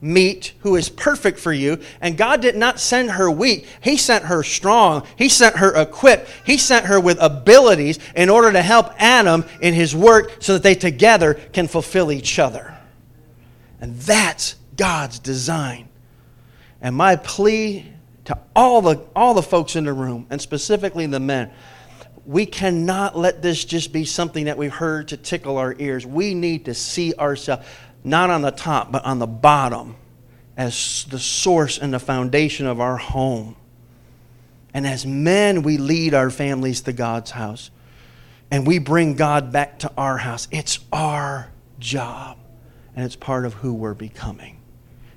meet 0.00 0.52
who 0.60 0.76
is 0.76 0.88
perfect 0.88 1.38
for 1.38 1.52
you. 1.52 1.78
And 2.00 2.16
God 2.16 2.40
did 2.40 2.56
not 2.56 2.78
send 2.78 3.12
her 3.12 3.30
weak, 3.30 3.66
He 3.80 3.96
sent 3.96 4.24
her 4.24 4.42
strong. 4.42 5.06
He 5.16 5.28
sent 5.28 5.56
her 5.56 5.74
equipped. 5.74 6.30
He 6.44 6.58
sent 6.58 6.86
her 6.86 7.00
with 7.00 7.18
abilities 7.20 7.98
in 8.14 8.28
order 8.28 8.52
to 8.52 8.62
help 8.62 8.90
Adam 8.98 9.44
in 9.60 9.74
his 9.74 9.94
work 9.94 10.36
so 10.40 10.54
that 10.54 10.62
they 10.62 10.74
together 10.74 11.34
can 11.34 11.68
fulfill 11.68 12.12
each 12.12 12.38
other. 12.38 12.76
And 13.80 13.96
that's 13.96 14.56
God's 14.76 15.18
design. 15.18 15.88
And 16.80 16.94
my 16.94 17.16
plea 17.16 17.92
to 18.26 18.38
all 18.54 18.82
the, 18.82 19.04
all 19.14 19.34
the 19.34 19.42
folks 19.42 19.76
in 19.76 19.84
the 19.84 19.92
room, 19.92 20.26
and 20.30 20.40
specifically 20.40 21.06
the 21.06 21.20
men, 21.20 21.50
we 22.26 22.44
cannot 22.44 23.16
let 23.16 23.40
this 23.40 23.64
just 23.64 23.92
be 23.92 24.04
something 24.04 24.46
that 24.46 24.58
we've 24.58 24.72
heard 24.72 25.08
to 25.08 25.16
tickle 25.16 25.58
our 25.58 25.76
ears. 25.78 26.04
We 26.04 26.34
need 26.34 26.64
to 26.64 26.74
see 26.74 27.14
ourselves 27.14 27.64
not 28.06 28.30
on 28.30 28.42
the 28.42 28.52
top, 28.52 28.92
but 28.92 29.04
on 29.04 29.18
the 29.18 29.26
bottom 29.26 29.96
as 30.56 31.04
the 31.10 31.18
source 31.18 31.76
and 31.76 31.92
the 31.92 31.98
foundation 31.98 32.66
of 32.66 32.80
our 32.80 32.96
home. 32.96 33.56
And 34.72 34.86
as 34.86 35.04
men, 35.04 35.62
we 35.62 35.76
lead 35.76 36.14
our 36.14 36.30
families 36.30 36.82
to 36.82 36.92
God's 36.92 37.32
house. 37.32 37.70
And 38.50 38.64
we 38.64 38.78
bring 38.78 39.16
God 39.16 39.50
back 39.50 39.80
to 39.80 39.90
our 39.98 40.18
house. 40.18 40.46
It's 40.52 40.78
our 40.92 41.50
job, 41.80 42.38
and 42.94 43.04
it's 43.04 43.16
part 43.16 43.44
of 43.44 43.54
who 43.54 43.74
we're 43.74 43.92
becoming. 43.92 44.58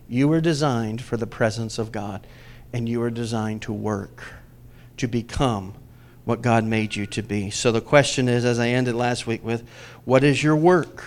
You 0.08 0.28
were 0.28 0.42
designed 0.42 1.02
for 1.02 1.16
the 1.16 1.28
presence 1.28 1.78
of 1.78 1.92
God, 1.92 2.26
and 2.74 2.90
you 2.90 3.00
were 3.02 3.12
designed 3.12 3.62
to 3.64 3.74
work, 3.74 4.34
to 4.98 5.08
become 5.08 5.76
what 6.26 6.42
God 6.42 6.64
made 6.64 6.96
you 6.96 7.06
to 7.06 7.22
be. 7.22 7.52
So 7.52 7.72
the 7.72 7.82
question 7.82 8.28
is, 8.28 8.46
as 8.46 8.58
I 8.58 8.70
ended 8.70 8.96
last 8.96 9.28
week 9.28 9.44
with, 9.44 9.64
what 10.06 10.24
is 10.24 10.44
your 10.44 10.56
work? 10.56 11.04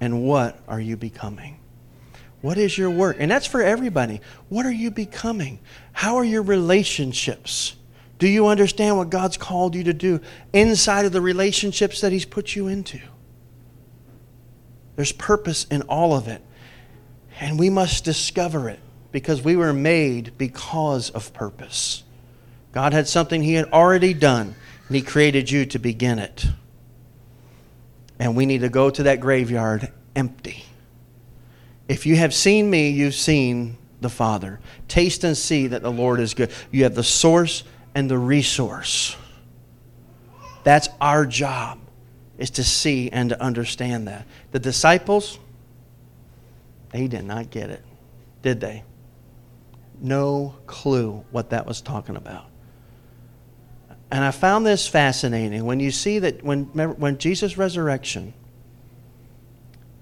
And 0.00 0.22
what 0.22 0.60
are 0.68 0.80
you 0.80 0.96
becoming? 0.96 1.58
What 2.40 2.56
is 2.56 2.78
your 2.78 2.90
work? 2.90 3.16
And 3.18 3.30
that's 3.30 3.46
for 3.46 3.62
everybody. 3.62 4.20
What 4.48 4.64
are 4.64 4.72
you 4.72 4.90
becoming? 4.90 5.58
How 5.92 6.16
are 6.16 6.24
your 6.24 6.42
relationships? 6.42 7.74
Do 8.18 8.28
you 8.28 8.46
understand 8.48 8.96
what 8.96 9.10
God's 9.10 9.36
called 9.36 9.74
you 9.74 9.84
to 9.84 9.92
do 9.92 10.20
inside 10.52 11.04
of 11.04 11.12
the 11.12 11.20
relationships 11.20 12.00
that 12.00 12.12
He's 12.12 12.24
put 12.24 12.54
you 12.54 12.68
into? 12.68 13.00
There's 14.96 15.12
purpose 15.12 15.64
in 15.64 15.82
all 15.82 16.14
of 16.14 16.26
it. 16.26 16.42
And 17.40 17.58
we 17.58 17.70
must 17.70 18.04
discover 18.04 18.68
it 18.68 18.80
because 19.12 19.42
we 19.42 19.56
were 19.56 19.72
made 19.72 20.36
because 20.36 21.10
of 21.10 21.32
purpose. 21.32 22.02
God 22.72 22.92
had 22.92 23.08
something 23.08 23.42
He 23.42 23.54
had 23.54 23.72
already 23.72 24.12
done, 24.12 24.54
and 24.88 24.96
He 24.96 25.02
created 25.02 25.50
you 25.50 25.64
to 25.66 25.78
begin 25.78 26.18
it. 26.18 26.46
And 28.18 28.36
we 28.36 28.46
need 28.46 28.62
to 28.62 28.68
go 28.68 28.90
to 28.90 29.04
that 29.04 29.20
graveyard 29.20 29.92
empty. 30.16 30.64
If 31.88 32.06
you 32.06 32.16
have 32.16 32.34
seen 32.34 32.68
me, 32.68 32.90
you've 32.90 33.14
seen 33.14 33.78
the 34.00 34.08
Father. 34.08 34.60
Taste 34.88 35.24
and 35.24 35.36
see 35.36 35.68
that 35.68 35.82
the 35.82 35.90
Lord 35.90 36.20
is 36.20 36.34
good. 36.34 36.50
You 36.70 36.84
have 36.84 36.94
the 36.94 37.04
source 37.04 37.64
and 37.94 38.10
the 38.10 38.18
resource. 38.18 39.16
That's 40.64 40.88
our 41.00 41.24
job, 41.24 41.78
is 42.36 42.50
to 42.50 42.64
see 42.64 43.10
and 43.10 43.30
to 43.30 43.40
understand 43.40 44.08
that. 44.08 44.26
The 44.52 44.58
disciples, 44.58 45.38
they 46.90 47.06
did 47.06 47.24
not 47.24 47.50
get 47.50 47.70
it, 47.70 47.82
did 48.42 48.60
they? 48.60 48.82
no 50.00 50.54
clue 50.66 51.24
what 51.30 51.50
that 51.50 51.66
was 51.66 51.80
talking 51.80 52.16
about. 52.16 52.46
And 54.10 54.24
I 54.24 54.30
found 54.30 54.64
this 54.64 54.88
fascinating. 54.88 55.64
When 55.64 55.80
you 55.80 55.90
see 55.90 56.18
that 56.20 56.42
when, 56.42 56.64
when 56.64 57.18
Jesus' 57.18 57.58
resurrection, 57.58 58.32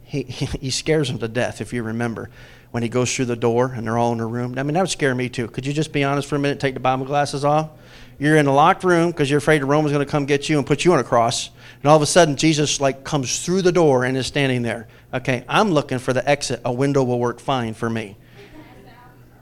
he, 0.04 0.22
he 0.60 0.70
scares 0.70 1.08
them 1.08 1.18
to 1.18 1.28
death, 1.28 1.60
if 1.60 1.72
you 1.72 1.82
remember, 1.82 2.30
when 2.70 2.82
he 2.82 2.88
goes 2.88 3.14
through 3.14 3.24
the 3.24 3.36
door 3.36 3.72
and 3.74 3.86
they're 3.86 3.98
all 3.98 4.12
in 4.12 4.18
the 4.18 4.26
room. 4.26 4.58
I 4.58 4.62
mean, 4.62 4.74
that 4.74 4.80
would 4.80 4.90
scare 4.90 5.14
me 5.14 5.28
too. 5.28 5.48
Could 5.48 5.66
you 5.66 5.72
just 5.72 5.92
be 5.92 6.04
honest 6.04 6.28
for 6.28 6.36
a 6.36 6.38
minute, 6.38 6.60
take 6.60 6.74
the 6.74 6.80
Bible 6.80 7.06
glasses 7.06 7.44
off? 7.44 7.70
You're 8.18 8.36
in 8.36 8.46
a 8.46 8.54
locked 8.54 8.82
room 8.82 9.10
because 9.10 9.28
you're 9.28 9.38
afraid 9.38 9.60
the 9.60 9.66
Roman's 9.66 9.92
going 9.92 10.04
to 10.04 10.10
come 10.10 10.24
get 10.24 10.48
you 10.48 10.56
and 10.58 10.66
put 10.66 10.84
you 10.84 10.92
on 10.92 10.98
a 10.98 11.04
cross. 11.04 11.50
And 11.82 11.90
all 11.90 11.96
of 11.96 12.02
a 12.02 12.06
sudden, 12.06 12.36
Jesus 12.36 12.80
like 12.80 13.04
comes 13.04 13.44
through 13.44 13.62
the 13.62 13.72
door 13.72 14.04
and 14.04 14.16
is 14.16 14.26
standing 14.26 14.62
there. 14.62 14.88
Okay, 15.12 15.44
I'm 15.48 15.70
looking 15.70 15.98
for 15.98 16.12
the 16.12 16.26
exit. 16.28 16.62
A 16.64 16.72
window 16.72 17.02
will 17.02 17.18
work 17.18 17.40
fine 17.40 17.74
for 17.74 17.90
me. 17.90 18.16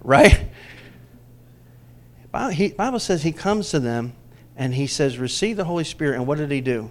Right? 0.02 0.48
Bible 2.32 2.98
says 2.98 3.22
he 3.22 3.32
comes 3.32 3.70
to 3.70 3.78
them 3.78 4.12
and 4.56 4.74
he 4.74 4.86
says, 4.86 5.18
Receive 5.18 5.56
the 5.56 5.64
Holy 5.64 5.84
Spirit. 5.84 6.16
And 6.16 6.26
what 6.26 6.38
did 6.38 6.50
he 6.50 6.60
do? 6.60 6.90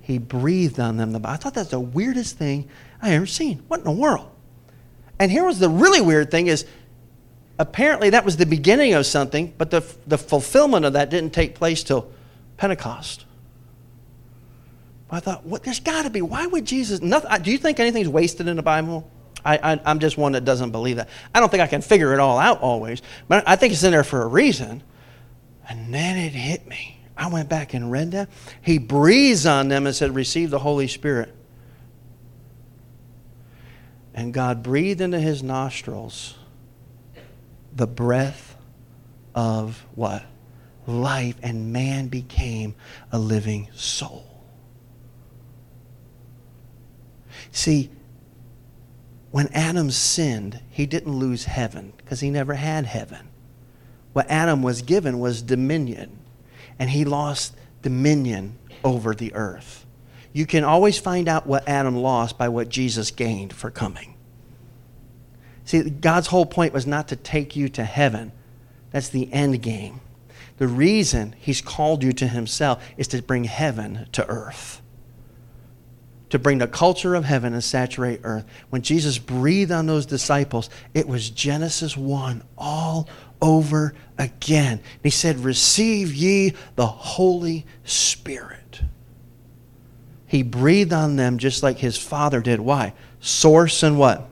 He 0.00 0.18
breathed 0.18 0.78
on 0.78 0.96
them. 0.96 1.12
the 1.12 1.20
Bible. 1.20 1.34
I 1.34 1.36
thought 1.36 1.54
that's 1.54 1.70
the 1.70 1.80
weirdest 1.80 2.38
thing 2.38 2.68
I 3.02 3.12
ever 3.12 3.26
seen. 3.26 3.62
What 3.68 3.78
in 3.78 3.84
the 3.84 3.90
world? 3.90 4.30
And 5.18 5.30
here 5.30 5.44
was 5.44 5.58
the 5.58 5.68
really 5.68 6.00
weird 6.00 6.30
thing 6.30 6.46
is 6.46 6.66
apparently 7.58 8.10
that 8.10 8.24
was 8.24 8.36
the 8.36 8.46
beginning 8.46 8.94
of 8.94 9.06
something, 9.06 9.54
but 9.56 9.70
the, 9.70 9.82
the 10.06 10.18
fulfillment 10.18 10.84
of 10.84 10.92
that 10.92 11.10
didn't 11.10 11.32
take 11.32 11.54
place 11.54 11.82
till 11.82 12.10
Pentecost. 12.56 13.24
I 15.10 15.20
thought, 15.20 15.44
what? 15.44 15.62
There's 15.62 15.80
got 15.80 16.02
to 16.02 16.10
be. 16.10 16.20
Why 16.20 16.46
would 16.46 16.64
Jesus? 16.64 17.00
Nothing, 17.00 17.42
do 17.42 17.52
you 17.52 17.58
think 17.58 17.78
anything's 17.78 18.08
wasted 18.08 18.48
in 18.48 18.56
the 18.56 18.62
Bible? 18.62 19.08
I, 19.44 19.56
I, 19.58 19.90
am 19.90 20.00
just 20.00 20.18
one 20.18 20.32
that 20.32 20.44
doesn't 20.44 20.72
believe 20.72 20.96
that. 20.96 21.08
I 21.32 21.38
don't 21.38 21.48
think 21.48 21.62
I 21.62 21.68
can 21.68 21.80
figure 21.80 22.12
it 22.12 22.18
all 22.18 22.38
out 22.38 22.60
always, 22.60 23.02
but 23.28 23.44
I 23.46 23.54
think 23.54 23.72
it's 23.72 23.84
in 23.84 23.92
there 23.92 24.02
for 24.02 24.22
a 24.22 24.26
reason. 24.26 24.82
And 25.68 25.92
then 25.92 26.16
it 26.16 26.32
hit 26.32 26.66
me. 26.66 27.00
I 27.16 27.28
went 27.28 27.48
back 27.48 27.74
and 27.74 27.90
read 27.90 28.12
that. 28.12 28.28
He 28.60 28.78
breathes 28.78 29.46
on 29.46 29.68
them 29.68 29.86
and 29.86 29.94
said, 29.94 30.14
Receive 30.14 30.50
the 30.50 30.58
Holy 30.58 30.86
Spirit. 30.86 31.34
And 34.14 34.32
God 34.32 34.62
breathed 34.62 35.00
into 35.00 35.20
his 35.20 35.42
nostrils 35.42 36.36
the 37.74 37.86
breath 37.86 38.56
of 39.34 39.84
what? 39.94 40.24
Life, 40.86 41.36
and 41.42 41.72
man 41.72 42.08
became 42.08 42.74
a 43.12 43.18
living 43.18 43.68
soul. 43.74 44.24
See, 47.50 47.90
when 49.30 49.48
Adam 49.52 49.90
sinned, 49.90 50.60
he 50.70 50.86
didn't 50.86 51.12
lose 51.12 51.44
heaven 51.44 51.92
because 51.96 52.20
he 52.20 52.30
never 52.30 52.54
had 52.54 52.86
heaven. 52.86 53.28
What 54.16 54.30
Adam 54.30 54.62
was 54.62 54.80
given 54.80 55.18
was 55.18 55.42
dominion, 55.42 56.10
and 56.78 56.88
he 56.88 57.04
lost 57.04 57.54
dominion 57.82 58.56
over 58.82 59.14
the 59.14 59.34
earth. 59.34 59.84
You 60.32 60.46
can 60.46 60.64
always 60.64 60.98
find 60.98 61.28
out 61.28 61.46
what 61.46 61.68
Adam 61.68 61.96
lost 61.96 62.38
by 62.38 62.48
what 62.48 62.70
Jesus 62.70 63.10
gained 63.10 63.52
for 63.52 63.70
coming. 63.70 64.14
See, 65.66 65.82
God's 65.82 66.28
whole 66.28 66.46
point 66.46 66.72
was 66.72 66.86
not 66.86 67.08
to 67.08 67.16
take 67.16 67.56
you 67.56 67.68
to 67.68 67.84
heaven. 67.84 68.32
That's 68.90 69.10
the 69.10 69.30
end 69.34 69.60
game. 69.60 70.00
The 70.56 70.66
reason 70.66 71.34
He's 71.38 71.60
called 71.60 72.02
you 72.02 72.14
to 72.14 72.26
Himself 72.26 72.82
is 72.96 73.08
to 73.08 73.20
bring 73.20 73.44
heaven 73.44 74.06
to 74.12 74.26
earth 74.28 74.80
to 76.30 76.38
bring 76.38 76.58
the 76.58 76.66
culture 76.66 77.14
of 77.14 77.24
heaven 77.24 77.52
and 77.52 77.62
saturate 77.62 78.20
earth. 78.24 78.44
When 78.70 78.82
Jesus 78.82 79.18
breathed 79.18 79.70
on 79.70 79.86
those 79.86 80.06
disciples, 80.06 80.68
it 80.92 81.06
was 81.08 81.30
Genesis 81.30 81.96
1 81.96 82.42
all 82.58 83.08
over 83.40 83.94
again. 84.18 84.78
And 84.78 85.00
he 85.02 85.10
said, 85.10 85.40
Receive 85.40 86.14
ye 86.14 86.54
the 86.74 86.86
Holy 86.86 87.66
Spirit. 87.84 88.82
He 90.26 90.42
breathed 90.42 90.92
on 90.92 91.16
them 91.16 91.38
just 91.38 91.62
like 91.62 91.78
his 91.78 91.96
Father 91.96 92.40
did. 92.40 92.60
Why? 92.60 92.94
Source 93.20 93.82
and 93.82 93.98
what? 93.98 94.28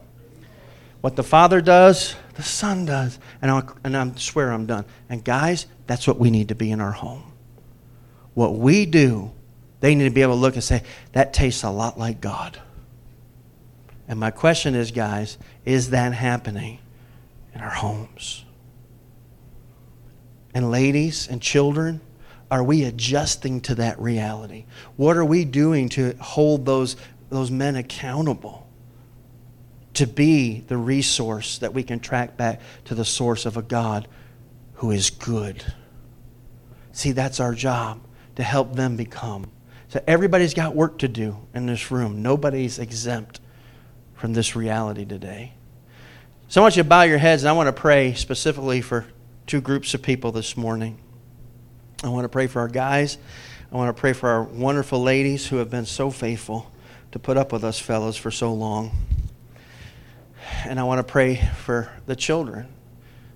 What 1.00 1.16
the 1.16 1.22
Father 1.22 1.60
does, 1.60 2.16
the 2.34 2.42
Son 2.42 2.84
does. 2.84 3.18
And, 3.40 3.50
i 3.50 3.62
and 3.84 3.96
I 3.96 4.12
swear 4.16 4.52
I'm 4.52 4.66
done. 4.66 4.84
And 5.08 5.22
guys, 5.24 5.66
that's 5.86 6.06
what 6.06 6.18
we 6.18 6.30
need 6.30 6.48
to 6.48 6.54
be 6.54 6.70
in 6.70 6.80
our 6.80 6.92
home. 6.92 7.32
What 8.34 8.56
we 8.56 8.86
do 8.86 9.30
they 9.84 9.94
need 9.94 10.04
to 10.04 10.10
be 10.10 10.22
able 10.22 10.32
to 10.32 10.40
look 10.40 10.54
and 10.54 10.64
say, 10.64 10.82
that 11.12 11.34
tastes 11.34 11.62
a 11.62 11.68
lot 11.68 11.98
like 11.98 12.18
God. 12.18 12.58
And 14.08 14.18
my 14.18 14.30
question 14.30 14.74
is, 14.74 14.92
guys, 14.92 15.36
is 15.66 15.90
that 15.90 16.14
happening 16.14 16.78
in 17.54 17.60
our 17.60 17.68
homes? 17.68 18.46
And 20.54 20.70
ladies 20.70 21.28
and 21.28 21.42
children, 21.42 22.00
are 22.50 22.62
we 22.62 22.84
adjusting 22.84 23.60
to 23.62 23.74
that 23.76 23.98
reality? 24.00 24.64
What 24.96 25.16
are 25.16 25.24
we 25.24 25.44
doing 25.44 25.88
to 25.90 26.14
hold 26.20 26.64
those, 26.64 26.96
those 27.28 27.50
men 27.50 27.76
accountable 27.76 28.66
to 29.94 30.06
be 30.06 30.60
the 30.60 30.76
resource 30.76 31.58
that 31.58 31.74
we 31.74 31.82
can 31.82 32.00
track 32.00 32.36
back 32.36 32.60
to 32.84 32.94
the 32.94 33.04
source 33.04 33.46
of 33.46 33.56
a 33.56 33.62
God 33.62 34.08
who 34.74 34.92
is 34.92 35.10
good? 35.10 35.64
See, 36.92 37.12
that's 37.12 37.40
our 37.40 37.54
job 37.54 38.00
to 38.36 38.42
help 38.42 38.74
them 38.76 38.96
become 38.96 39.50
so 39.94 40.02
everybody's 40.08 40.54
got 40.54 40.74
work 40.74 40.98
to 40.98 41.08
do 41.08 41.36
in 41.54 41.66
this 41.66 41.92
room. 41.92 42.20
Nobody's 42.20 42.80
exempt 42.80 43.38
from 44.14 44.32
this 44.32 44.56
reality 44.56 45.04
today. 45.04 45.52
So 46.48 46.60
I 46.60 46.62
want 46.62 46.76
you 46.76 46.82
to 46.82 46.88
bow 46.88 47.02
your 47.02 47.18
heads, 47.18 47.44
and 47.44 47.48
I 47.48 47.52
want 47.52 47.68
to 47.68 47.72
pray 47.72 48.12
specifically 48.14 48.80
for 48.80 49.06
two 49.46 49.60
groups 49.60 49.94
of 49.94 50.02
people 50.02 50.32
this 50.32 50.56
morning. 50.56 50.98
I 52.02 52.08
want 52.08 52.24
to 52.24 52.28
pray 52.28 52.46
for 52.46 52.60
our 52.60 52.68
guys. 52.68 53.18
I 53.70 53.76
want 53.76 53.94
to 53.94 54.00
pray 54.00 54.12
for 54.12 54.28
our 54.28 54.42
wonderful 54.42 55.02
ladies 55.02 55.46
who 55.46 55.56
have 55.56 55.70
been 55.70 55.86
so 55.86 56.10
faithful 56.10 56.70
to 57.12 57.18
put 57.18 57.36
up 57.36 57.52
with 57.52 57.64
us 57.64 57.78
fellows 57.78 58.16
for 58.16 58.30
so 58.30 58.52
long. 58.52 58.92
And 60.64 60.80
I 60.80 60.84
want 60.84 60.98
to 60.98 61.10
pray 61.10 61.36
for 61.56 61.90
the 62.06 62.16
children 62.16 62.68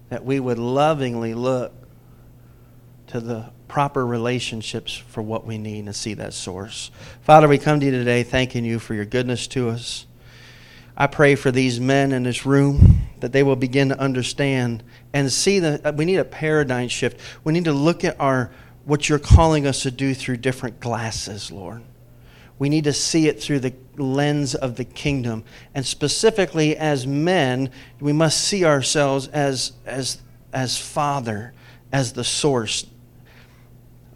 that 0.08 0.24
we 0.24 0.40
would 0.40 0.58
lovingly 0.58 1.34
look 1.34 1.72
to 3.08 3.20
the 3.20 3.50
proper 3.68 4.06
relationships 4.06 4.96
for 4.96 5.22
what 5.22 5.46
we 5.46 5.58
need 5.58 5.84
and 5.84 5.94
see 5.94 6.14
that 6.14 6.32
source. 6.32 6.90
Father, 7.22 7.48
we 7.48 7.58
come 7.58 7.80
to 7.80 7.86
you 7.86 7.92
today 7.92 8.22
thanking 8.22 8.64
you 8.64 8.78
for 8.78 8.94
your 8.94 9.04
goodness 9.04 9.46
to 9.48 9.68
us. 9.68 10.06
I 10.98 11.06
pray 11.06 11.36
for 11.36 11.52
these 11.52 11.78
men 11.78 12.10
in 12.10 12.24
this 12.24 12.44
room 12.44 13.02
that 13.20 13.32
they 13.32 13.44
will 13.44 13.56
begin 13.56 13.88
to 13.90 13.98
understand 13.98 14.82
and 15.12 15.32
see 15.32 15.60
that 15.60 15.86
uh, 15.86 15.92
we 15.96 16.04
need 16.04 16.16
a 16.16 16.24
paradigm 16.24 16.88
shift. 16.88 17.20
We 17.44 17.52
need 17.52 17.64
to 17.66 17.72
look 17.72 18.04
at 18.04 18.20
our 18.20 18.50
what 18.84 19.08
you're 19.08 19.18
calling 19.18 19.66
us 19.66 19.82
to 19.82 19.90
do 19.92 20.12
through 20.12 20.38
different 20.38 20.80
glasses, 20.80 21.52
Lord. 21.52 21.82
We 22.58 22.68
need 22.68 22.84
to 22.84 22.92
see 22.92 23.28
it 23.28 23.40
through 23.40 23.60
the 23.60 23.74
lens 23.96 24.56
of 24.56 24.76
the 24.76 24.84
kingdom. 24.84 25.44
And 25.74 25.86
specifically 25.86 26.76
as 26.76 27.06
men, 27.06 27.70
we 28.00 28.12
must 28.12 28.40
see 28.40 28.64
ourselves 28.64 29.28
as 29.28 29.72
as 29.86 30.20
as 30.52 30.76
father, 30.76 31.52
as 31.92 32.14
the 32.14 32.24
source, 32.24 32.86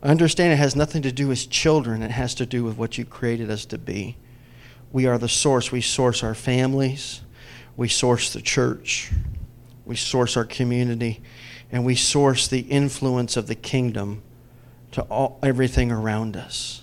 Understand 0.03 0.53
it 0.53 0.57
has 0.57 0.75
nothing 0.75 1.03
to 1.03 1.13
do 1.13 1.29
with 1.29 1.49
children, 1.49 2.03
it 2.03 2.11
has 2.11 2.35
to 2.35 2.47
do 2.47 2.65
with 2.65 2.77
what 2.77 2.99
you 2.99 3.05
created 3.05 3.51
us 3.51 3.65
to 3.67 3.79
be. 3.79 4.17
We 4.93 5.07
are 5.07 5.19
the 5.19 5.29
source. 5.29 5.73
We 5.73 5.81
source 5.81 6.23
our 6.23 6.35
families, 6.35 7.23
we 7.77 7.89
source 7.89 8.33
the 8.33 8.43
church, 8.43 9.11
we 9.85 9.97
source 9.97 10.37
our 10.37 10.45
community, 10.45 11.23
and 11.71 11.85
we 11.85 11.95
source 11.95 12.47
the 12.47 12.61
influence 12.61 13.37
of 13.37 13.47
the 13.47 13.55
kingdom 13.55 14.23
to 14.93 15.03
all, 15.03 15.39
everything 15.43 15.91
around 15.91 16.37
us. 16.37 16.83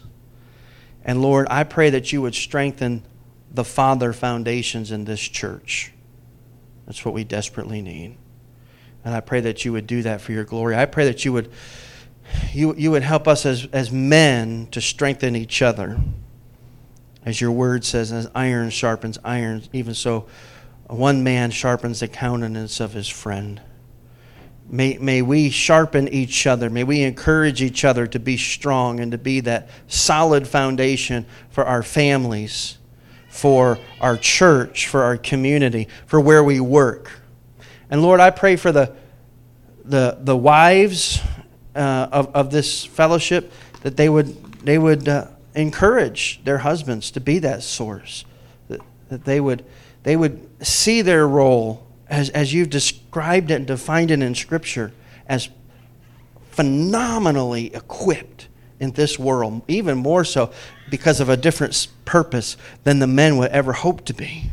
And 1.06 1.22
Lord, 1.22 1.48
I 1.50 1.64
pray 1.64 1.92
that 1.92 2.12
you 2.12 2.22
would 2.22 2.36
strengthen 2.36 3.04
the 3.52 3.64
Father 3.64 4.14
foundations 4.14 4.92
in 4.92 5.06
this 5.06 5.22
church. 5.22 5.94
That's 6.86 7.06
what 7.06 7.14
we 7.14 7.24
desperately 7.24 7.82
need. 7.82 8.18
And 9.06 9.16
I 9.16 9.22
pray 9.22 9.42
that 9.42 9.64
you 9.64 9.72
would 9.72 9.88
do 9.88 10.02
that 10.02 10.22
for 10.22 10.32
your 10.32 10.44
glory. 10.44 10.76
I 10.76 10.86
pray 10.86 11.06
that 11.06 11.24
you 11.24 11.34
would 11.34 11.52
you, 12.52 12.76
you 12.76 12.92
would 12.92 13.04
help 13.04 13.28
us 13.28 13.46
as, 13.46 13.68
as 13.72 13.92
men 13.92 14.68
to 14.72 14.82
strengthen 14.82 15.36
each 15.36 15.62
other. 15.62 16.00
As 17.26 17.42
your 17.42 17.52
word 17.52 17.84
says, 17.84 18.12
as 18.12 18.30
iron 18.34 18.70
sharpens 18.70 19.18
iron, 19.24 19.64
even 19.74 19.94
so, 19.94 20.28
one 20.88 21.24
man 21.24 21.52
sharpens 21.52 22.00
the 22.00 22.08
countenance 22.08 22.80
of 22.80 22.94
his 22.94 23.08
friend. 23.08 23.62
May, 24.68 24.98
may 25.00 25.22
we 25.22 25.50
sharpen 25.50 26.08
each 26.10 26.46
other. 26.46 26.70
May 26.70 26.84
we 26.84 27.02
encourage 27.02 27.62
each 27.62 27.84
other 27.84 28.06
to 28.08 28.20
be 28.20 28.38
strong 28.38 29.00
and 29.00 29.12
to 29.12 29.18
be 29.18 29.40
that 29.42 29.70
solid 29.88 30.48
foundation 30.48 31.26
for 31.50 31.66
our 31.66 31.82
families, 31.84 32.78
for 33.30 33.80
our 34.00 34.16
church, 34.16 34.88
for 34.88 35.04
our 35.04 35.18
community, 35.18 35.88
for 36.06 36.20
where 36.20 36.44
we 36.44 36.60
work. 36.60 37.12
And 37.90 38.02
Lord, 38.04 38.20
I 38.20 38.30
pray 38.30 38.56
for 38.56 38.72
the, 38.72 38.96
the, 39.84 40.18
the 40.22 40.38
wives 40.38 41.20
uh, 41.76 42.08
of, 42.12 42.36
of 42.36 42.52
this 42.52 42.86
fellowship 42.86 43.52
that 43.82 43.98
they 43.98 44.10
would, 44.10 44.44
they 44.64 44.78
would 44.78 45.08
uh, 45.08 45.28
encourage 45.60 46.44
their 46.44 46.60
husbands 46.60 47.12
to 47.12 47.20
be 47.20 47.40
that 47.40 47.64
source, 47.64 48.26
that, 48.68 48.82
that 49.10 49.26
they, 49.26 49.40
would, 49.40 49.66
they 50.04 50.16
would 50.16 50.48
see 50.66 51.02
their 51.02 51.28
role 51.28 51.86
as, 52.08 52.30
as 52.30 52.54
you've 52.54 52.70
described 52.70 53.52
it 53.52 53.56
and 53.56 53.68
defined 53.68 54.12
it 54.12 54.22
in 54.22 54.36
Scripture, 54.36 54.92
as 55.28 55.50
phenomenally 56.52 57.74
equipped 57.74 58.48
in 58.80 58.92
this 58.92 59.20
world, 59.20 59.62
even 59.68 59.98
more 59.98 60.24
so 60.24 60.52
because 60.90 61.20
of 61.20 61.30
a 61.30 61.38
different 61.38 61.88
purpose 62.06 62.58
than 62.84 63.00
the 63.00 63.08
men 63.08 63.38
would 63.38 63.52
ever 63.52 63.74
hope 63.74 64.06
to 64.06 64.14
be. 64.14 64.50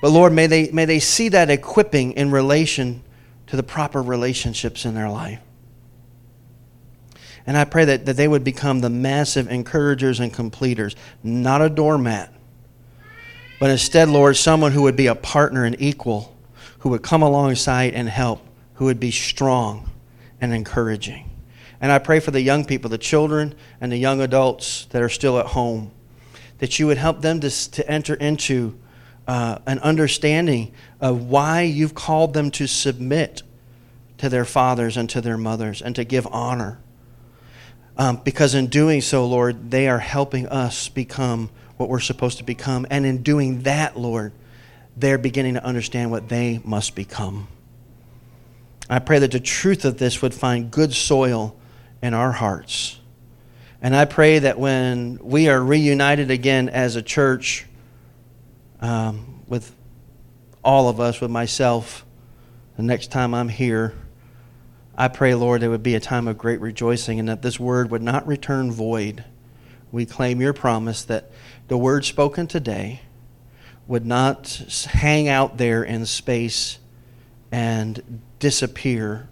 But 0.00 0.10
Lord, 0.10 0.32
may 0.32 0.46
they, 0.46 0.70
may 0.70 0.84
they 0.84 1.00
see 1.00 1.28
that 1.30 1.50
equipping 1.50 2.12
in 2.12 2.30
relation 2.30 3.02
to 3.48 3.56
the 3.56 3.62
proper 3.62 4.02
relationships 4.02 4.84
in 4.84 4.94
their 4.94 5.08
life. 5.08 5.40
And 7.46 7.56
I 7.56 7.64
pray 7.64 7.84
that, 7.84 8.06
that 8.06 8.16
they 8.16 8.26
would 8.26 8.42
become 8.42 8.80
the 8.80 8.90
massive 8.90 9.48
encouragers 9.48 10.18
and 10.18 10.32
completers, 10.32 10.96
not 11.22 11.62
a 11.62 11.68
doormat, 11.68 12.32
but 13.58 13.70
instead, 13.70 14.08
Lord, 14.08 14.36
someone 14.36 14.72
who 14.72 14.82
would 14.82 14.96
be 14.96 15.06
a 15.06 15.14
partner 15.14 15.64
and 15.64 15.80
equal, 15.80 16.36
who 16.80 16.90
would 16.90 17.02
come 17.02 17.22
alongside 17.22 17.94
and 17.94 18.08
help, 18.08 18.44
who 18.74 18.84
would 18.86 19.00
be 19.00 19.10
strong 19.10 19.90
and 20.40 20.52
encouraging. 20.52 21.30
And 21.80 21.92
I 21.92 21.98
pray 21.98 22.20
for 22.20 22.30
the 22.30 22.40
young 22.40 22.64
people, 22.64 22.90
the 22.90 22.98
children 22.98 23.54
and 23.80 23.92
the 23.92 23.96
young 23.96 24.20
adults 24.20 24.86
that 24.86 25.02
are 25.02 25.08
still 25.08 25.38
at 25.38 25.46
home, 25.46 25.90
that 26.58 26.78
you 26.78 26.86
would 26.86 26.98
help 26.98 27.22
them 27.22 27.40
to, 27.40 27.70
to 27.70 27.90
enter 27.90 28.14
into 28.14 28.78
uh, 29.26 29.58
an 29.66 29.78
understanding 29.80 30.72
of 31.00 31.24
why 31.24 31.62
you've 31.62 31.94
called 31.94 32.34
them 32.34 32.50
to 32.52 32.66
submit 32.66 33.42
to 34.18 34.28
their 34.28 34.44
fathers 34.44 34.96
and 34.96 35.10
to 35.10 35.20
their 35.20 35.36
mothers 35.36 35.82
and 35.82 35.94
to 35.96 36.04
give 36.04 36.26
honor. 36.28 36.78
Um, 37.98 38.20
because 38.22 38.54
in 38.54 38.66
doing 38.66 39.00
so, 39.00 39.26
Lord, 39.26 39.70
they 39.70 39.88
are 39.88 39.98
helping 39.98 40.46
us 40.48 40.88
become 40.88 41.50
what 41.76 41.88
we're 41.88 42.00
supposed 42.00 42.38
to 42.38 42.44
become. 42.44 42.86
And 42.90 43.06
in 43.06 43.22
doing 43.22 43.62
that, 43.62 43.98
Lord, 43.98 44.32
they're 44.96 45.18
beginning 45.18 45.54
to 45.54 45.64
understand 45.64 46.10
what 46.10 46.28
they 46.28 46.60
must 46.64 46.94
become. 46.94 47.48
I 48.88 48.98
pray 48.98 49.18
that 49.18 49.32
the 49.32 49.40
truth 49.40 49.84
of 49.84 49.98
this 49.98 50.22
would 50.22 50.34
find 50.34 50.70
good 50.70 50.94
soil 50.94 51.56
in 52.02 52.14
our 52.14 52.32
hearts. 52.32 52.98
And 53.82 53.94
I 53.96 54.04
pray 54.04 54.38
that 54.38 54.58
when 54.58 55.18
we 55.22 55.48
are 55.48 55.62
reunited 55.62 56.30
again 56.30 56.68
as 56.68 56.96
a 56.96 57.02
church, 57.02 57.66
um, 58.80 59.42
with 59.46 59.74
all 60.64 60.88
of 60.88 61.00
us, 61.00 61.20
with 61.20 61.30
myself, 61.30 62.04
the 62.76 62.82
next 62.82 63.10
time 63.10 63.34
I'm 63.34 63.48
here, 63.48 63.94
I 64.98 65.08
pray, 65.08 65.34
Lord, 65.34 65.60
there 65.60 65.68
would 65.68 65.82
be 65.82 65.94
a 65.94 66.00
time 66.00 66.26
of 66.26 66.38
great 66.38 66.60
rejoicing 66.60 67.18
and 67.20 67.28
that 67.28 67.42
this 67.42 67.60
word 67.60 67.90
would 67.90 68.02
not 68.02 68.26
return 68.26 68.72
void. 68.72 69.24
We 69.92 70.06
claim 70.06 70.40
your 70.40 70.54
promise 70.54 71.04
that 71.04 71.30
the 71.68 71.76
word 71.76 72.06
spoken 72.06 72.46
today 72.46 73.02
would 73.86 74.06
not 74.06 74.48
hang 74.88 75.28
out 75.28 75.58
there 75.58 75.84
in 75.84 76.06
space 76.06 76.78
and 77.52 78.22
disappear 78.38 79.28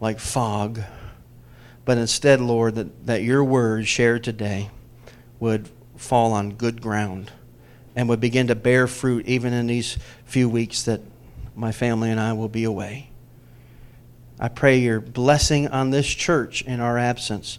like 0.00 0.18
fog, 0.18 0.80
but 1.84 1.98
instead, 1.98 2.40
Lord, 2.40 2.74
that, 2.76 3.06
that 3.06 3.22
your 3.22 3.44
word 3.44 3.86
shared 3.86 4.24
today 4.24 4.70
would 5.38 5.68
fall 5.96 6.32
on 6.32 6.54
good 6.54 6.80
ground 6.80 7.30
and 7.94 8.08
would 8.08 8.20
begin 8.20 8.46
to 8.48 8.54
bear 8.54 8.86
fruit 8.86 9.26
even 9.26 9.52
in 9.52 9.66
these 9.66 9.98
few 10.24 10.48
weeks 10.48 10.82
that 10.84 11.02
my 11.54 11.70
family 11.70 12.10
and 12.10 12.18
I 12.18 12.32
will 12.32 12.48
be 12.48 12.64
away. 12.64 13.10
I 14.38 14.48
pray 14.48 14.78
your 14.78 15.00
blessing 15.00 15.68
on 15.68 15.90
this 15.90 16.06
church 16.08 16.62
in 16.62 16.80
our 16.80 16.98
absence. 16.98 17.58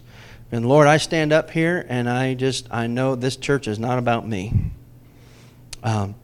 And 0.52 0.68
Lord, 0.68 0.86
I 0.86 0.98
stand 0.98 1.32
up 1.32 1.50
here 1.50 1.84
and 1.88 2.08
I 2.08 2.34
just, 2.34 2.68
I 2.70 2.86
know 2.86 3.14
this 3.14 3.36
church 3.36 3.66
is 3.66 3.78
not 3.78 3.98
about 3.98 4.28
me. 4.28 4.52
Um, 5.82 6.14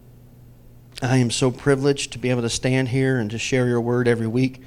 I 1.01 1.17
am 1.17 1.31
so 1.31 1.51
privileged 1.51 2.13
to 2.13 2.19
be 2.19 2.31
able 2.31 2.43
to 2.43 2.51
stand 2.51 2.89
here 2.89 3.19
and 3.19 3.31
to 3.31 3.39
share 3.39 3.67
your 3.67 3.81
word 3.81 4.07
every 4.07 4.29
week. 4.29 4.63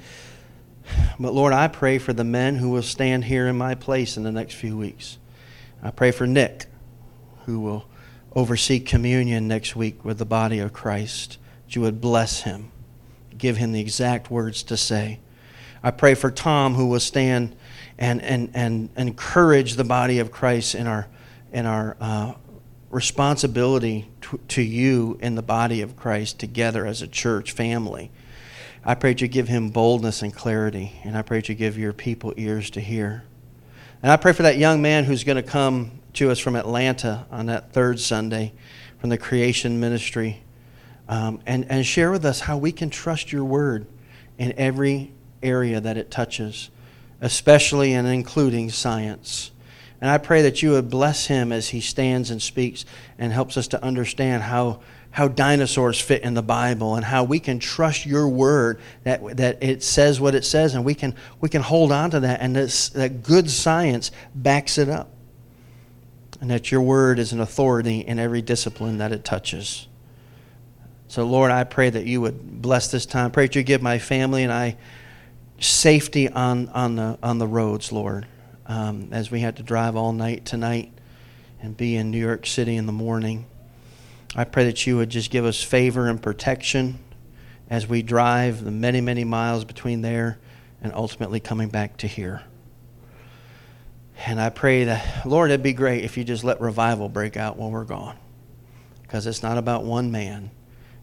But 1.18 1.32
Lord, 1.32 1.52
I 1.52 1.68
pray 1.68 1.98
for 1.98 2.12
the 2.12 2.24
men 2.24 2.56
who 2.56 2.70
will 2.70 2.82
stand 2.82 3.24
here 3.24 3.46
in 3.46 3.56
my 3.56 3.74
place 3.74 4.16
in 4.16 4.22
the 4.22 4.32
next 4.32 4.54
few 4.54 4.76
weeks. 4.76 5.18
I 5.82 5.90
pray 5.90 6.10
for 6.10 6.26
Nick, 6.26 6.66
who 7.46 7.60
will 7.60 7.86
oversee 8.34 8.80
communion 8.80 9.48
next 9.48 9.74
week 9.76 10.04
with 10.04 10.18
the 10.18 10.26
body 10.26 10.58
of 10.58 10.72
Christ. 10.72 11.38
That 11.64 11.74
you 11.74 11.82
would 11.82 12.00
bless 12.00 12.42
him, 12.42 12.70
give 13.36 13.56
him 13.56 13.72
the 13.72 13.80
exact 13.80 14.30
words 14.30 14.62
to 14.64 14.76
say. 14.76 15.20
I 15.86 15.92
pray 15.92 16.16
for 16.16 16.32
Tom, 16.32 16.74
who 16.74 16.88
will 16.88 16.98
stand 16.98 17.54
and, 17.96 18.20
and, 18.20 18.50
and 18.54 18.88
encourage 18.96 19.74
the 19.74 19.84
body 19.84 20.18
of 20.18 20.32
Christ 20.32 20.74
in 20.74 20.88
our, 20.88 21.06
in 21.52 21.64
our 21.64 21.96
uh, 22.00 22.32
responsibility 22.90 24.08
to, 24.22 24.40
to 24.48 24.62
you 24.62 25.16
in 25.20 25.36
the 25.36 25.42
body 25.42 25.82
of 25.82 25.94
Christ 25.94 26.40
together 26.40 26.84
as 26.86 27.02
a 27.02 27.06
church 27.06 27.52
family. 27.52 28.10
I 28.84 28.96
pray 28.96 29.12
that 29.12 29.20
you 29.20 29.28
give 29.28 29.46
him 29.46 29.70
boldness 29.70 30.22
and 30.22 30.34
clarity, 30.34 30.90
and 31.04 31.16
I 31.16 31.22
pray 31.22 31.38
that 31.38 31.48
you 31.48 31.54
give 31.54 31.78
your 31.78 31.92
people 31.92 32.34
ears 32.36 32.68
to 32.70 32.80
hear. 32.80 33.22
And 34.02 34.10
I 34.10 34.16
pray 34.16 34.32
for 34.32 34.42
that 34.42 34.58
young 34.58 34.82
man 34.82 35.04
who's 35.04 35.22
going 35.22 35.36
to 35.36 35.48
come 35.48 36.00
to 36.14 36.32
us 36.32 36.40
from 36.40 36.56
Atlanta 36.56 37.26
on 37.30 37.46
that 37.46 37.72
third 37.72 38.00
Sunday 38.00 38.52
from 38.98 39.10
the 39.10 39.18
creation 39.18 39.78
ministry 39.78 40.42
um, 41.08 41.40
and, 41.46 41.64
and 41.70 41.86
share 41.86 42.10
with 42.10 42.24
us 42.24 42.40
how 42.40 42.56
we 42.56 42.72
can 42.72 42.90
trust 42.90 43.30
your 43.30 43.44
word 43.44 43.86
in 44.36 44.52
every 44.56 45.12
area 45.42 45.80
that 45.80 45.96
it 45.96 46.10
touches, 46.10 46.70
especially 47.20 47.92
and 47.92 48.06
including 48.06 48.70
science. 48.70 49.50
And 50.00 50.10
I 50.10 50.18
pray 50.18 50.42
that 50.42 50.62
you 50.62 50.72
would 50.72 50.90
bless 50.90 51.26
him 51.26 51.52
as 51.52 51.70
he 51.70 51.80
stands 51.80 52.30
and 52.30 52.40
speaks 52.40 52.84
and 53.18 53.32
helps 53.32 53.56
us 53.56 53.68
to 53.68 53.82
understand 53.82 54.42
how, 54.42 54.80
how 55.10 55.28
dinosaurs 55.28 55.98
fit 55.98 56.22
in 56.22 56.34
the 56.34 56.42
Bible 56.42 56.96
and 56.96 57.04
how 57.04 57.24
we 57.24 57.40
can 57.40 57.58
trust 57.58 58.04
your 58.04 58.28
word 58.28 58.78
that, 59.04 59.38
that 59.38 59.62
it 59.62 59.82
says 59.82 60.20
what 60.20 60.34
it 60.34 60.44
says 60.44 60.74
and 60.74 60.84
we 60.84 60.94
can, 60.94 61.14
we 61.40 61.48
can 61.48 61.62
hold 61.62 61.92
on 61.92 62.10
to 62.10 62.20
that 62.20 62.40
and 62.42 62.54
this, 62.54 62.90
that 62.90 63.22
good 63.22 63.50
science 63.50 64.10
backs 64.34 64.76
it 64.76 64.88
up. 64.88 65.10
And 66.38 66.50
that 66.50 66.70
your 66.70 66.82
word 66.82 67.18
is 67.18 67.32
an 67.32 67.40
authority 67.40 68.00
in 68.00 68.18
every 68.18 68.42
discipline 68.42 68.98
that 68.98 69.10
it 69.10 69.24
touches. 69.24 69.88
So, 71.08 71.24
Lord, 71.24 71.50
I 71.50 71.64
pray 71.64 71.88
that 71.88 72.04
you 72.04 72.20
would 72.20 72.60
bless 72.60 72.90
this 72.90 73.06
time. 73.06 73.30
Pray 73.30 73.46
that 73.46 73.54
you 73.54 73.62
give 73.62 73.80
my 73.80 73.98
family 73.98 74.42
and 74.42 74.52
I 74.52 74.76
safety 75.58 76.28
on, 76.28 76.68
on, 76.68 76.96
the, 76.96 77.18
on 77.22 77.38
the 77.38 77.46
roads, 77.46 77.92
Lord 77.92 78.26
um, 78.68 79.08
as 79.12 79.30
we 79.30 79.40
had 79.40 79.56
to 79.56 79.62
drive 79.62 79.96
all 79.96 80.12
night 80.12 80.44
tonight 80.44 80.92
and 81.60 81.76
be 81.76 81.96
in 81.96 82.10
New 82.10 82.18
York 82.18 82.46
City 82.46 82.76
in 82.76 82.86
the 82.86 82.92
morning. 82.92 83.46
I 84.34 84.44
pray 84.44 84.64
that 84.64 84.86
you 84.86 84.96
would 84.96 85.08
just 85.08 85.30
give 85.30 85.44
us 85.44 85.62
favor 85.62 86.08
and 86.08 86.20
protection 86.20 86.98
as 87.70 87.86
we 87.86 88.02
drive 88.02 88.64
the 88.64 88.70
many, 88.70 89.00
many 89.00 89.24
miles 89.24 89.64
between 89.64 90.02
there 90.02 90.38
and 90.82 90.92
ultimately 90.92 91.40
coming 91.40 91.68
back 91.68 91.96
to 91.98 92.06
here. 92.06 92.42
And 94.24 94.40
I 94.40 94.50
pray 94.50 94.84
that, 94.84 95.26
Lord, 95.26 95.50
it'd 95.50 95.62
be 95.62 95.72
great 95.72 96.04
if 96.04 96.16
you 96.16 96.24
just 96.24 96.44
let 96.44 96.60
revival 96.60 97.08
break 97.08 97.36
out 97.36 97.56
while 97.56 97.70
we're 97.70 97.84
gone. 97.84 98.16
Because 99.02 99.26
it's 99.26 99.42
not 99.42 99.58
about 99.58 99.84
one 99.84 100.10
man, 100.10 100.50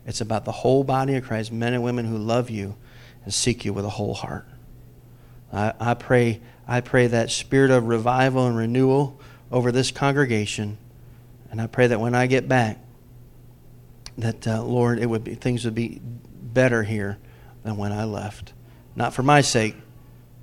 it's 0.05 0.21
about 0.21 0.45
the 0.45 0.51
whole 0.51 0.83
body 0.83 1.15
of 1.15 1.23
Christ, 1.23 1.51
men 1.51 1.73
and 1.73 1.83
women 1.83 2.05
who 2.05 2.17
love 2.17 2.49
you 2.49 2.75
and 3.23 3.33
seek 3.33 3.65
you 3.65 3.73
with 3.73 3.85
a 3.85 3.89
whole 3.89 4.13
heart. 4.13 4.47
I, 5.51 5.73
I 5.79 5.93
pray 5.93 6.41
I 6.67 6.81
pray 6.81 7.07
that 7.07 7.29
spirit 7.29 7.71
of 7.71 7.87
revival 7.87 8.47
and 8.47 8.55
renewal 8.55 9.19
over 9.51 9.71
this 9.71 9.91
congregation. 9.91 10.77
And 11.51 11.61
I 11.61 11.67
pray 11.67 11.87
that 11.87 11.99
when 11.99 12.15
I 12.15 12.27
get 12.27 12.47
back, 12.47 12.79
that 14.17 14.47
uh, 14.47 14.63
Lord, 14.63 14.99
it 14.99 15.07
would 15.07 15.23
be 15.23 15.35
things 15.35 15.65
would 15.65 15.75
be 15.75 15.99
better 16.01 16.83
here 16.83 17.17
than 17.63 17.77
when 17.77 17.91
I 17.91 18.05
left. 18.05 18.53
Not 18.95 19.13
for 19.13 19.23
my 19.23 19.41
sake, 19.41 19.75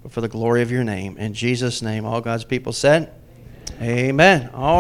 but 0.03 0.13
for 0.13 0.21
the 0.21 0.29
glory 0.29 0.63
of 0.63 0.71
your 0.71 0.85
name. 0.85 1.17
In 1.19 1.35
Jesus' 1.35 1.83
name, 1.83 2.05
all 2.05 2.21
God's 2.21 2.45
people 2.45 2.73
said, 2.73 3.13
Amen. 3.81 4.11
Amen. 4.11 4.51
All 4.53 4.79